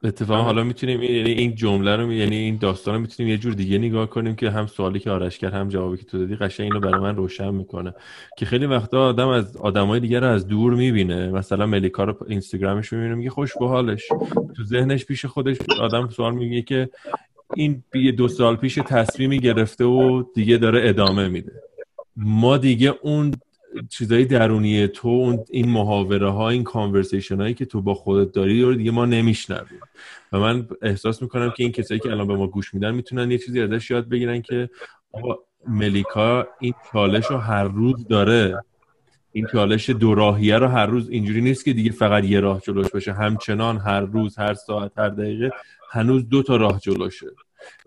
اتفاقا 0.04 0.42
حالا 0.42 0.64
می‌تونیم 0.64 1.02
یعنی 1.02 1.30
این 1.30 1.54
جمله 1.54 1.96
رو 1.96 2.12
یعنی 2.12 2.36
این 2.36 2.56
داستان 2.56 2.94
رو 2.94 3.00
می‌تونیم 3.00 3.30
یه 3.30 3.38
جور 3.38 3.52
دیگه 3.52 3.78
نگاه 3.78 4.10
کنیم 4.10 4.34
که 4.34 4.50
هم 4.50 4.66
سوالی 4.66 5.00
که 5.00 5.10
آرش 5.10 5.38
کرد 5.38 5.54
هم 5.54 5.68
جوابی 5.68 5.96
که 5.96 6.04
تو 6.04 6.18
دادی 6.18 6.36
قشنگ 6.36 6.64
اینو 6.72 6.80
برای 6.80 7.00
من 7.00 7.16
روشن 7.16 7.54
می‌کنه. 7.54 7.94
که 8.36 8.46
خیلی 8.46 8.66
وقتا 8.66 9.08
آدم 9.08 9.28
از 9.28 9.56
آدمای 9.56 10.00
دیگه 10.00 10.20
رو 10.20 10.26
از 10.26 10.46
دور 10.46 10.74
می‌بینه. 10.74 11.30
مثلا 11.30 11.66
ملیکا 11.66 12.04
رو 12.04 12.16
اینستاگرامش 12.28 12.92
می‌بینه 12.92 13.14
میگه 13.14 13.30
خوش 13.30 13.52
به 13.60 13.68
حالش 13.68 14.08
تو 14.56 14.64
ذهنش 14.64 15.04
پیش 15.04 15.24
خودش 15.24 15.56
آدم 15.80 16.08
سوال 16.08 16.34
میگه 16.34 16.62
که 16.62 16.88
این 17.56 17.82
دو 18.16 18.28
سال 18.28 18.56
پیش 18.56 18.74
تصمیمی 18.74 19.38
گرفته 19.38 19.84
و 19.84 20.22
دیگه 20.34 20.56
داره 20.56 20.88
ادامه 20.88 21.28
میده. 21.28 21.52
ما 22.16 22.56
دیگه 22.56 22.94
اون 23.02 23.34
چیزای 23.88 24.24
درونی 24.24 24.88
تو 24.88 25.44
این 25.50 25.68
محاوره 25.68 26.30
ها 26.30 26.48
این 26.48 26.64
کانورسیشن 26.64 27.40
هایی 27.40 27.54
که 27.54 27.64
تو 27.64 27.82
با 27.82 27.94
خودت 27.94 28.32
داری 28.32 28.62
رو 28.62 28.74
دیگه 28.74 28.90
ما 28.90 29.06
نمیشنویم. 29.06 29.80
و 30.32 30.38
من 30.38 30.68
احساس 30.82 31.22
می‌کنم 31.22 31.50
که 31.50 31.62
این 31.62 31.72
کسایی 31.72 32.00
که 32.00 32.10
الان 32.10 32.26
به 32.26 32.36
ما 32.36 32.46
گوش 32.46 32.74
میدن 32.74 32.94
می‌تونن 32.94 33.30
یه 33.30 33.38
چیزی 33.38 33.60
ازش 33.60 33.90
یاد 33.90 34.08
بگیرن 34.08 34.42
که 34.42 34.70
ملیکا 35.68 36.46
این 36.60 36.74
چالش 36.92 37.26
رو 37.26 37.36
هر 37.36 37.64
روز 37.64 38.08
داره. 38.08 38.64
این 39.32 39.46
چالش 39.52 39.90
دو 39.90 40.14
راهیه 40.14 40.58
رو 40.58 40.66
هر 40.66 40.86
روز 40.86 41.08
اینجوری 41.08 41.40
نیست 41.40 41.64
که 41.64 41.72
دیگه 41.72 41.90
فقط 41.90 42.24
یه 42.24 42.40
راه 42.40 42.60
جلوش 42.60 42.88
باشه. 42.88 43.12
همچنان 43.12 43.78
هر 43.78 44.00
روز 44.00 44.38
هر 44.38 44.54
ساعت 44.54 44.98
هر 44.98 45.08
دقیقه 45.08 45.50
هنوز 45.90 46.28
دو 46.28 46.42
تا 46.42 46.56
راه 46.56 46.80
جلوشه. 46.80 47.26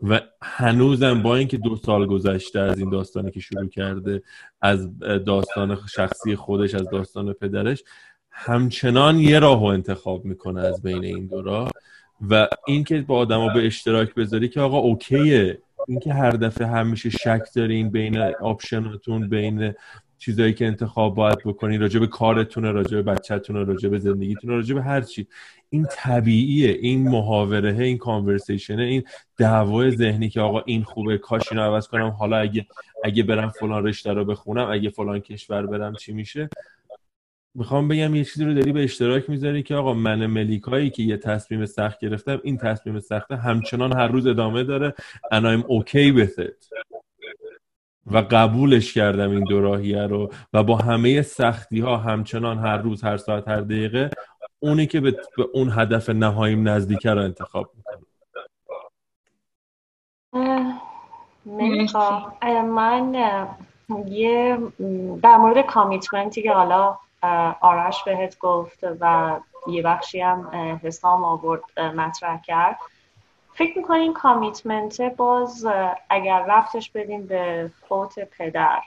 و 0.04 0.20
هنوزم 0.42 1.22
با 1.22 1.36
اینکه 1.36 1.58
دو 1.58 1.76
سال 1.76 2.06
گذشته 2.06 2.60
از 2.60 2.80
این 2.80 2.90
داستانی 2.90 3.32
که 3.32 3.40
شروع 3.40 3.68
کرده 3.68 4.24
از 4.62 5.00
داستان 5.00 5.80
شخصی 5.96 6.36
خودش 6.36 6.76
از 6.76 6.90
داستان 6.90 7.34
پدرش 7.34 7.84
همچنان 8.32 9.20
یه 9.20 9.40
راه 9.40 9.60
رو 9.60 9.66
انتخاب 9.66 10.26
می‌کنه 10.26 10.62
از 10.62 10.82
بین 10.82 11.04
این 11.04 11.28
دو 11.28 11.42
راه. 11.42 11.72
و 12.30 12.48
اینکه 12.68 13.02
با 13.02 13.18
آدما 13.18 13.54
به 13.54 13.66
اشتراک 13.66 14.16
بذاری 14.16 14.50
که 14.50 14.62
آقا 14.62 14.78
اوکیه. 14.78 15.62
اینکه 15.88 16.14
هر 16.14 16.32
دفعه 16.32 16.68
همیشه 16.68 17.10
شک 17.10 17.42
دارین 17.56 17.90
بین 17.90 18.18
آپشناتون 18.18 19.30
بین 19.30 19.74
چیزایی 20.18 20.54
که 20.54 20.66
انتخاب 20.66 21.16
باید 21.16 21.38
بکنین 21.46 21.82
راجع 21.82 22.00
به 22.00 22.08
کارتونه 22.08 22.72
راجع 22.72 23.02
به 23.02 23.14
بچهتونه 23.14 23.64
راجع 23.64 23.90
به 23.90 24.00
زندگیتونه 24.00 24.54
راجع 24.54 24.76
به 24.76 24.84
هر 24.84 25.02
چی. 25.02 25.28
این 25.70 25.88
طبیعیه 25.92 26.70
این 26.70 27.10
محاوره 27.10 27.84
این 27.84 27.98
کانورسیشنه 27.98 28.84
این 28.84 29.04
دعوای 29.38 29.92
ذهنی 29.92 30.30
که 30.30 30.42
آقا 30.42 30.62
این 30.66 30.84
خوبه 30.84 31.18
کاش 31.18 31.52
اینو 31.52 31.64
عوض 31.64 31.88
کنم 31.88 32.08
حالا 32.10 32.38
اگه 32.38 32.66
اگه 33.04 33.24
برم 33.24 33.50
فلان 33.50 33.86
رشته 33.86 34.14
رو 34.14 34.26
بخونم 34.26 34.72
اگه 34.72 34.90
فلان 34.90 35.20
کشور 35.20 35.66
برم 35.66 35.96
چی 35.96 36.14
میشه؟ 36.14 36.50
می‌خوام 37.56 37.88
بگم 37.88 38.16
یه 38.16 38.24
چیزی 38.24 38.46
رو 38.46 38.54
داری 38.54 38.72
به 38.72 38.84
اشتراک 38.84 39.30
می‌ذاری 39.30 39.64
که 39.64 39.76
آقا 39.76 39.94
من 39.94 40.26
ملیکایی 40.26 40.90
که 40.90 41.04
یه 41.04 41.18
تصمیم 41.18 41.66
سخت 41.66 42.00
گرفتم 42.00 42.42
این 42.44 42.58
تصمیم 42.58 43.00
سخته 43.00 43.36
همچنان 43.36 43.94
هر 43.94 44.08
روز 44.08 44.28
ادامه 44.28 44.64
داره 44.64 44.94
and 45.34 45.44
I'm 45.44 45.64
okay 45.64 46.12
with 46.12 46.40
it. 46.40 46.93
و 48.12 48.18
قبولش 48.18 48.94
کردم 48.94 49.32
این 49.32 49.44
دو 49.44 49.62
راهیه 49.62 50.08
رو 50.08 50.32
و 50.54 50.64
با 50.64 50.76
همه 50.76 51.22
سختی 51.22 51.80
ها 51.80 51.98
همچنان 51.98 52.60
هر 52.60 52.78
روز 52.78 53.04
هر 53.04 53.18
ساعت 53.18 53.48
هر 53.48 53.62
دقیقه 53.62 54.10
اونی 54.60 54.88
که 54.88 55.02
به, 55.02 55.16
اون 55.54 55.72
هدف 55.72 56.10
نهاییم 56.10 56.68
نزدیکه 56.68 57.12
رو 57.12 57.22
انتخاب 57.22 57.72
می‌کنه 57.76 58.04
ملیکا 61.46 62.34
من 62.76 63.14
یه 64.08 64.58
در 65.22 65.38
مورد 65.38 65.66
کامیتمنتی 65.66 66.42
که 66.42 66.52
حالا 66.52 66.98
آرش 67.62 68.04
بهت 68.04 68.38
گفت 68.40 68.80
و 69.00 69.40
یه 69.68 69.82
بخشی 69.82 70.22
هم 70.22 70.50
حسام 70.84 71.24
آورد 71.24 71.80
مطرح 71.80 72.42
کرد. 72.42 72.78
فکر 73.56 73.78
می‌کنین 73.78 74.14
کامیتمنت 74.14 75.02
باز 75.02 75.68
اگر 76.10 76.46
رفتش 76.48 76.92
بدیم 76.92 77.26
به 77.26 77.72
فوت 77.90 78.20
پدر. 78.20 78.82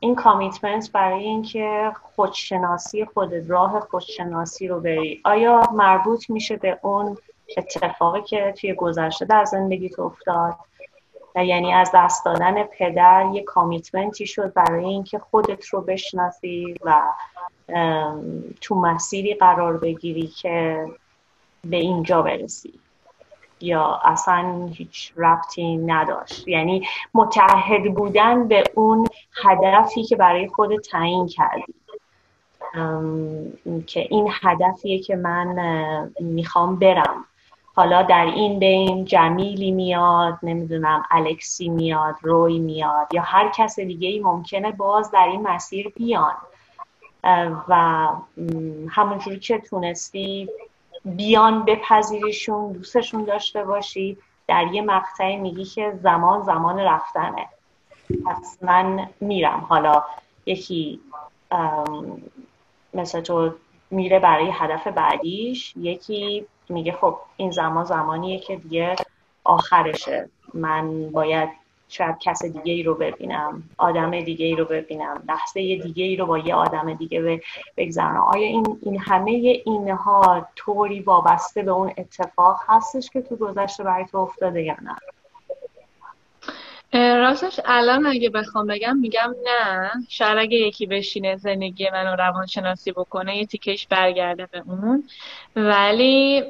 این 0.00 0.14
کامیتمنت 0.14 0.92
برای 0.92 1.24
اینکه 1.24 1.92
خودشناسی 2.02 3.04
خود 3.04 3.34
راه 3.50 3.80
خودشناسی 3.80 4.68
رو 4.68 4.80
بری. 4.80 5.20
آیا 5.24 5.62
مربوط 5.72 6.30
میشه 6.30 6.56
به 6.56 6.78
اون 6.82 7.16
اتفاقی 7.56 8.22
که 8.22 8.54
توی 8.58 8.74
گذشته 8.74 9.24
در 9.24 9.44
تو 9.96 10.02
افتاد؟ 10.02 10.54
یعنی 11.34 11.72
از 11.72 11.90
دست 11.94 12.24
دادن 12.24 12.62
پدر 12.62 13.30
یه 13.34 13.42
کامیتمنتی 13.42 14.26
شد 14.26 14.52
برای 14.52 14.84
اینکه 14.84 15.18
خودت 15.18 15.66
رو 15.66 15.80
بشناسی 15.80 16.74
و 16.84 17.02
تو 18.60 18.74
مسیری 18.74 19.34
قرار 19.34 19.76
بگیری 19.76 20.26
که 20.26 20.86
به 21.64 21.76
اینجا 21.76 22.22
برسی. 22.22 22.80
یا 23.60 24.00
اصلا 24.04 24.68
هیچ 24.74 25.12
ربطی 25.16 25.76
نداشت. 25.76 26.48
یعنی 26.48 26.86
متعهد 27.14 27.94
بودن 27.94 28.48
به 28.48 28.62
اون 28.74 29.06
هدفی 29.44 30.02
که 30.02 30.16
برای 30.16 30.48
خود 30.48 30.76
تعیین 30.76 31.26
کردی. 31.26 31.74
که 33.86 34.06
این 34.10 34.28
هدفیه 34.42 34.98
که 34.98 35.16
من 35.16 35.56
می‌خوام 36.20 36.76
برم. 36.76 37.24
حالا 37.74 38.02
در 38.02 38.24
این 38.24 38.58
بین 38.58 39.04
جمیلی 39.04 39.70
میاد 39.70 40.38
نمی‌دونم 40.42 41.02
الکسی 41.10 41.68
میاد 41.68 42.14
روی 42.22 42.58
میاد 42.58 43.14
یا 43.14 43.22
هر 43.22 43.48
کس 43.48 43.80
دیگه 43.80 44.08
ای 44.08 44.20
ممکنه 44.20 44.72
باز 44.72 45.10
در 45.10 45.28
این 45.32 45.42
مسیر 45.42 45.92
بیان. 45.96 46.34
و 47.68 48.08
همونجوری 48.88 49.38
که 49.38 49.58
تونستی 49.58 50.48
بیان 51.04 51.64
بپذیریشون 51.64 52.72
دوستشون 52.72 53.24
داشته 53.24 53.64
باشی. 53.64 54.18
در 54.46 54.66
یه 54.66 54.82
مقطعی 54.82 55.36
میگی 55.36 55.64
که 55.64 55.98
زمان 56.02 56.42
زمان 56.42 56.78
رفتنه. 56.78 57.48
پس 58.26 58.58
من 58.62 59.08
میرم. 59.20 59.66
حالا 59.68 60.04
یکی 60.46 61.00
مثل 62.94 63.20
تو 63.20 63.54
میره 63.90 64.18
برای 64.18 64.50
هدف 64.50 64.86
بعدیش 64.86 65.74
یکی 65.76 66.46
میگه 66.68 66.92
خب 66.92 67.18
این 67.36 67.50
زمان 67.50 67.84
زمانیه 67.84 68.38
که 68.38 68.56
دیگه 68.56 68.96
آخرشه. 69.44 70.28
من 70.54 71.10
باید 71.10 71.59
شاید 71.90 72.18
کس 72.18 72.44
دیگه 72.44 72.72
ای 72.72 72.82
رو 72.82 72.94
ببینم 72.94 73.62
آدم 73.78 74.20
دیگه 74.20 74.46
ای 74.46 74.56
رو 74.56 74.64
ببینم 74.64 75.22
لحظه 75.28 75.60
دیگه 75.60 76.04
ای 76.04 76.16
رو 76.16 76.26
با 76.26 76.38
یه 76.38 76.54
آدم 76.54 76.94
دیگه 76.94 77.40
بگذرنم 77.76 78.20
آیا 78.20 78.46
این, 78.46 78.78
این 78.82 78.98
همه 78.98 79.30
اینها 79.66 80.48
طوری 80.56 81.00
وابسته 81.00 81.62
به 81.62 81.70
اون 81.70 81.92
اتفاق 81.96 82.60
هستش 82.66 83.10
که 83.10 83.22
تو 83.22 83.36
گذشته 83.36 83.84
برای 83.84 84.04
تو 84.04 84.18
افتاده 84.18 84.62
یا 84.62 84.76
نه؟ 84.82 84.96
راستش 86.92 87.60
الان 87.64 88.06
اگه 88.06 88.30
بخوام 88.30 88.66
بگم 88.66 88.96
میگم 88.96 89.34
نه. 89.44 89.90
شاید 90.08 90.38
اگه 90.38 90.56
یکی 90.58 90.86
بشینه 90.86 91.36
زندگی 91.36 91.90
منو 91.90 92.16
روانشناسی 92.16 92.92
بکنه 92.92 93.36
یه 93.36 93.46
تیکش 93.46 93.86
برگرده 93.86 94.46
به 94.46 94.62
اون. 94.66 95.08
ولی 95.56 96.42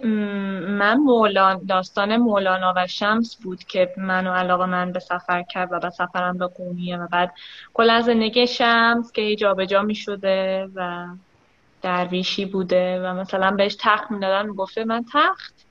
من 0.60 0.96
مولان 0.96 1.66
داستان 1.66 2.16
مولانا 2.16 2.74
و 2.76 2.86
شمس 2.86 3.36
بود 3.42 3.64
که 3.64 3.94
منو 3.96 4.32
علاقه 4.32 4.66
من 4.66 4.92
به 4.92 4.98
سفر 5.00 5.42
کرد 5.42 5.68
و 5.72 5.80
به 5.80 5.90
سفرم 5.90 6.38
به 6.38 6.46
قومیه 6.46 6.98
و 6.98 7.08
بعد 7.08 7.34
کل 7.74 8.00
زندگی 8.00 8.46
شمس 8.46 9.12
که 9.12 9.36
جابجا 9.36 9.82
می 9.82 9.94
شده 9.94 10.68
و 10.74 11.06
درویشی 11.82 12.46
بوده 12.46 13.00
و 13.00 13.14
مثلا 13.14 13.50
بهش 13.50 13.76
تخت 13.80 14.10
می‌دادن 14.10 14.48
گفته 14.48 14.84
من 14.84 15.04
تخت. 15.12 15.69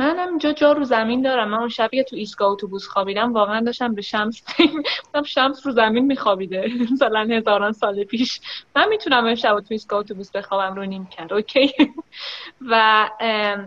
من 0.00 0.28
اینجا 0.28 0.52
جا 0.52 0.72
رو 0.72 0.84
زمین 0.84 1.22
دارم. 1.22 1.48
من 1.48 1.58
اون 1.58 1.68
شبی 1.68 1.96
که 1.96 2.02
تو 2.02 2.16
ایستگاه 2.16 2.50
اتوبوس 2.50 2.86
خوابیدم 2.86 3.32
واقعا 3.32 3.60
داشتم 3.60 3.94
به 3.94 4.02
شمس 4.02 4.42
گفتم 5.04 5.22
شمس 5.22 5.66
رو 5.66 5.72
زمین 5.72 6.06
میخوابیده. 6.06 6.68
مثلا 6.92 7.28
هزاران 7.30 7.72
سال 7.72 8.04
پیش. 8.04 8.40
من 8.76 8.88
می‌تونم 8.88 9.26
امشب 9.26 9.60
تو 9.60 9.66
ایستگاه 9.70 10.00
اتوبوس 10.00 10.30
بخوابم 10.30 10.76
رو 10.76 10.84
نیمکت. 10.84 11.32
okay. 11.32 11.72
و 12.70 13.08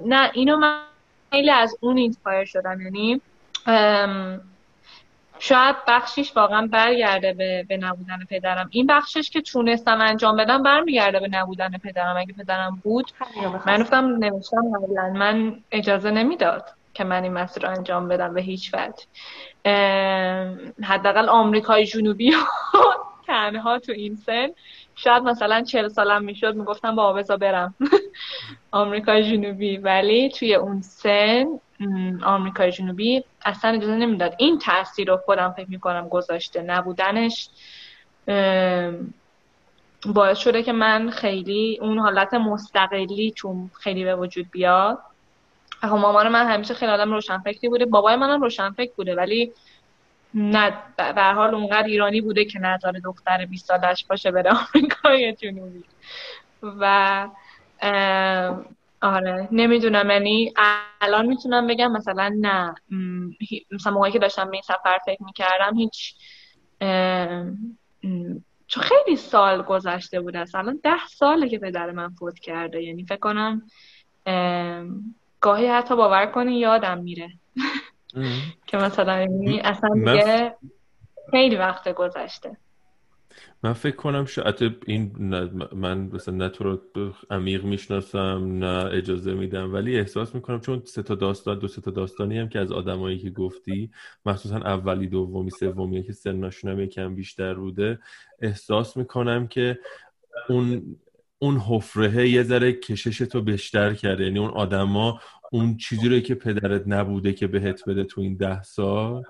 نه 0.05 0.31
اینو 0.33 0.57
من 0.57 0.79
خیلی 1.31 1.49
از 1.49 1.77
اون 1.79 1.97
inspire 1.97 2.45
شدم. 2.45 2.81
یعنی 2.81 3.21
شاید 5.39 5.75
بخشیش 5.87 6.37
واقعا 6.37 6.67
برگرده 6.67 7.33
به, 7.33 7.65
به 7.69 7.77
نبودن 7.77 8.19
پدرم. 8.29 8.69
این 8.71 8.87
بخشش 8.87 9.29
که 9.29 9.41
تونستم 9.41 10.01
انجام 10.01 10.37
بدم 10.37 10.63
برمیگرده 10.63 11.19
به 11.19 11.27
نبودن 11.27 11.77
پدرم. 11.77 12.17
اگه 12.17 12.33
پدرم 12.33 12.81
بود 12.83 13.11
من 13.65 13.81
گفتم 13.81 14.05
نوشتم 14.05 14.61
من 15.13 15.59
اجازه 15.71 16.11
نمی‌داد 16.11 16.69
که 16.93 17.03
من 17.03 17.23
این 17.23 17.33
مسیر 17.33 17.63
رو 17.63 17.69
انجام 17.69 18.07
بدم 18.07 18.33
به 18.33 18.41
هیچ 18.41 18.71
وجه. 18.73 19.05
حداقل 20.83 21.29
آمریکای 21.29 21.85
جنوبی 21.85 22.33
تنها 23.27 23.79
تو 23.79 23.91
این 23.91 24.15
سن. 24.15 24.47
شاید 24.95 25.23
مثلا 25.23 25.63
چل 25.63 25.87
سالم 25.87 26.23
می‌شد 26.23 26.55
می‌گفتم 26.55 26.95
با 26.95 27.13
بزا 27.13 27.37
برم. 27.37 27.75
آمریکای 28.71 29.23
جنوبی. 29.23 29.77
ولی 29.77 30.29
توی 30.29 30.55
اون 30.55 30.81
سن 30.81 31.45
آمریکای 32.25 32.71
جنوبی 32.71 33.23
اصلا 33.45 33.71
اجازه 33.71 33.95
نمی‌داد. 33.95 34.35
این 34.37 34.59
تاثیر 34.59 35.07
رو 35.07 35.17
خودم 35.17 35.53
فکر 35.57 35.69
می‌کنم 35.69 36.09
گذاشته 36.09 36.61
نبودنش. 36.61 37.49
باعث 40.05 40.37
شده 40.37 40.63
که 40.63 40.71
من 40.71 41.09
خیلی 41.09 41.79
اون 41.81 41.99
حالت 41.99 42.33
مستقلی 42.33 43.31
چون 43.31 43.71
خیلی 43.81 44.03
به 44.03 44.15
وجود 44.15 44.45
بیاد. 44.51 44.99
خب 45.81 45.87
مامان 45.87 46.27
من 46.27 46.45
همیشه 46.47 46.73
خیلی 46.73 46.91
آدم 46.91 47.13
روشنفکری 47.13 47.69
بوده. 47.69 47.85
بابای 47.85 48.15
منم 48.15 48.41
روشنفکر 48.41 48.91
بوده. 48.97 49.15
ولی 49.15 49.53
نه 50.35 50.73
به 50.97 51.23
حال 51.23 51.55
اونقدر 51.55 51.87
ایرانی 51.87 52.21
بوده 52.21 52.45
که 52.45 52.59
نظر 52.59 52.91
دختر 52.91 53.45
20 53.45 53.67
سالش 53.67 54.05
باشه 54.05 54.31
بره 54.31 54.51
آمریکای 54.51 55.33
جنوبی. 55.33 55.83
و 56.63 57.27
آره 59.01 59.47
نمی‌دونم 59.51 60.09
یعنی 60.09 60.53
الان 61.01 61.25
می‌تونم 61.25 61.67
بگم 61.67 61.91
مثلا 61.91 62.35
نه. 62.39 62.75
مثلا 63.71 63.93
موقعی 63.93 64.11
که 64.11 64.19
داشتم 64.19 64.45
به 64.45 64.53
این 64.53 64.61
سفر 64.61 64.99
فکر 65.05 65.23
می‌کردم 65.23 65.77
هیچ 65.77 66.15
چون 68.67 68.83
خیلی 68.83 69.15
سال 69.15 69.61
گذشته 69.61 70.21
بود 70.21 70.35
الان 70.35 70.79
ده 70.83 71.07
ساله 71.07 71.49
که 71.49 71.59
پدر 71.59 71.91
من 71.91 72.09
فوت 72.09 72.39
کرده. 72.39 72.83
یعنی 72.83 73.05
فکر 73.05 73.19
کنم 73.19 73.61
گاهی 75.41 75.67
حتی 75.67 75.95
باور 75.95 76.25
کنی 76.25 76.59
یادم 76.59 76.97
میره. 76.97 77.29
که 78.67 78.77
مثلا 78.77 79.19
یعنی 79.19 79.59
اصلا 79.59 79.89
دیگه 79.93 80.55
خیلی 81.31 81.55
وقت 81.55 81.93
گذشته. 81.93 82.57
من 83.63 83.73
فکر 83.73 83.95
کنم 83.95 84.25
شاید 84.25 84.75
این 84.85 85.11
من 85.71 85.97
مثلا 85.97 86.35
نه 86.35 86.49
تو 86.49 86.63
رو 86.63 86.79
عمیق 87.29 87.63
می‌شناسم 87.63 88.57
نه 88.59 88.85
اجازه 88.85 89.33
میدم 89.33 89.73
ولی 89.73 89.99
احساس 89.99 90.35
می‌کنم 90.35 90.59
چون 90.59 90.81
سه 90.85 91.03
تا 91.03 91.15
داستان 91.15 91.59
دو 91.59 91.67
سه 91.67 91.81
تا 91.81 91.91
داستانی 91.91 92.39
هم 92.39 92.49
که 92.49 92.59
از 92.59 92.71
آدمایی 92.71 93.19
که 93.19 93.29
گفتی 93.29 93.91
مخصوصا 94.25 94.55
اولی 94.55 95.07
دومی 95.07 95.49
سومی 95.49 96.03
که 96.03 96.13
سنشون 96.13 96.71
هم 96.71 96.79
یکم 96.79 97.15
بیشتر 97.15 97.53
بوده 97.53 97.99
احساس 98.41 98.97
می‌کنم 98.97 99.47
که 99.47 99.79
اون 100.49 100.97
اون 101.39 101.57
حفره 101.57 102.29
یه 102.29 102.43
ذره 102.43 102.73
کشش 102.73 103.17
تو 103.17 103.41
بیشتر 103.41 103.93
کرده. 103.93 104.23
یعنی 104.23 104.39
اون 104.39 104.49
آدما 104.49 105.19
اون 105.53 105.77
چیزی 105.77 106.09
رو 106.09 106.19
که 106.19 106.35
پدرت 106.35 106.83
نبوده 106.87 107.33
که 107.33 107.47
بهت 107.47 107.89
بده 107.89 108.03
تو 108.03 108.21
این 108.21 108.35
ده 108.35 108.63
سال 108.63 109.23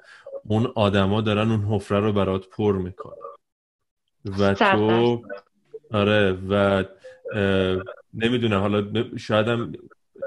اون 0.44 0.72
آدما 0.76 1.22
دارن 1.22 1.52
اون 1.52 1.62
حفره 1.62 2.00
رو 2.00 2.14
برات 2.14 2.50
پر 2.50 2.78
می‌کنن. 2.78 3.16
و 4.40 4.54
تو 4.54 5.22
آره 5.92 6.32
و 6.50 6.84
نمی‌دونم 8.14 8.60
حالا 8.60 9.08
شایدم 9.18 9.72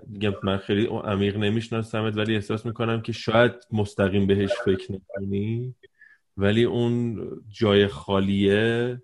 میگم 0.06 0.32
من 0.42 0.56
خیلی 0.56 0.86
عمیق 0.86 1.36
نمیشناسمت 1.36 2.16
ولی 2.16 2.34
احساس 2.34 2.66
می‌کنم 2.66 3.02
که 3.02 3.12
شاید 3.12 3.52
مستقیم 3.72 4.26
بهش 4.26 4.50
فکر 4.64 4.92
نکنی. 4.92 5.74
ولی 6.36 6.64
اون 6.64 7.26
جای 7.48 7.86
خالیه 7.86 9.02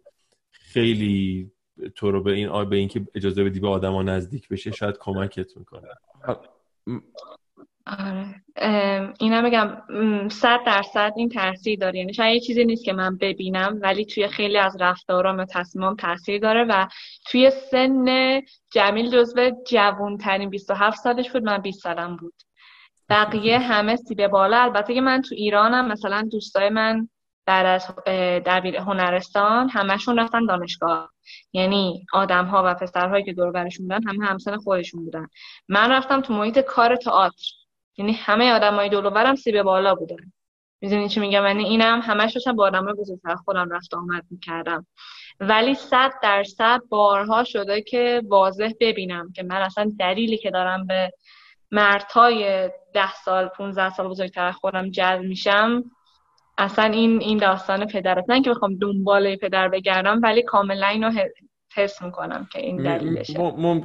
خیلی 0.51 1.51
تو 1.95 2.11
رو 2.11 2.22
به 2.22 2.32
این 2.32 2.64
به 2.64 2.76
اینکه 2.76 3.07
اجازه 3.14 3.45
بدی 3.45 3.61
به 3.61 3.68
آدما 3.68 4.03
نزدیک 4.03 4.49
بشه 4.49 4.70
شاید 4.70 4.99
کمکت 5.01 5.57
می‌کنه. 5.57 5.88
آره. 7.87 8.43
اینم 9.20 9.43
بگم 9.43 9.78
صد 10.28 10.61
درصد 10.66 11.12
این 11.16 11.28
تاثیر 11.28 11.78
داره. 11.78 11.99
یعنی 11.99 12.14
شاید 12.14 12.35
یه 12.35 12.41
چیزی 12.41 12.64
نیست 12.64 12.85
که 12.85 12.93
من 12.93 13.16
ببینم 13.16 13.78
ولی 13.83 14.05
توی 14.05 14.28
خیلی 14.28 14.59
از 14.59 14.76
رفتارام 14.80 15.39
و 15.39 15.45
تصمیمام 15.45 15.97
تاثیر 15.97 16.41
داره 16.41 16.64
و 16.64 16.87
توی 17.26 17.51
سن 17.51 18.41
جمیل 18.72 19.11
جزو 19.11 19.51
جوان 19.66 20.18
ترین 20.18 20.51
27 20.51 20.99
سالش 20.99 21.30
بود. 21.30 21.43
من 21.43 21.59
20 21.59 21.83
سالم 21.83 22.16
بود. 22.16 22.35
بقیه 23.09 23.59
همه 23.72 23.97
سیب 23.97 24.26
بالا. 24.26 24.62
البته 24.62 24.95
که 24.95 25.01
من 25.01 25.22
تو 25.22 25.35
ایرانم 25.35 25.89
مثلا 25.89 26.28
دوستای 26.33 26.68
من 26.68 27.09
بعد 27.47 27.66
از 27.66 27.95
دبیر 28.47 28.76
هنرستان 28.76 29.68
همشون 29.68 30.18
رفتن 30.18 30.47
دانشگاه. 30.47 31.11
یعنی 31.53 32.07
آدم 32.12 32.45
ها 32.45 32.62
و 32.66 32.74
پسرهایی 32.74 33.24
که 33.24 33.32
دور 33.32 33.51
برشون 33.51 33.88
بودن 33.88 34.09
همه 34.09 34.26
همسن 34.26 34.57
خودشون 34.57 35.05
بودن. 35.05 35.26
من 35.68 35.93
رفتم 35.93 36.20
تو 36.20 36.34
محیط 36.34 36.59
کار 36.59 36.97
تئاتر. 36.97 37.47
یعنی 37.97 38.12
همه 38.12 38.53
آدمای 38.53 38.88
دور 38.88 39.34
سیب 39.34 39.62
بالا 39.62 39.95
بودن. 39.95 40.32
می‌دونی 40.80 41.09
چی 41.09 41.20
میگم؟ 41.20 41.47
یعنی 41.47 41.64
اینم 41.64 42.01
همش 42.01 42.32
داشتم 42.32 42.57
با 42.57 42.66
آدمای 42.66 42.95
بزرگتر 42.95 43.34
خودم 43.34 43.70
رفت 43.70 43.95
آمد 43.95 44.24
می‌کردم. 44.30 44.86
ولی 45.40 45.74
صد 45.74 46.12
درصد 46.22 46.80
بارها 46.88 47.45
شده 47.45 47.82
که 47.82 48.22
واضح 48.28 48.70
ببینم 48.80 49.32
که 49.32 49.43
من 49.43 49.62
اصلا 49.62 49.93
دلیلی 49.99 50.38
که 50.38 50.51
دارم 50.51 50.86
به 50.86 51.12
مردهای 51.70 52.70
ده 52.95 53.14
سال 53.14 53.49
15 53.49 53.90
سال 53.90 54.09
بزرگتر 54.09 54.53
خودم 54.53 54.90
جذب 54.90 55.20
میشم 55.20 55.84
اصلا 56.62 56.84
این 56.84 57.20
این 57.20 57.38
داستان 57.38 57.86
پدر 57.86 58.24
نه 58.28 58.42
که 58.42 58.50
بخوام 58.50 58.76
دنبال 58.76 59.36
پدر 59.36 59.68
بگردم 59.68 60.20
ولی 60.22 60.42
کاملا 60.42 60.86
اینو 60.86 61.10
حس 61.76 62.02
می‌کنم 62.02 62.48
که 62.52 62.58
این 62.58 62.76
دلیلشه. 62.76 63.38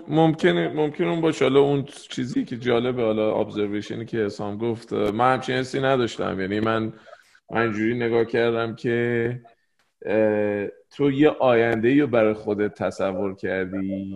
ممکنه 0.07 0.67
ممکنه 0.67 1.07
اون 1.07 1.21
باشه. 1.21 1.45
حالا 1.45 1.59
اون 1.59 1.83
چیزی 2.09 2.45
که 2.45 2.57
جالبه 2.57 3.03
حالا 3.03 3.35
ابزرویشنی 3.35 4.05
که 4.05 4.17
حسام 4.17 4.57
گفت 4.57 4.93
من 4.93 5.33
همچین 5.33 5.55
حسی 5.55 5.79
نداشتم. 5.79 6.41
یعنی 6.41 6.59
من 6.59 6.93
من 7.51 7.71
جوری 7.71 7.95
نگاه 7.95 8.25
کردم 8.25 8.75
که 8.75 9.41
تو 10.91 11.11
یه 11.11 11.29
آینده 11.29 12.01
رو 12.01 12.07
برای 12.07 12.33
خودت 12.33 12.73
تصور 12.73 13.35
کردی 13.35 14.15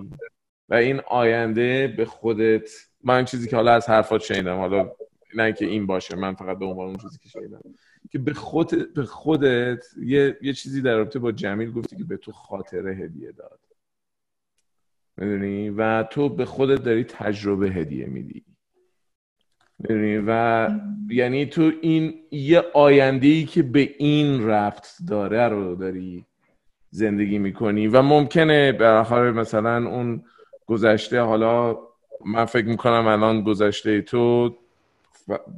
و 0.70 0.74
این 0.74 1.02
آینده 1.08 1.94
به 1.98 2.06
خودت 2.06 2.70
من 3.04 3.26
چیزی 3.26 3.50
که 3.50 3.56
حالا 3.56 3.72
از 3.72 3.90
حرفات 3.90 4.22
شنیدم 4.22 4.58
حالا 4.58 4.92
نه 5.36 5.54
که 5.54 5.66
این 5.66 5.88
باشه 5.88 6.16
من 6.16 6.34
فقط 6.34 6.58
به 6.60 6.66
عنوان 6.66 6.88
اون 6.88 6.98
چیزی 6.98 7.18
که 7.24 7.30
شنیدم. 7.30 7.62
که 8.10 8.20
به, 8.20 8.34
خود 8.34 8.94
به 8.94 9.04
خودت 9.06 9.86
یه, 10.04 10.38
یه 10.42 10.54
چیزی 10.54 10.82
در 10.82 10.98
رابطه 10.98 11.20
با 11.20 11.32
جمیل 11.32 11.72
گفتی 11.72 11.96
که 11.96 12.04
به 12.04 12.18
تو 12.18 12.32
خاطره 12.32 12.96
هدیه 12.96 13.32
داد. 13.32 13.60
می‌دونی؟ 15.18 15.70
و 15.70 16.04
تو 16.04 16.30
به 16.30 16.46
خودت 16.46 16.84
داری 16.84 17.04
تجربه 17.04 17.70
هدیه 17.70 18.06
میدی. 18.06 18.44
می‌دونی؟ 19.80 20.24
و 20.28 20.70
یعنی 21.10 21.46
تو 21.46 21.72
این 21.82 22.14
یه 22.32 22.64
آینده 22.74 23.28
ای 23.28 23.46
که 23.46 23.64
به 23.64 23.96
این 23.98 24.48
رفت 24.48 24.96
داره 25.08 25.48
رو 25.48 25.76
داری 25.76 26.26
زندگی 26.90 27.40
می‌کنی. 27.40 27.88
و 27.88 28.02
ممکنه 28.02 28.72
بالاخره 28.72 29.32
مثلا 29.32 29.90
اون 29.90 30.24
گذشته 30.66 31.22
حالا 31.22 31.78
من 32.26 32.46
فکر 32.46 32.66
می‌کنم 32.66 33.08
الان 33.08 33.42
گذشته 33.42 34.02
تو 34.02 34.56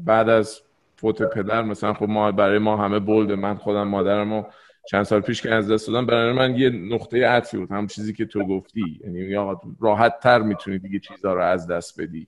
بعد 0.05 0.29
از 0.29 0.61
فوت 1.03 1.21
پدر 1.21 1.61
مثلا 1.61 1.93
خب 1.93 2.09
ما 2.09 2.31
برای 2.31 2.59
ما 2.59 2.77
همه 2.77 2.99
بولد 2.99 3.31
من 3.31 3.55
خودم 3.55 3.87
مادرم 3.87 4.45
چند 4.89 5.03
سال 5.03 5.21
پیش 5.21 5.41
که 5.41 5.53
از 5.53 5.71
دست 5.71 5.87
دادم 5.87 6.05
برای 6.05 6.33
من 6.33 6.55
یه 6.55 6.69
نقطه 6.69 7.27
عطفی 7.27 7.57
بود. 7.57 7.71
هم 7.71 7.87
چیزی 7.87 8.13
که 8.13 8.25
تو 8.25 8.43
گفتی. 8.47 9.01
یعنی 9.03 9.35
راحت 9.79 10.19
تر 10.19 10.41
می‌تونی 10.41 10.79
دیگه 10.79 10.99
چیزها 10.99 11.33
رو 11.33 11.41
از 11.41 11.67
دست 11.67 12.01
بدی. 12.01 12.27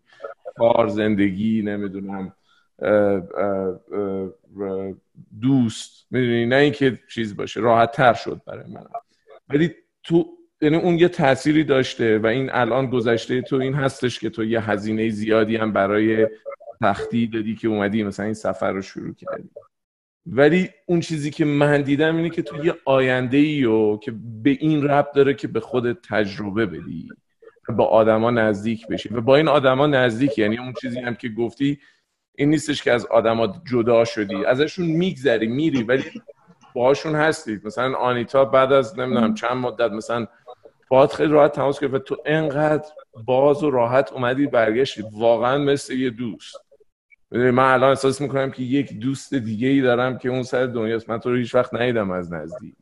کار 0.55 0.88
زندگی 0.88 1.61
نمی‌دونم 1.61 2.34
دوست. 5.41 6.07
می‌دونی؟ 6.11 6.45
نه 6.45 6.55
اینکه 6.55 6.99
چیز 7.09 7.36
باشه. 7.36 7.59
راحت 7.59 7.91
تر 7.91 8.13
شد 8.13 8.41
برای 8.47 8.71
من. 8.71 8.86
ولی 9.49 9.71
تو 10.03 10.26
یعنی 10.61 10.76
اون 10.76 10.99
یه 10.99 11.07
تأثیری 11.07 11.63
داشته 11.63 12.19
و 12.19 12.26
این 12.26 12.49
الان 12.53 12.89
گذشته 12.89 13.41
تو 13.41 13.55
این 13.55 13.73
هستش 13.73 14.19
که 14.19 14.30
تو 14.30 14.43
یه 14.43 14.69
هزینه 14.69 15.09
زیادی 15.09 15.55
هم 15.55 15.71
برای 15.71 16.28
تختی 16.82 17.28
دادی 17.28 17.55
که 17.55 17.67
اومدی 17.67 18.03
مثلا 18.03 18.26
این 18.26 18.34
سفر 18.34 18.71
رو 18.71 18.82
شروع 18.82 19.13
کردی. 19.13 19.49
ولی 20.26 20.69
اون 20.86 20.99
چیزی 20.99 21.32
که 21.32 21.45
من 21.45 21.82
دیدم 21.82 22.17
اینه 22.17 22.30
که 22.30 22.41
تو 22.41 22.65
یه 22.65 22.76
آینده 22.86 23.38
ای 23.38 23.65
و 23.65 23.97
که 23.97 24.13
به 24.43 24.49
این 24.49 24.88
رب 24.88 25.11
داره 25.15 25.34
که 25.34 25.47
به 25.47 25.59
خودت 25.59 25.97
تجربه 26.01 26.65
بدی 26.65 27.09
با 27.69 27.86
آدما 27.86 28.32
نزدیک 28.32 28.88
بشی. 28.88 29.09
و 29.09 29.21
با 29.21 29.36
این 29.36 29.47
آدما 29.47 29.88
نزدیک 29.88 30.38
یعنی 30.38 30.57
اون 30.57 30.73
چیزی 30.82 30.99
هم 30.99 31.15
که 31.15 31.30
گفتی 31.30 31.80
این 32.38 32.49
نیستش 32.49 32.84
که 32.84 32.91
از 32.91 33.05
آدما 33.05 33.61
جدا 33.71 34.05
شدی. 34.05 34.45
ازشون 34.45 34.86
میگذری 34.86 35.47
میری 35.47 35.84
ولی 35.84 36.03
باهاشون 36.73 37.15
هستید 37.15 37.67
مثلا 37.67 37.95
آنیتا 37.95 38.45
بعد 38.45 38.73
از 38.73 38.99
نمی‌دونم 38.99 39.34
چند 39.34 39.57
مدت 39.57 39.91
مثلا 39.91 40.28
باید 40.89 41.09
خیلی 41.09 41.32
راحت 41.32 41.51
تماس 41.51 41.80
گرفت 41.80 41.95
تو 41.95 42.17
انقدر 42.26 42.86
باز 43.26 43.63
و 43.63 43.69
راحت 43.69 44.13
اومدی 44.13 44.47
برگشتی. 44.47 45.03
واقعا 45.11 45.57
مثل 45.57 45.93
یه 45.93 46.09
دوست. 46.09 46.64
من 47.36 47.74
الان 47.74 47.90
احساس 47.90 48.22
می‌کنم 48.22 48.52
که 48.52 48.64
یک 48.64 49.00
دوست 49.00 49.34
دیگه 49.34 49.68
ای 49.68 49.82
دارم 49.82 50.18
که 50.18 50.30
اون 50.30 50.44
سر 50.44 50.66
دنیاست. 50.66 51.10
من 51.10 51.20
تو 51.20 51.30
رو 51.30 51.36
هیچ 51.36 51.56
وقت 51.56 51.74
ندیدم 51.74 52.12
از 52.12 52.34
نزدیک. 52.34 52.76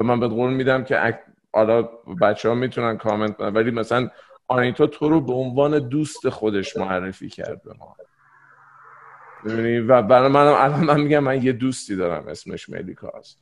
من 0.00 0.20
به 0.20 0.28
قول 0.28 0.52
میدم 0.52 0.84
که 0.84 1.18
حالا 1.52 1.82
بچه 2.20 2.48
ها 2.48 2.54
می‌تونن 2.54 2.96
کامنت 2.96 3.36
کنن 3.36 3.48
ولی 3.48 3.70
مثلا 3.70 4.08
آنیتا 4.48 4.86
تو 4.86 5.08
رو 5.08 5.20
به 5.20 5.32
عنوان 5.32 5.88
دوست 5.88 6.28
خودش 6.28 6.76
معرفی 6.76 7.28
کرد 7.28 7.62
به 7.62 7.74
ما. 7.78 7.96
و 9.88 10.02
برای 10.02 10.28
من 10.28 10.46
الان 10.46 10.84
من 10.84 11.00
میگم 11.00 11.18
من 11.18 11.42
یه 11.42 11.52
دوستی 11.52 11.96
دارم 11.96 12.28
اسمش 12.28 12.70
ملیکاست 12.70 13.38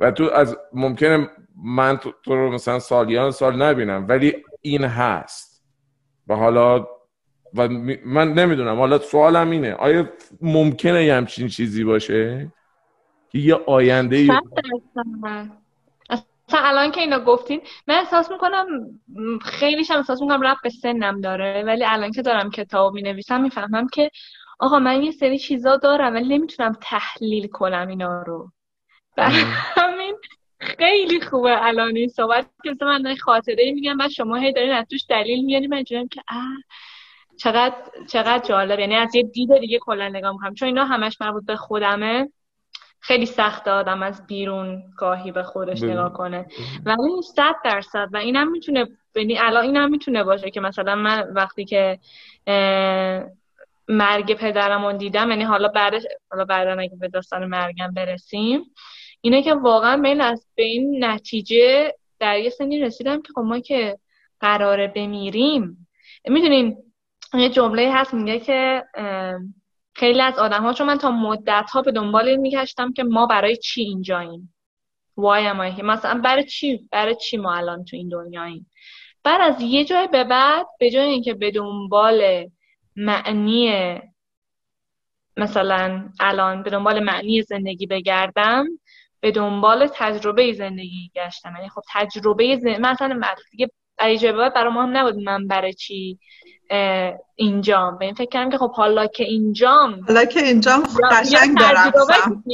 و 0.00 0.10
تو 0.10 0.24
از 0.24 0.56
ممکنه 0.72 1.30
من 1.64 1.96
تو, 1.96 2.12
رو 2.24 2.52
مثلا 2.52 2.78
سالیان 2.78 3.30
سال 3.30 3.62
نبینم 3.62 4.06
ولی 4.08 4.44
این 4.60 4.84
هست. 4.84 5.64
و 6.28 6.34
حالا 6.34 6.86
و 7.54 7.68
من 8.04 8.32
نمی‌دونم. 8.32 8.76
حالا 8.76 8.98
سوالم 8.98 9.50
اینه. 9.50 9.74
آیا 9.74 10.08
ممکنه 10.40 11.04
یه 11.04 11.14
همچین 11.14 11.48
چیزی 11.48 11.84
باشه؟ 11.84 12.52
که 13.32 13.38
یه 13.38 13.54
آینده 13.54 14.16
ای 14.16 14.30
اصلا. 16.10 16.30
الان 16.52 16.90
که 16.90 17.00
اینو 17.00 17.20
گفتین 17.20 17.60
من 17.86 17.94
احساس 17.94 18.30
می‌کنم 18.30 18.66
خیلی 19.42 19.84
هم 19.90 19.96
احساس 19.96 20.22
می‌کنم 20.22 20.42
رب 20.42 20.56
به 20.62 20.70
سنم 20.70 21.20
داره 21.20 21.62
ولی 21.66 21.84
الان 21.84 22.10
که 22.10 22.22
دارم 22.22 22.50
کتاب 22.50 22.94
می 22.94 23.02
نویسم 23.02 23.40
می‌فهمم 23.40 23.86
که 23.88 24.10
آقا 24.58 24.78
من 24.78 25.02
یه 25.02 25.10
سری 25.10 25.38
چیزا 25.38 25.76
دارم 25.76 26.14
ولی 26.14 26.38
نمی‌تونم 26.38 26.76
تحلیل 26.80 27.46
کنم 27.46 27.88
اینا 27.88 28.22
رو. 28.22 28.50
همین 29.18 30.14
خیلی 30.60 31.20
خوبه 31.20 31.66
الان 31.66 31.96
این 31.96 32.08
صحبت 32.08 32.46
که 32.64 32.74
من 32.80 33.14
خاطره 33.14 33.72
میگم 33.72 33.96
و 34.00 34.08
شما 34.08 34.36
هی 34.36 34.52
دارین 34.52 34.72
از 34.72 34.86
توش 34.90 35.00
دلیل 35.08 35.44
میاری 35.44 35.66
من 35.66 35.84
که 35.84 36.06
اه 36.28 36.44
چقدر 37.38 37.74
چقدر 38.08 38.48
جالب. 38.48 38.78
یعنی 38.78 38.94
از 38.94 39.14
یه 39.14 39.22
دید 39.22 39.58
دیگه 39.58 39.78
کلا 39.78 40.08
نگاه 40.08 40.32
می‌کنم. 40.32 40.54
چون 40.54 40.66
اینا 40.66 40.84
همش 40.84 41.20
مربوط 41.20 41.46
به 41.46 41.56
خودمه. 41.56 42.28
خیلی 43.00 43.26
سخت 43.26 43.68
آدم 43.68 44.02
از 44.02 44.26
بیرون 44.26 44.82
گاهی 44.96 45.32
به 45.32 45.42
خودش 45.42 45.82
نگاه 45.82 46.12
کنه. 46.12 46.46
ولی 46.86 47.22
صد 47.34 47.54
درصد. 47.64 48.08
و 48.12 48.16
اینم 48.16 48.50
می‌تونه 48.50 48.88
یعنی 49.16 49.38
الان 49.38 49.64
اینم 49.64 49.90
می‌تونه 49.90 50.24
باشه 50.24 50.50
که 50.50 50.60
مثلا 50.60 50.94
من 50.94 51.28
وقتی 51.34 51.64
که 51.64 51.98
مرگ 53.88 54.34
پدرمون 54.34 54.96
دیدم 54.96 55.30
یعنی 55.30 55.44
حالا 55.44 55.68
بعدش 55.68 56.02
حالا 56.30 56.44
بعدا 56.44 56.80
اگه 56.80 56.96
به 57.00 57.08
داستان 57.08 57.44
مرگم 57.44 57.94
برسیم 57.94 58.60
اینه 59.20 59.42
که 59.42 59.54
واقعا 59.54 59.96
من 59.96 60.20
از 60.20 60.46
به 60.54 60.62
این 60.62 61.04
نتیجه 61.04 61.94
در 62.18 62.38
یه 62.38 62.50
سنی 62.50 62.80
رسیدم 62.80 63.22
که 63.22 63.32
خب 63.34 63.40
ما 63.40 63.58
که 63.58 63.98
قراره 64.40 64.86
بمیریم. 64.86 65.88
می‌دونین 66.28 66.76
یه 67.38 67.48
جمله 67.48 67.92
هست 67.94 68.14
میگه 68.14 68.40
که 68.40 68.84
خیلی 69.94 70.20
از 70.20 70.38
آدم 70.38 70.62
ها 70.62 70.72
چون 70.72 70.86
من 70.86 70.98
تا 70.98 71.10
مدت 71.10 71.70
ها 71.72 71.82
به 71.82 71.92
دنبال 71.92 72.28
این 72.28 72.40
میگشتم 72.40 72.92
که 72.92 73.04
ما 73.04 73.26
برای 73.26 73.56
چی 73.56 73.82
اینجاییم. 73.82 74.54
Why 75.20 75.54
am 75.54 75.82
مثلا 75.82 76.20
برای 76.20 76.44
چی 76.44 76.88
برای 76.92 77.16
چی 77.16 77.36
ما 77.36 77.54
الان 77.54 77.84
تو 77.84 77.96
این 77.96 78.08
دنیاییم؟ 78.08 78.70
بعد 79.24 79.40
از 79.40 79.60
یه 79.60 79.84
جای 79.84 80.08
به 80.08 80.24
بعد 80.24 80.66
به 80.80 80.90
جای 80.90 81.08
اینکه 81.08 81.34
به 81.34 81.50
دنبال 81.50 82.48
معنی 82.96 84.00
مثلا 85.36 86.08
الان 86.20 86.62
به 86.62 86.70
دنبال 86.70 87.00
معنی 87.00 87.42
زندگی 87.42 87.86
بگردم 87.86 88.66
به 89.20 89.30
دنبال 89.30 89.86
تجربه 89.94 90.52
زندگی 90.52 91.10
گشتم. 91.14 91.54
یعنی 91.56 91.68
خب 91.68 91.82
تجربه 91.92 92.56
زندگی 92.56 92.78
مثلا 92.78 93.20
دیگه 93.50 93.70
جای 93.98 94.32
بعد 94.32 94.54
برای 94.54 94.72
ما 94.72 94.82
هم 94.82 94.96
نبود 94.96 95.16
من 95.16 95.46
برای 95.46 95.72
چی 95.72 96.18
اینجام 97.34 97.98
به 97.98 98.04
این 98.04 98.14
فکر 98.14 98.28
کردم 98.28 98.50
که 98.50 98.58
خب 98.58 98.70
حالا 98.72 99.06
که 99.06 99.24
اینجام 99.24 100.00
حالا 100.08 100.24
که 100.24 100.40
اینجام 100.40 100.82
قشنگ 101.12 101.58
برفتم 101.58 102.44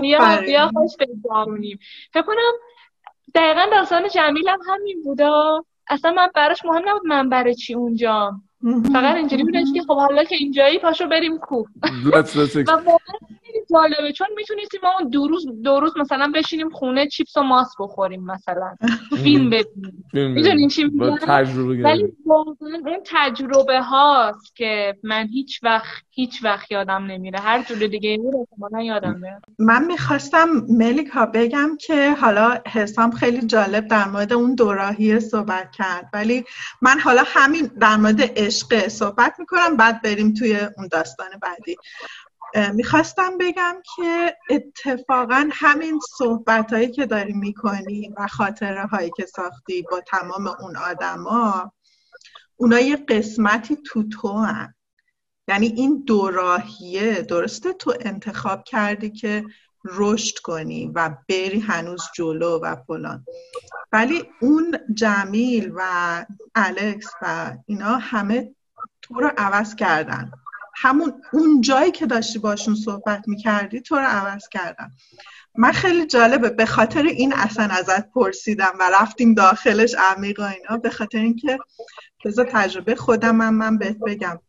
بیا 0.00 0.40
بیا 0.40 0.70
خوش 0.74 0.92
بگذارونیم 1.00 1.78
فکر 2.12 2.22
کنم 2.22 2.52
دقیقا 3.34 3.66
داستان 3.72 4.08
جمیل 4.08 4.48
هم 4.48 4.58
همین 4.66 5.02
بودا. 5.04 5.64
اصلا 5.88 6.12
من 6.12 6.28
براش 6.34 6.64
مهم 6.64 6.88
نبود 6.88 7.06
من 7.06 7.28
برای 7.28 7.54
چی 7.54 7.74
اونجام. 7.74 8.42
فقط 8.92 9.16
اینجوری 9.16 9.44
بودش 9.44 9.66
که 9.74 9.82
خب 9.82 9.96
حالا 9.96 10.24
که 10.24 10.36
اینجایی 10.36 10.78
پاشو 10.78 11.08
بریم 11.08 11.38
کو. 11.38 11.64
و 12.12 12.22
جالبه. 13.70 14.12
چون 14.12 14.26
می‌تونستیم 14.36 14.80
ما 14.82 14.92
اون 15.00 15.08
دو 15.10 15.28
روز 15.28 15.46
دو 15.62 15.80
روز 15.80 15.92
مثلا 15.96 16.32
بشینیم 16.34 16.70
خونه 16.70 17.06
چیپس 17.06 17.36
و 17.36 17.42
ماس 17.42 17.68
بخوریم 17.80 18.24
مثلا. 18.24 18.76
فیلم 19.24 19.50
ببینیم. 19.50 20.04
می‌دونین 20.12 20.68
چی 20.68 20.90
تجربه 21.22 21.82
ولی 21.82 22.12
اون 22.26 23.00
تجربه 23.04 23.80
هاست 23.80 24.56
که 24.56 24.96
من 25.02 25.28
هیچ 25.28 25.60
وقت 25.62 26.04
هیچ 26.10 26.44
وقت 26.44 26.70
یادم 26.70 27.06
نمیره. 27.06 27.40
هر 27.40 27.62
جور 27.62 27.86
دیگه 27.86 28.16
میره 28.16 28.84
یادم 28.84 29.14
میره 29.14 29.40
من 29.58 29.84
می‌خواستم 29.84 30.48
ملیکا 30.68 31.26
بگم 31.26 31.76
که 31.80 32.14
حالا 32.14 32.58
حسام 32.66 33.10
خیلی 33.10 33.46
جالب 33.46 33.88
در 33.88 34.08
مورد 34.08 34.32
اون 34.32 34.54
دوراهی 34.54 35.20
صحبت 35.20 35.70
کرد. 35.72 36.10
ولی 36.12 36.44
من 36.82 36.98
حالا 36.98 37.22
همین 37.26 37.70
در 37.80 37.96
مورد 37.96 38.20
عشق 38.36 38.88
صحبت 38.88 39.34
می‌کنم 39.38 39.76
بعد 39.76 40.02
بریم 40.02 40.34
توی 40.34 40.56
اون 40.76 40.88
داستان 40.92 41.28
بعدی. 41.42 41.76
می‌خواستم 42.74 43.38
بگم 43.38 43.74
که 43.96 44.36
اتفاقا 44.50 45.48
همین 45.52 46.00
صحبت 46.18 46.72
هایی 46.72 46.90
که 46.90 47.06
داری 47.06 47.32
می‌کنی 47.32 48.14
و 48.16 48.26
خاطره 48.26 48.86
هایی 48.86 49.10
که 49.16 49.26
ساختی 49.26 49.82
با 49.90 50.00
تمام 50.00 50.46
اون 50.60 50.76
آدما 50.76 51.72
اونا 52.56 52.80
یه 52.80 52.96
قسمتی 52.96 53.76
تو 53.76 54.08
تو 54.08 54.28
هن. 54.28 54.74
یعنی 55.48 55.66
این 55.66 56.04
دوراهیه 56.06 57.22
درسته 57.22 57.72
تو 57.72 57.94
انتخاب 58.00 58.64
کردی 58.64 59.10
که 59.10 59.44
رشد 59.84 60.38
کنی 60.38 60.92
و 60.94 61.16
بری 61.28 61.60
هنوز 61.60 62.02
جلو 62.14 62.60
و 62.62 62.76
فلان 62.86 63.24
ولی 63.92 64.24
اون 64.40 64.78
جمیل 64.94 65.72
و 65.76 65.80
الکس 66.54 67.06
و 67.22 67.56
اینا 67.66 67.96
همه 67.96 68.54
تو 69.02 69.20
رو 69.20 69.30
عوض 69.36 69.74
کردن 69.74 70.30
همون 70.76 71.22
اون 71.32 71.60
جایی 71.60 71.90
که 71.90 72.06
داشتی 72.06 72.38
باشون 72.38 72.74
صحبت 72.74 73.28
می‌کردی 73.28 73.80
تو 73.80 73.94
رو 73.94 74.06
عوض 74.06 74.48
کردن 74.48 74.90
من 75.58 75.72
خیلی 75.72 76.06
جالبه 76.06 76.50
به 76.50 76.66
خاطر 76.66 77.02
این 77.02 77.32
اصلا 77.32 77.64
ازت 77.64 78.10
پرسیدم 78.10 78.72
و 78.80 78.90
رفتیم 79.00 79.34
داخلش 79.34 79.94
عمیق 79.94 80.40
و 80.40 80.42
اینا. 80.42 80.76
به 80.76 80.90
خاطر 80.90 81.18
اینکه 81.18 81.58
بذار 82.24 82.48
تجربه 82.52 82.94
خودم 82.94 83.40
هم 83.40 83.54
من 83.54 83.78
بهت 83.78 83.98
بگم. 83.98 84.40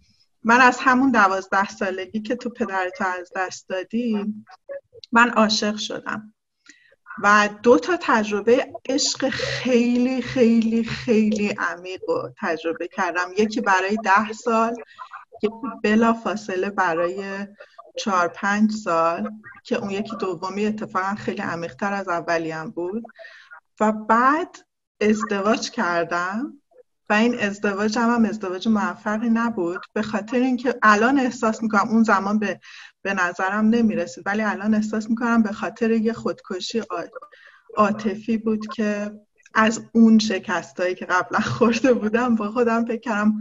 من 0.44 0.62
از 0.62 0.78
همون 0.80 1.12
دوازده 1.12 1.70
سالگی 1.70 2.22
که 2.22 2.36
تو 2.36 2.50
پدرتو 2.50 3.04
از 3.20 3.32
دست 3.36 3.70
دادی 3.70 4.34
من 5.12 5.30
عاشق 5.30 5.78
شدم. 5.78 6.34
و 7.24 7.50
دو 7.64 7.80
تا 7.80 7.98
تجربه 8.02 8.72
عشق 8.90 9.30
خیلی 9.30 10.22
خیلی 10.22 10.84
خیلی 10.84 11.48
عمیق 11.48 12.02
رو 12.08 12.34
تجربه 12.38 12.88
کردم. 12.88 13.30
یکی 13.38 13.62
برای 13.62 13.98
ده 14.04 14.34
سال 14.34 14.76
یکی 15.44 15.56
بلا 15.84 16.14
فاصله 16.14 16.70
برای 16.70 17.48
چهار 17.98 18.28
پنج 18.28 18.72
سال 18.72 19.32
که 19.64 19.76
اون 19.76 19.90
یکی 19.90 20.16
دومی 20.16 20.66
اتفاقا 20.66 21.16
خیلی 21.16 21.42
عمیقتر 21.42 21.94
از 21.94 22.08
اولیم 22.08 22.70
بود. 22.70 23.04
و 23.80 23.92
بعد 23.92 24.58
ازدواج 25.02 25.70
کردم. 25.70 26.62
و 27.10 27.14
این 27.14 27.40
ازدواج 27.40 27.98
هم, 27.98 28.10
هم 28.10 28.26
ازدواج 28.26 28.68
موفقی 28.68 29.30
نبود. 29.30 29.86
به 29.94 30.02
خاطر 30.02 30.38
اینکه 30.38 30.76
الان 30.84 31.20
احساس 31.20 31.64
می‌کنم 31.64 31.90
اون 31.90 32.04
زمان 32.04 32.40
به, 32.40 32.60
به 33.02 33.14
نظرم 33.14 33.66
نمی‌رسید. 33.66 34.24
ولی 34.26 34.42
الان 34.42 34.74
احساس 34.74 35.10
می‌کنم 35.10 35.44
به 35.44 35.52
خاطر 35.52 35.92
یه 35.92 36.14
خودکشی 36.14 36.82
عاطفی 37.78 38.38
بود 38.38 38.68
که 38.68 39.12
از 39.54 39.82
اون 39.92 40.20
شکستایی 40.20 40.96
که 40.96 41.06
قبلا 41.06 41.40
خورده 41.40 41.94
بودم 41.94 42.36
با 42.36 42.52
خودم 42.52 42.86
فکر 42.86 43.00
کردم 43.00 43.40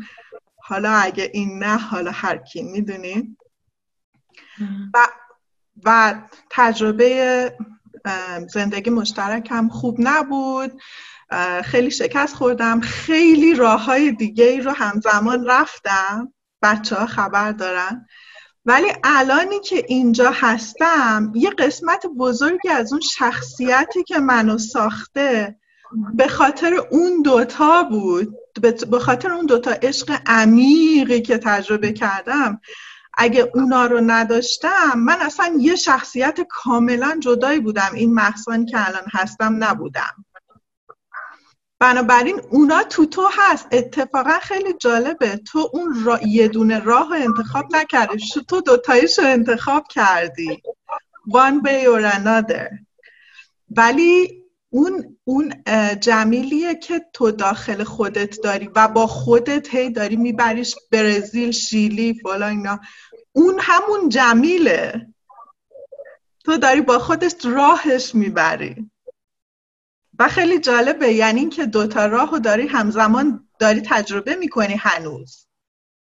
حالا 0.69 0.91
اگه 0.91 1.31
این 1.35 1.59
نه 1.59 1.77
حالا 1.77 2.11
هر 2.11 2.37
کی 2.37 2.63
می‌دونی؟ 2.63 3.37
و, 4.95 5.07
و 5.85 6.15
تجربه 6.51 7.53
زندگی 8.53 8.91
مشترک 8.91 9.49
هم 9.51 9.69
خوب 9.69 9.97
نبود. 9.99 10.81
خیلی 11.65 11.91
شکست 11.91 12.35
خوردم. 12.35 12.81
خیلی 12.81 13.55
راه 13.55 13.85
های 13.85 14.13
دیگه 14.13 14.45
ای 14.45 14.61
رو 14.61 14.71
همزمان 14.71 15.47
رفتم. 15.47 16.33
بچه 16.63 16.97
ها 16.97 17.07
خبر 17.07 17.53
دارن. 17.53 18.07
ولی 18.65 18.93
الانی 19.05 19.61
که 19.61 19.85
اینجا 19.89 20.31
هستم 20.35 21.33
یه 21.35 21.51
قسمت 21.51 22.07
بزرگی 22.07 22.69
از 22.69 22.93
اون 22.93 23.01
شخصیتی 23.01 24.05
که 24.05 24.19
منو 24.19 24.59
ساخته 24.59 25.59
به 26.15 26.29
خاطر 26.29 26.75
اون 26.91 27.23
دوتا 27.23 27.83
بود. 27.83 28.35
به 28.91 28.99
خاطر 28.99 29.33
اون 29.33 29.47
دوتا 29.47 29.71
عشق 29.71 30.21
عمیقی 30.27 31.21
که 31.21 31.39
تجربه 31.39 31.93
کردم 31.93 32.61
اگه 33.19 33.51
اونا 33.55 33.87
رو 33.87 34.01
نداشتم 34.01 34.93
من 34.97 35.17
اصلا 35.21 35.57
یه 35.61 35.77
شخصیت 35.77 36.41
کاملا 36.49 37.19
جدایی 37.23 37.61
بودم. 37.61 37.91
این 37.95 38.15
محسانی 38.15 38.67
که 38.67 38.89
الان 38.89 39.05
هستم 39.13 39.65
نبودم. 39.65 40.25
بنابراین 41.79 42.41
اونا 42.51 42.83
تو 42.83 43.07
تو 43.07 43.29
هست. 43.33 43.69
اتفاقا 43.73 44.39
خیلی 44.43 44.73
جالبه. 44.81 45.37
تو 45.37 45.71
اون 45.73 46.05
را... 46.05 46.21
یه 46.27 46.49
دونه 46.49 46.79
راه 46.79 47.09
رو 47.09 47.15
انتخاب 47.15 47.77
نکردی. 47.77 48.19
تو 48.49 48.61
دوتاییش 48.61 49.19
رو 49.19 49.25
انتخاب 49.25 49.87
کردی. 49.89 50.63
One 51.29 51.67
way 51.67 51.87
or 51.87 52.13
another. 52.15 52.69
ولی 53.71 54.43
اون 54.77 55.19
اون 55.25 55.55
جمیلیه 56.01 56.75
که 56.75 57.07
تو 57.13 57.31
داخل 57.31 57.85
خودت 57.85 58.41
داری 58.41 58.71
و 58.77 58.89
با 58.89 59.07
خودت 59.07 59.75
هی 59.75 59.91
داری 59.91 60.17
میبریش 60.17 60.77
برزیل 60.91 61.51
شیلی 61.51 62.15
فلان 62.15 62.51
اینا. 62.51 62.81
اون 63.33 63.59
همون 63.61 64.09
جمیله. 64.09 65.07
تو 66.45 66.57
داری 66.57 66.81
با 66.81 66.99
خودت 66.99 67.47
راهش 67.47 68.15
می‌بری. 68.15 68.91
و 70.19 70.29
خیلی 70.29 70.59
جالبه 70.59 71.13
یعنی 71.13 71.41
اینکه 71.41 71.67
دوتا 71.67 72.07
راه 72.07 72.31
رو 72.31 72.39
داری 72.39 72.67
همزمان 72.67 73.49
داری 73.59 73.81
تجربه 73.81 74.35
می‌کنی 74.35 74.75
هنوز. 74.75 75.47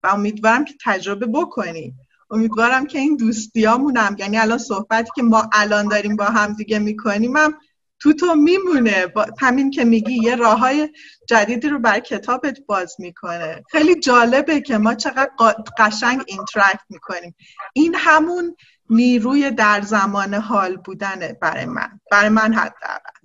و 0.04 0.08
امیدوارم 0.08 0.66
که 0.66 0.74
تجربه 0.86 1.26
بکنی. 1.26 1.94
امیدوارم 2.32 2.86
که 2.86 3.00
این 3.00 3.16
دوستیامونم 3.16 4.16
یعنی 4.20 4.38
الان 4.38 4.58
صحبتی 4.58 5.12
که 5.16 5.22
ما 5.22 5.50
الان 5.54 5.88
داریم 5.88 6.16
با 6.16 6.26
هم 6.26 6.54
دیگه 6.54 6.80
می‌کنیم 6.80 7.38
هم 7.38 7.54
تو 8.00 8.14
تو 8.14 8.36
میمونه. 8.36 9.08
با 9.08 9.26
همین 9.40 9.72
که 9.72 9.84
میگی 9.84 10.14
یه 10.14 10.36
راه 10.36 10.60
های 10.60 10.90
جدیدی 11.30 11.70
رو 11.70 11.80
برای 11.80 12.02
کتابت 12.02 12.60
باز 12.68 12.96
می‌کنه. 13.00 13.64
خیلی 13.72 14.00
جالبه 14.00 14.62
که 14.62 14.78
ما 14.78 14.96
چقدر 14.96 15.32
قشنگ 15.78 16.22
interact 16.28 16.82
می‌کنیم. 16.90 17.36
این 17.74 17.96
همون 17.98 18.56
نیروی 18.90 19.52
در 19.52 19.82
زمان 19.82 20.34
حال 20.34 20.78
بودنه 20.78 21.38
برای 21.42 21.66
من. 21.66 22.00
برای 22.12 22.30
من 22.30 22.54
حداقل. 22.54 23.20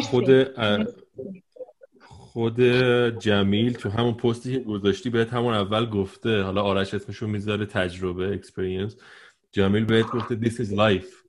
خود 0.00 0.48
خود 2.00 2.60
جمیل 3.18 3.72
تو 3.72 3.90
همون 3.90 4.14
پستی 4.14 4.52
که 4.52 4.58
گذاشتی 4.58 5.10
بهت 5.10 5.32
همون 5.32 5.54
اول 5.54 5.90
گفته. 5.90 6.42
حالا 6.42 6.62
آرش 6.62 6.94
اسمشو 6.94 7.26
می‌ذاره 7.26 7.66
تجربه 7.66 8.34
experience 8.34 8.96
جمیل 9.52 9.84
بهت 9.84 10.06
گفته 10.06 10.36
this 10.36 10.52
is 10.52 10.70
life. 10.70 11.25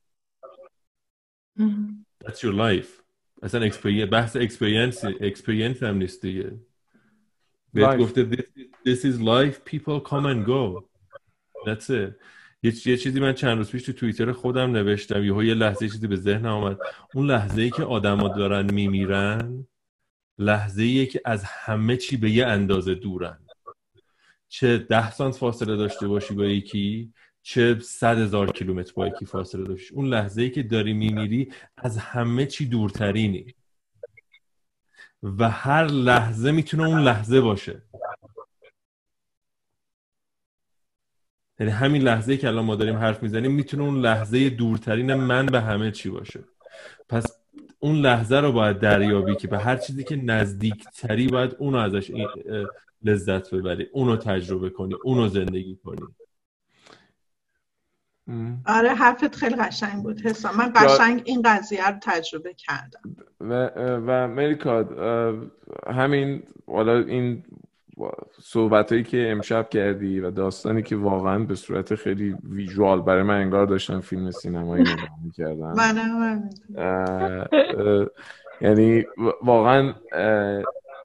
That's 2.24 2.42
your 2.42 2.52
life. 2.52 3.02
اصلا 3.42 3.60
experience 3.60 4.10
بحث 4.12 4.36
experience 4.36 5.04
experience 5.04 5.82
هم 5.82 5.96
نیست 5.96 6.22
دیگه. 6.22 6.52
بهت 7.74 7.98
گفته 7.98 8.30
this, 8.30 8.44
this 8.88 9.04
is 9.04 9.20
life. 9.20 9.64
People 9.64 10.00
come 10.00 10.26
and 10.26 10.46
go. 10.46 10.84
That's 11.66 11.90
it. 11.90 12.14
یه 12.62 12.96
چیزی 12.96 13.20
من 13.20 13.32
چند 13.32 13.58
روز 13.58 13.70
پیش 13.70 13.82
تو 13.82 13.92
توییتر 13.92 14.32
خودم 14.32 14.72
نوشتم. 14.72 15.24
یهو 15.24 15.44
یه 15.44 15.54
لحظه 15.54 15.88
چیزی 15.88 16.06
به 16.06 16.16
ذهنم 16.16 16.52
آمد. 16.52 16.78
اون 17.14 17.26
لحظه 17.26 17.62
ای 17.62 17.70
که 17.70 17.82
آدما 17.82 18.28
دارن 18.28 18.74
میمیرن 18.74 19.66
لحظه 20.38 20.82
ای 20.82 21.06
که 21.06 21.20
از 21.24 21.44
همه 21.44 21.96
چی 21.96 22.16
به 22.16 22.30
یه 22.30 22.46
اندازه 22.46 22.94
دورن. 22.94 23.38
چه 24.48 24.78
ده 24.78 25.10
سانت 25.10 25.34
فاصله 25.34 25.76
داشته 25.76 26.08
باشی 26.08 26.34
با 26.34 26.44
یکی 26.44 27.12
چه 27.42 27.78
صد 27.78 28.18
هزار 28.18 28.52
کیلومتر 28.52 28.92
با 28.96 29.06
یکی 29.06 29.26
فاصله 29.26 29.64
داشتی. 29.64 29.94
اون 29.94 30.06
لحظه 30.06 30.42
ای 30.42 30.50
که 30.50 30.62
داری 30.62 30.92
میمیری 30.92 31.52
از 31.76 31.98
همه 31.98 32.46
چی 32.46 32.66
دورترینی. 32.66 33.54
و 35.22 35.50
هر 35.50 35.86
لحظه 35.86 36.50
می‌تونه 36.52 36.86
اون 36.86 37.00
لحظه 37.00 37.40
باشه. 37.40 37.82
یعنی 41.60 41.72
همین 41.72 42.02
لحظه 42.02 42.36
که 42.36 42.48
الان 42.48 42.64
ما 42.64 42.76
داریم 42.76 42.96
حرف 42.96 43.22
می‌زنیم 43.22 43.52
می‌تونه 43.52 43.82
اون 43.82 44.00
لحظه 44.00 44.50
دورترین 44.50 45.14
من 45.14 45.46
به 45.46 45.60
همه 45.60 45.90
چی 45.90 46.10
باشه. 46.10 46.44
پس 47.08 47.38
اون 47.78 47.96
لحظه 47.96 48.36
رو 48.36 48.52
باید 48.52 48.78
دریابی 48.78 49.36
که 49.36 49.48
به 49.48 49.58
هر 49.58 49.76
چیزی 49.76 50.04
که 50.04 50.16
نزدیکتری 50.16 51.26
باید 51.26 51.56
اونو 51.58 51.78
ازش 51.78 52.12
لذت 53.02 53.54
ببری 53.54 53.86
اونو 53.92 54.16
تجربه 54.16 54.70
کنی 54.70 54.94
اونو 54.94 55.28
زندگی 55.28 55.76
کنی. 55.76 56.02
آره 58.66 58.88
حرفت 58.88 59.36
خیلی 59.36 59.56
قشنگ 59.56 60.02
بود 60.02 60.20
حسام. 60.20 60.56
من 60.56 60.72
قشنگ 60.76 61.22
این 61.24 61.42
قضیه 61.42 61.88
رو 61.88 61.94
تجربه 62.02 62.54
کردم. 62.54 63.16
و, 63.40 63.70
و 64.06 64.28
مریکا 64.28 64.84
همین 65.86 66.42
حالا 66.66 66.98
این 66.98 67.44
صحبت 68.42 68.92
هایی 68.92 69.04
که 69.04 69.30
امشب 69.30 69.68
کردی 69.68 70.20
و 70.20 70.30
داستانی 70.30 70.82
که 70.82 70.96
واقعا 70.96 71.38
به 71.38 71.54
صورت 71.54 71.94
خیلی 71.94 72.36
ویژوال 72.50 73.02
برای 73.02 73.22
من 73.22 73.40
انگار 73.40 73.66
داشتم 73.66 74.00
فیلم 74.00 74.30
سینمایی 74.30 74.82
نگاه 74.82 75.18
می‌کردم 75.24 75.70
یعنی 78.60 79.04
واقعا 79.42 79.94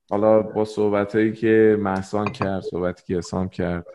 حالا 0.10 0.42
با 0.42 0.66
صحبت 0.66 1.16
هایی 1.16 1.34
که 1.34 1.78
محسان 1.80 2.32
کرد 2.32 2.62
صحبتی 2.62 3.04
که 3.08 3.18
اسام 3.18 3.50
کرد 3.50 3.86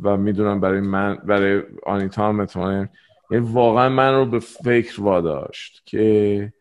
و 0.00 0.16
می‌دونم 0.16 0.60
برای 0.60 0.80
من 0.80 1.14
برای 1.14 1.62
آنیتا 1.86 2.28
هم 2.28 2.46
یعنی 3.30 3.46
واقعا 3.52 3.88
من 3.88 4.14
رو 4.14 4.26
به 4.26 4.38
فکر 4.38 5.02
واداشت 5.02 5.82
که 5.86 6.52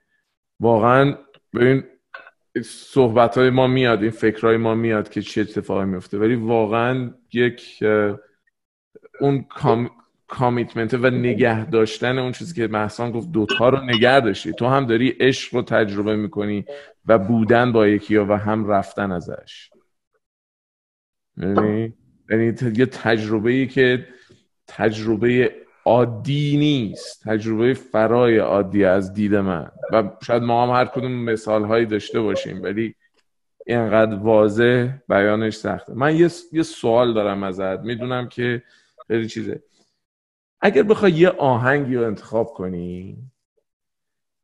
واقعا 0.60 1.16
ببین 1.54 1.84
صحبت 2.64 3.38
های 3.38 3.50
ما 3.50 3.68
میاد 3.68 4.02
این 4.02 4.12
فکرهای 4.12 4.58
ما 4.58 4.76
میاد 4.76 5.10
که 5.10 5.22
چه 5.22 5.42
اتفاقی 5.42 5.86
میفته 5.86 6.18
ولی 6.18 6.36
واقعا 6.36 7.14
یک 7.34 7.84
اون 9.20 9.44
کام... 9.44 9.90
کامیتمنت 10.28 10.94
و 10.94 11.10
نگه 11.10 11.66
داشتن 11.70 12.20
اون 12.20 12.32
چیزی 12.32 12.56
که 12.56 12.68
محسان 12.68 13.12
گفت 13.12 13.32
دوتا 13.32 13.70
رو 13.70 13.82
نگه 13.82 14.20
داشتی. 14.20 14.54
تو 14.54 14.66
هم 14.68 14.86
داری 14.86 15.10
عشق 15.10 15.56
رو 15.56 15.62
تجربه 15.62 16.16
می‌کنی 16.16 16.66
و 17.06 17.20
بودن 17.20 17.72
با 17.72 17.88
یکی 17.88 18.18
و 18.18 18.34
هم 18.34 18.68
رفتن 18.68 19.12
ازش. 19.12 19.70
یعنی 21.38 21.94
یعنی 22.30 22.46
یه 22.76 22.86
تجربه 22.86 23.52
ای 23.52 23.68
که 23.68 24.08
تجربه 24.68 25.56
عادی 25.86 26.58
نیست 26.58 27.24
تجربه 27.24 27.74
فرای 27.74 28.38
عادی 28.38 28.86
از 28.86 29.14
دید 29.14 29.36
من. 29.36 29.72
و 29.94 30.04
شاید 30.24 30.44
ما 30.44 30.64
هم 30.64 30.80
هر 30.80 30.86
کدوم 30.86 31.12
مثال 31.12 31.66
هایی 31.66 31.86
داشته 31.86 32.22
باشیم 32.22 32.64
ولی 32.64 32.96
اینقدر 33.66 34.16
واضح 34.16 34.90
بیانش 35.10 35.56
سخته. 35.56 35.94
من 35.94 36.16
یه, 36.16 36.30
یه 36.52 36.64
سوال 36.64 37.14
دارم 37.14 37.44
ازت. 37.44 37.80
می‌دونم 37.80 38.30
که 38.30 38.64
خیلی 39.08 39.28
چیزه. 39.28 39.64
اگر 40.62 40.84
بخوای 40.84 41.12
یه 41.12 41.30
آهنگی 41.30 41.96
رو 41.96 42.08
انتخاب 42.08 42.48
کنی 42.48 43.18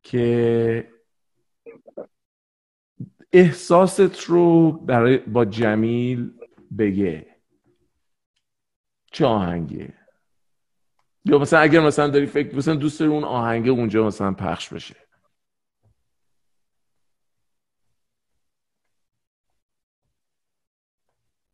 که 0.02 0.88
احساست 3.32 4.20
رو 4.20 4.72
برای 4.72 5.18
با 5.18 5.44
جمیل 5.44 6.30
بگه. 6.78 7.31
چه 9.12 9.26
آهنگیه 9.26 9.94
یا 11.24 11.38
مثلا 11.38 11.60
اگر 11.60 11.80
مثلا 11.80 12.08
داری 12.08 12.26
فکر 12.26 12.56
مثلا 12.56 12.74
دوست 12.74 13.00
داری 13.00 13.12
اون 13.12 13.24
آهنگ 13.24 13.68
اونجا 13.68 14.06
مثلا 14.06 14.32
پخش 14.32 14.68
بشه. 14.68 14.96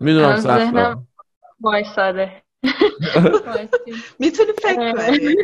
می‌دونم 0.00 0.36
سخت 0.36 0.74
وایساده. 1.60 2.42
می‌تونی 4.20 4.52
فکر 4.62 4.92
کنی. 4.92 5.36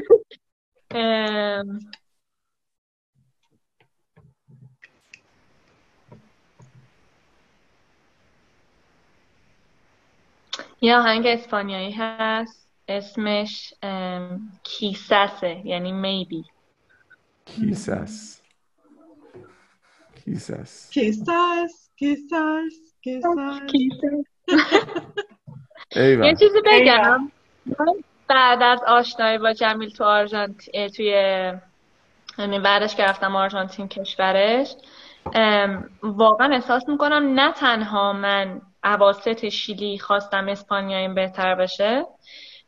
یه 10.85 10.97
آهنگ 10.97 11.27
اسپانیایی 11.27 11.93
هست. 11.99 12.69
اسمش 12.89 13.75
Quizás 14.63 15.49
ه 15.49 15.63
یعنی 15.65 15.93
maybe. 15.93 16.45
Quizás 17.45 18.43
Quizás 20.25 20.91
Quizás 20.91 21.91
Quizás 21.97 22.81
Quizás 23.03 24.25
یه 25.97 26.35
چیزی 26.39 26.59
بگم. 26.67 27.31
بعد 28.29 28.63
از 28.63 28.81
آشنایی 28.87 29.39
با 29.39 29.53
جمیل 29.53 29.91
تو 29.91 30.05
آرژانتین 30.05 30.89
توی 30.89 31.07
یعنی 32.39 32.59
بعدش 32.59 32.97
که 32.97 33.05
رفتم 33.05 33.37
آرژانتین 33.37 33.89
کشورش 33.89 34.75
واقعا 36.03 36.55
احساس 36.55 36.89
می‌کنم 36.89 37.41
نه 37.41 37.53
تنها 37.53 38.13
من 38.13 38.61
عواست 38.85 39.49
شیلی 39.49 39.99
خواستم 39.99 40.49
اسپانیاییم 40.49 41.15
بهتر 41.15 41.55
بشه. 41.55 42.07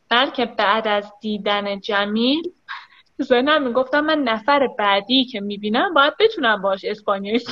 بلکه 0.09 0.45
بعد 0.45 0.87
از 0.87 1.13
دیدن 1.21 1.79
جمیل 1.79 2.51
ذهنم 3.21 3.63
می‌گفتم 3.67 3.99
من 3.99 4.19
نفر 4.19 4.67
بعدی 4.67 5.25
که 5.25 5.41
می‌بینم 5.41 5.93
باید 5.93 6.13
بتونم 6.19 6.61
باش 6.61 6.85
اسپانیایی 6.85 7.39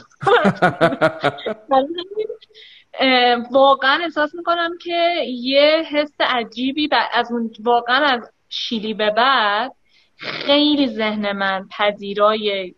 واقعا 3.51 4.03
احساس 4.03 4.35
می‌کنم 4.35 4.77
که 4.81 5.15
یه 5.27 5.83
حس 5.91 6.15
عجیبی 6.19 6.89
از 7.13 7.31
اون 7.31 7.51
واقعا 7.59 8.05
از 8.05 8.31
شیلی 8.49 8.93
به 8.93 9.09
بعد 9.09 9.71
خیلی 10.17 10.87
ذهن 10.87 11.31
من 11.31 11.67
پذیرای 11.77 12.75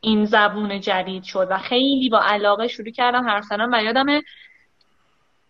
این 0.00 0.24
زبون 0.24 0.80
جدید 0.80 1.22
شد 1.22 1.46
و 1.50 1.58
خیلی 1.58 2.08
با 2.08 2.20
علاقه 2.22 2.68
شروع 2.68 2.90
کردم. 2.90 3.28
هر 3.28 3.40
سنم 3.40 3.70
و 3.72 3.82
یادم 3.82 4.06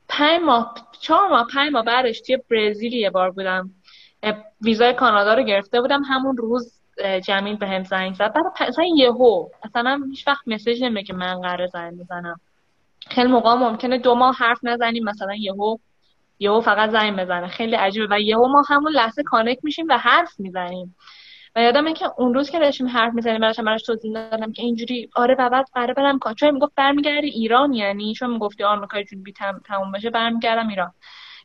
پنج 0.08 0.42
ماه 0.42 0.74
چهار 1.00 1.28
ماه 1.28 1.46
پنج 1.54 1.72
ماه 1.72 1.84
بعدش 1.84 2.20
توی 2.20 2.38
برزیل 2.50 2.92
یه 2.92 3.10
بار 3.10 3.30
بودم. 3.30 3.70
ویزای 4.60 4.94
کانادا 4.94 5.34
رو 5.34 5.42
گرفته 5.42 5.80
بودم. 5.80 6.02
همون 6.02 6.36
روز 6.36 6.80
جمیل 7.24 7.56
به 7.56 7.66
هم 7.66 7.84
زنگ 7.84 8.14
زد. 8.14 8.32
بعد 8.32 8.44
اصلا 8.60 8.84
یهو 8.96 9.48
اصلا 9.62 10.00
هیچ 10.10 10.28
وقت 10.28 10.48
مسیج 10.48 10.84
نمیگه 10.84 11.06
که 11.06 11.12
من 11.12 11.40
قرار 11.40 11.66
زنگ 11.66 11.98
بزنم. 11.98 12.40
خیلی 13.10 13.28
موقع 13.28 13.54
ممکنه 13.54 13.98
دو 13.98 14.14
ماه 14.14 14.36
حرف 14.36 14.58
نزنیم 14.62 15.04
مثلا 15.04 15.34
یهو 15.34 15.76
یهو 16.38 16.60
فقط 16.60 16.90
زنگ 16.90 17.16
بزنه. 17.20 17.46
خیلی 17.46 17.76
عجیبه. 17.76 18.06
و 18.10 18.20
یهو 18.20 18.48
ما 18.48 18.62
همون 18.68 18.92
لحظه 18.92 19.22
کانک 19.22 19.58
میشیم 19.62 19.86
و 19.88 19.98
حرف 19.98 20.40
می‌زنیم. 20.40 20.96
و 21.56 21.62
یادمه 21.62 21.92
که 21.92 22.10
اون 22.18 22.34
روز 22.34 22.50
که 22.50 22.58
داشتیم 22.58 22.88
حرف 22.88 23.14
می‌زنیم 23.14 23.40
براش 23.40 23.60
براش 23.60 23.82
توضیح 23.82 24.12
دادم 24.12 24.52
که 24.52 24.62
اینجوری 24.62 25.10
آره 25.16 25.34
بعد 25.34 25.66
قراره 25.74 25.94
برم 25.94 26.18
کار. 26.18 26.34
چون 26.34 26.50
می‌گفت 26.50 26.72
برمیگردی 26.76 27.28
ایران 27.28 27.72
یعنی؟ 27.72 28.14
چون 28.14 28.30
می‌گفتی 28.30 28.64
آمریکای 28.64 29.04
جنوبی 29.04 29.32
تم... 29.32 29.60
تموم 29.66 29.92
بشه 29.92 30.10
برمیگردم 30.10 30.68
ایران. 30.68 30.92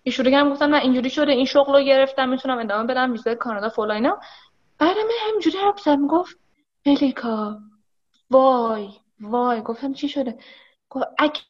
یه 0.06 0.14
شروع 0.14 0.32
کردم 0.32 0.50
گفتم 0.50 0.70
من 0.70 0.80
اینجوری 0.80 1.10
شده 1.10 1.32
این 1.32 1.46
شغل 1.46 1.74
رو 1.74 1.82
گرفتم 1.82 2.30
می‌تونم 2.30 2.58
ادامه 2.58 2.88
بدم 2.88 3.12
ویزای 3.12 3.36
کانادا 3.36 3.70
فلان 3.70 3.92
اینا. 3.92 4.20
بعد 4.80 4.98
من 4.98 5.30
همینجوری 5.30 5.58
حرف 5.58 5.80
زدم 5.80 6.08
گفت 6.08 6.40
ملیکا 6.86 7.58
وای 8.30 8.90
وای. 9.22 9.62
گفتم 9.62 9.94
چی 9.94 10.10
شده؟ 10.10 10.38
گفت 10.90 11.06
اگه 11.18 11.42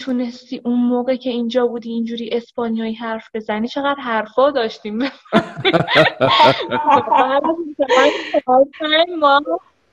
تونستی 0.00 0.60
اون 0.64 0.78
موقع 0.78 1.16
که 1.16 1.30
اینجا 1.30 1.66
بودی 1.66 1.90
اینجوری 1.90 2.30
اسپانیایی 2.32 2.94
حرف 2.94 3.28
بزنی؟ 3.34 3.68
چقدر 3.68 4.00
حرفا 4.00 4.50
داشتیم. 4.50 4.98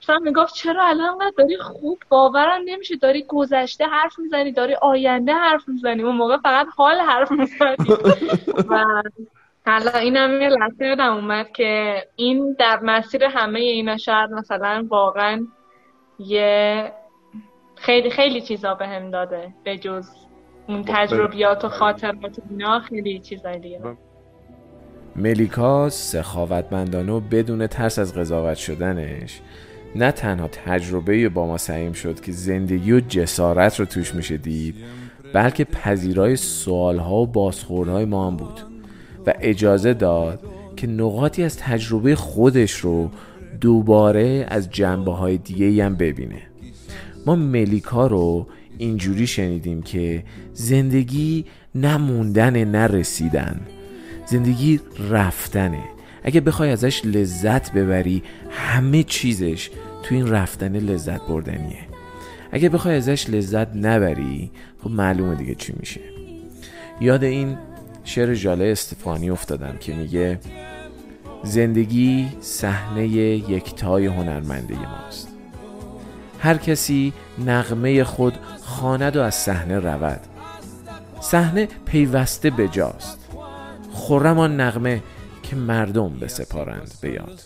مثلا 0.01 0.19
می‌گفت 0.19 0.53
چرا 0.53 0.87
الان 0.87 1.17
داری 1.37 1.57
خوب 1.57 1.99
باورم 2.09 2.61
نمیشه 2.65 2.95
داری 2.95 3.25
گذشته 3.27 3.85
حرف 3.85 4.19
می‌زنی 4.19 4.51
داری 4.51 4.75
آینده 4.81 5.33
حرف 5.33 5.69
می‌زنی. 5.69 6.03
اون 6.03 6.15
موقع 6.15 6.37
فقط 6.37 6.67
حال 6.75 6.95
حرف 6.95 7.31
می‌زنی. 7.31 7.75
و 8.69 8.85
حالا 9.65 9.91
اینم 9.91 10.41
یه 10.41 10.49
لحظه 10.49 10.85
یادم 10.85 11.13
اومد 11.13 11.51
که 11.51 12.03
این 12.15 12.55
در 12.59 12.79
مسیر 12.79 13.23
همه 13.23 13.59
اینا 13.59 13.97
شاید 13.97 14.31
مثلا 14.31 14.85
واقعا 14.89 15.47
یه 16.19 16.91
خیلی 17.80 18.09
خیلی 18.09 18.41
چیزا 18.41 18.73
به 18.73 18.88
هم 18.88 19.11
داده. 19.11 19.53
به 19.63 19.78
جز 19.78 20.09
اون 20.67 20.84
تجربیات 20.88 21.65
و 21.65 21.69
خاطرات 21.69 22.39
اینا 22.49 22.80
خیلی 22.80 23.19
چیزای 23.19 23.59
دیگه. 23.59 23.80
ملیکا 25.15 25.89
سخاوتمندانه 25.89 27.11
و 27.11 27.19
بدون 27.19 27.67
ترس 27.67 27.99
از 27.99 28.15
قضاوت 28.15 28.57
شدنش 28.57 29.41
نه 29.95 30.11
تنها 30.11 30.47
تجربه 30.47 31.30
با 31.30 31.47
ما 31.47 31.57
سعیم 31.57 31.93
شد 31.93 32.19
که 32.19 32.32
زندگی 32.32 32.91
و 32.91 32.99
جسارت 32.99 33.80
رو 33.80 33.86
توش 33.86 34.15
میشه 34.15 34.38
دید 34.38 34.75
بلکه 35.34 35.65
پذیرای 35.65 36.36
سوالها 36.36 37.15
و 37.15 37.28
بازخوردهای 37.28 38.05
ما 38.05 38.28
هم 38.28 38.38
بود 38.38 38.59
و 39.28 39.34
اجازه 39.41 39.93
داد 39.93 40.39
که 40.75 40.88
نقاطی 40.88 41.43
از 41.43 41.57
تجربه 41.57 42.15
خودش 42.15 42.71
رو 42.71 43.11
دوباره 43.61 44.45
از 44.49 44.69
جنبه 44.69 45.11
های 45.11 45.38
دیگه 45.38 45.86
هم 45.86 45.95
ببینه. 45.95 46.41
ما 47.28 47.36
ملیکا 47.36 48.07
رو 48.07 48.47
اینجوری 48.78 49.28
شنیدیم 49.28 49.82
که 49.82 50.23
زندگی 50.53 51.45
نموندن 51.75 52.65
نرسیدن 52.65 53.59
زندگی 54.25 54.80
رفتنه. 55.09 55.84
اگه 56.23 56.41
بخوای 56.41 56.69
ازش 56.71 57.05
لذت 57.05 57.71
ببری 57.73 58.23
همه 58.49 59.03
چیزش 59.03 59.69
تو 60.03 60.15
این 60.15 60.28
رفتن 60.28 60.75
لذت 60.75 61.21
بردنیه. 61.21 61.80
اگه 62.51 62.69
بخوای 62.69 62.95
ازش 62.95 63.30
لذت 63.30 63.75
نبری 63.75 64.51
خب 64.84 64.89
معلومه 64.89 65.36
دیگه 65.36 65.55
چی 65.55 65.73
میشه. 65.80 66.01
یاد 67.01 67.23
این 67.23 67.57
شعر 68.03 68.36
جاله 68.36 68.65
استفانی 68.65 69.30
افتادم 69.30 69.78
که 69.80 69.93
میگه 69.93 70.39
زندگی 71.43 72.28
صحنه 72.41 73.07
یکتای 73.07 74.05
هنرمنده 74.05 74.75
ماست 74.75 75.26
هر 76.39 76.57
کسی 76.57 77.13
نغمه 77.45 78.03
خود 78.03 78.33
خواند 78.61 79.15
و 79.15 79.21
از 79.21 79.35
صحنه 79.35 79.79
رود. 79.79 80.19
صحنه 81.21 81.67
پیوسته 81.85 82.49
بجاست. 82.49 83.17
خورم 83.91 84.39
آن 84.39 84.59
نغمه 84.61 85.03
که 85.43 85.55
مردم 85.55 86.09
بسپارند 86.09 86.93
به 87.01 87.11
یاد. 87.11 87.41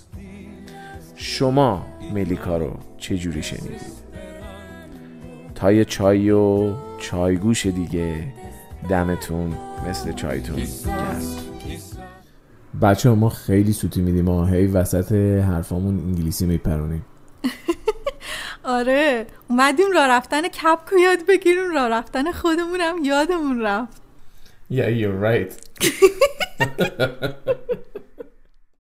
شما 1.16 1.86
ملیکا 2.14 2.58
رو 2.58 2.78
چجوری 2.98 3.44
شنیدید؟ 3.44 4.02
تا 5.56 5.72
یه 5.72 5.86
چای 5.86 6.32
و 6.32 6.74
چایگوش 7.00 7.66
دیگه 7.66 8.34
دمتون 8.90 9.54
مثل 9.90 10.12
چایتون 10.12 10.56
گرم. 10.56 11.22
بچه 12.82 13.10
ما 13.10 13.30
خیلی 13.30 13.74
سوتی 13.74 14.02
میدیم. 14.02 14.26
ما 14.26 14.46
هی 14.46 14.68
وسط 14.68 15.12
حرفامون 15.42 16.00
انگلیسی 16.00 16.46
میپرونیم. 16.46 17.06
آره 18.64 19.26
اومدیم 19.50 19.92
راه 19.92 20.08
رفتن 20.08 20.48
کپکو 20.48 20.98
یاد 20.98 21.26
بگیریم 21.26 21.72
راه 21.74 21.88
رفتن 21.90 22.32
خودمونم 22.32 23.04
یادمون 23.04 23.62
رفت 23.62 24.02
Yeah, 24.72 24.88
you're 24.88 25.20
right. 25.30 25.52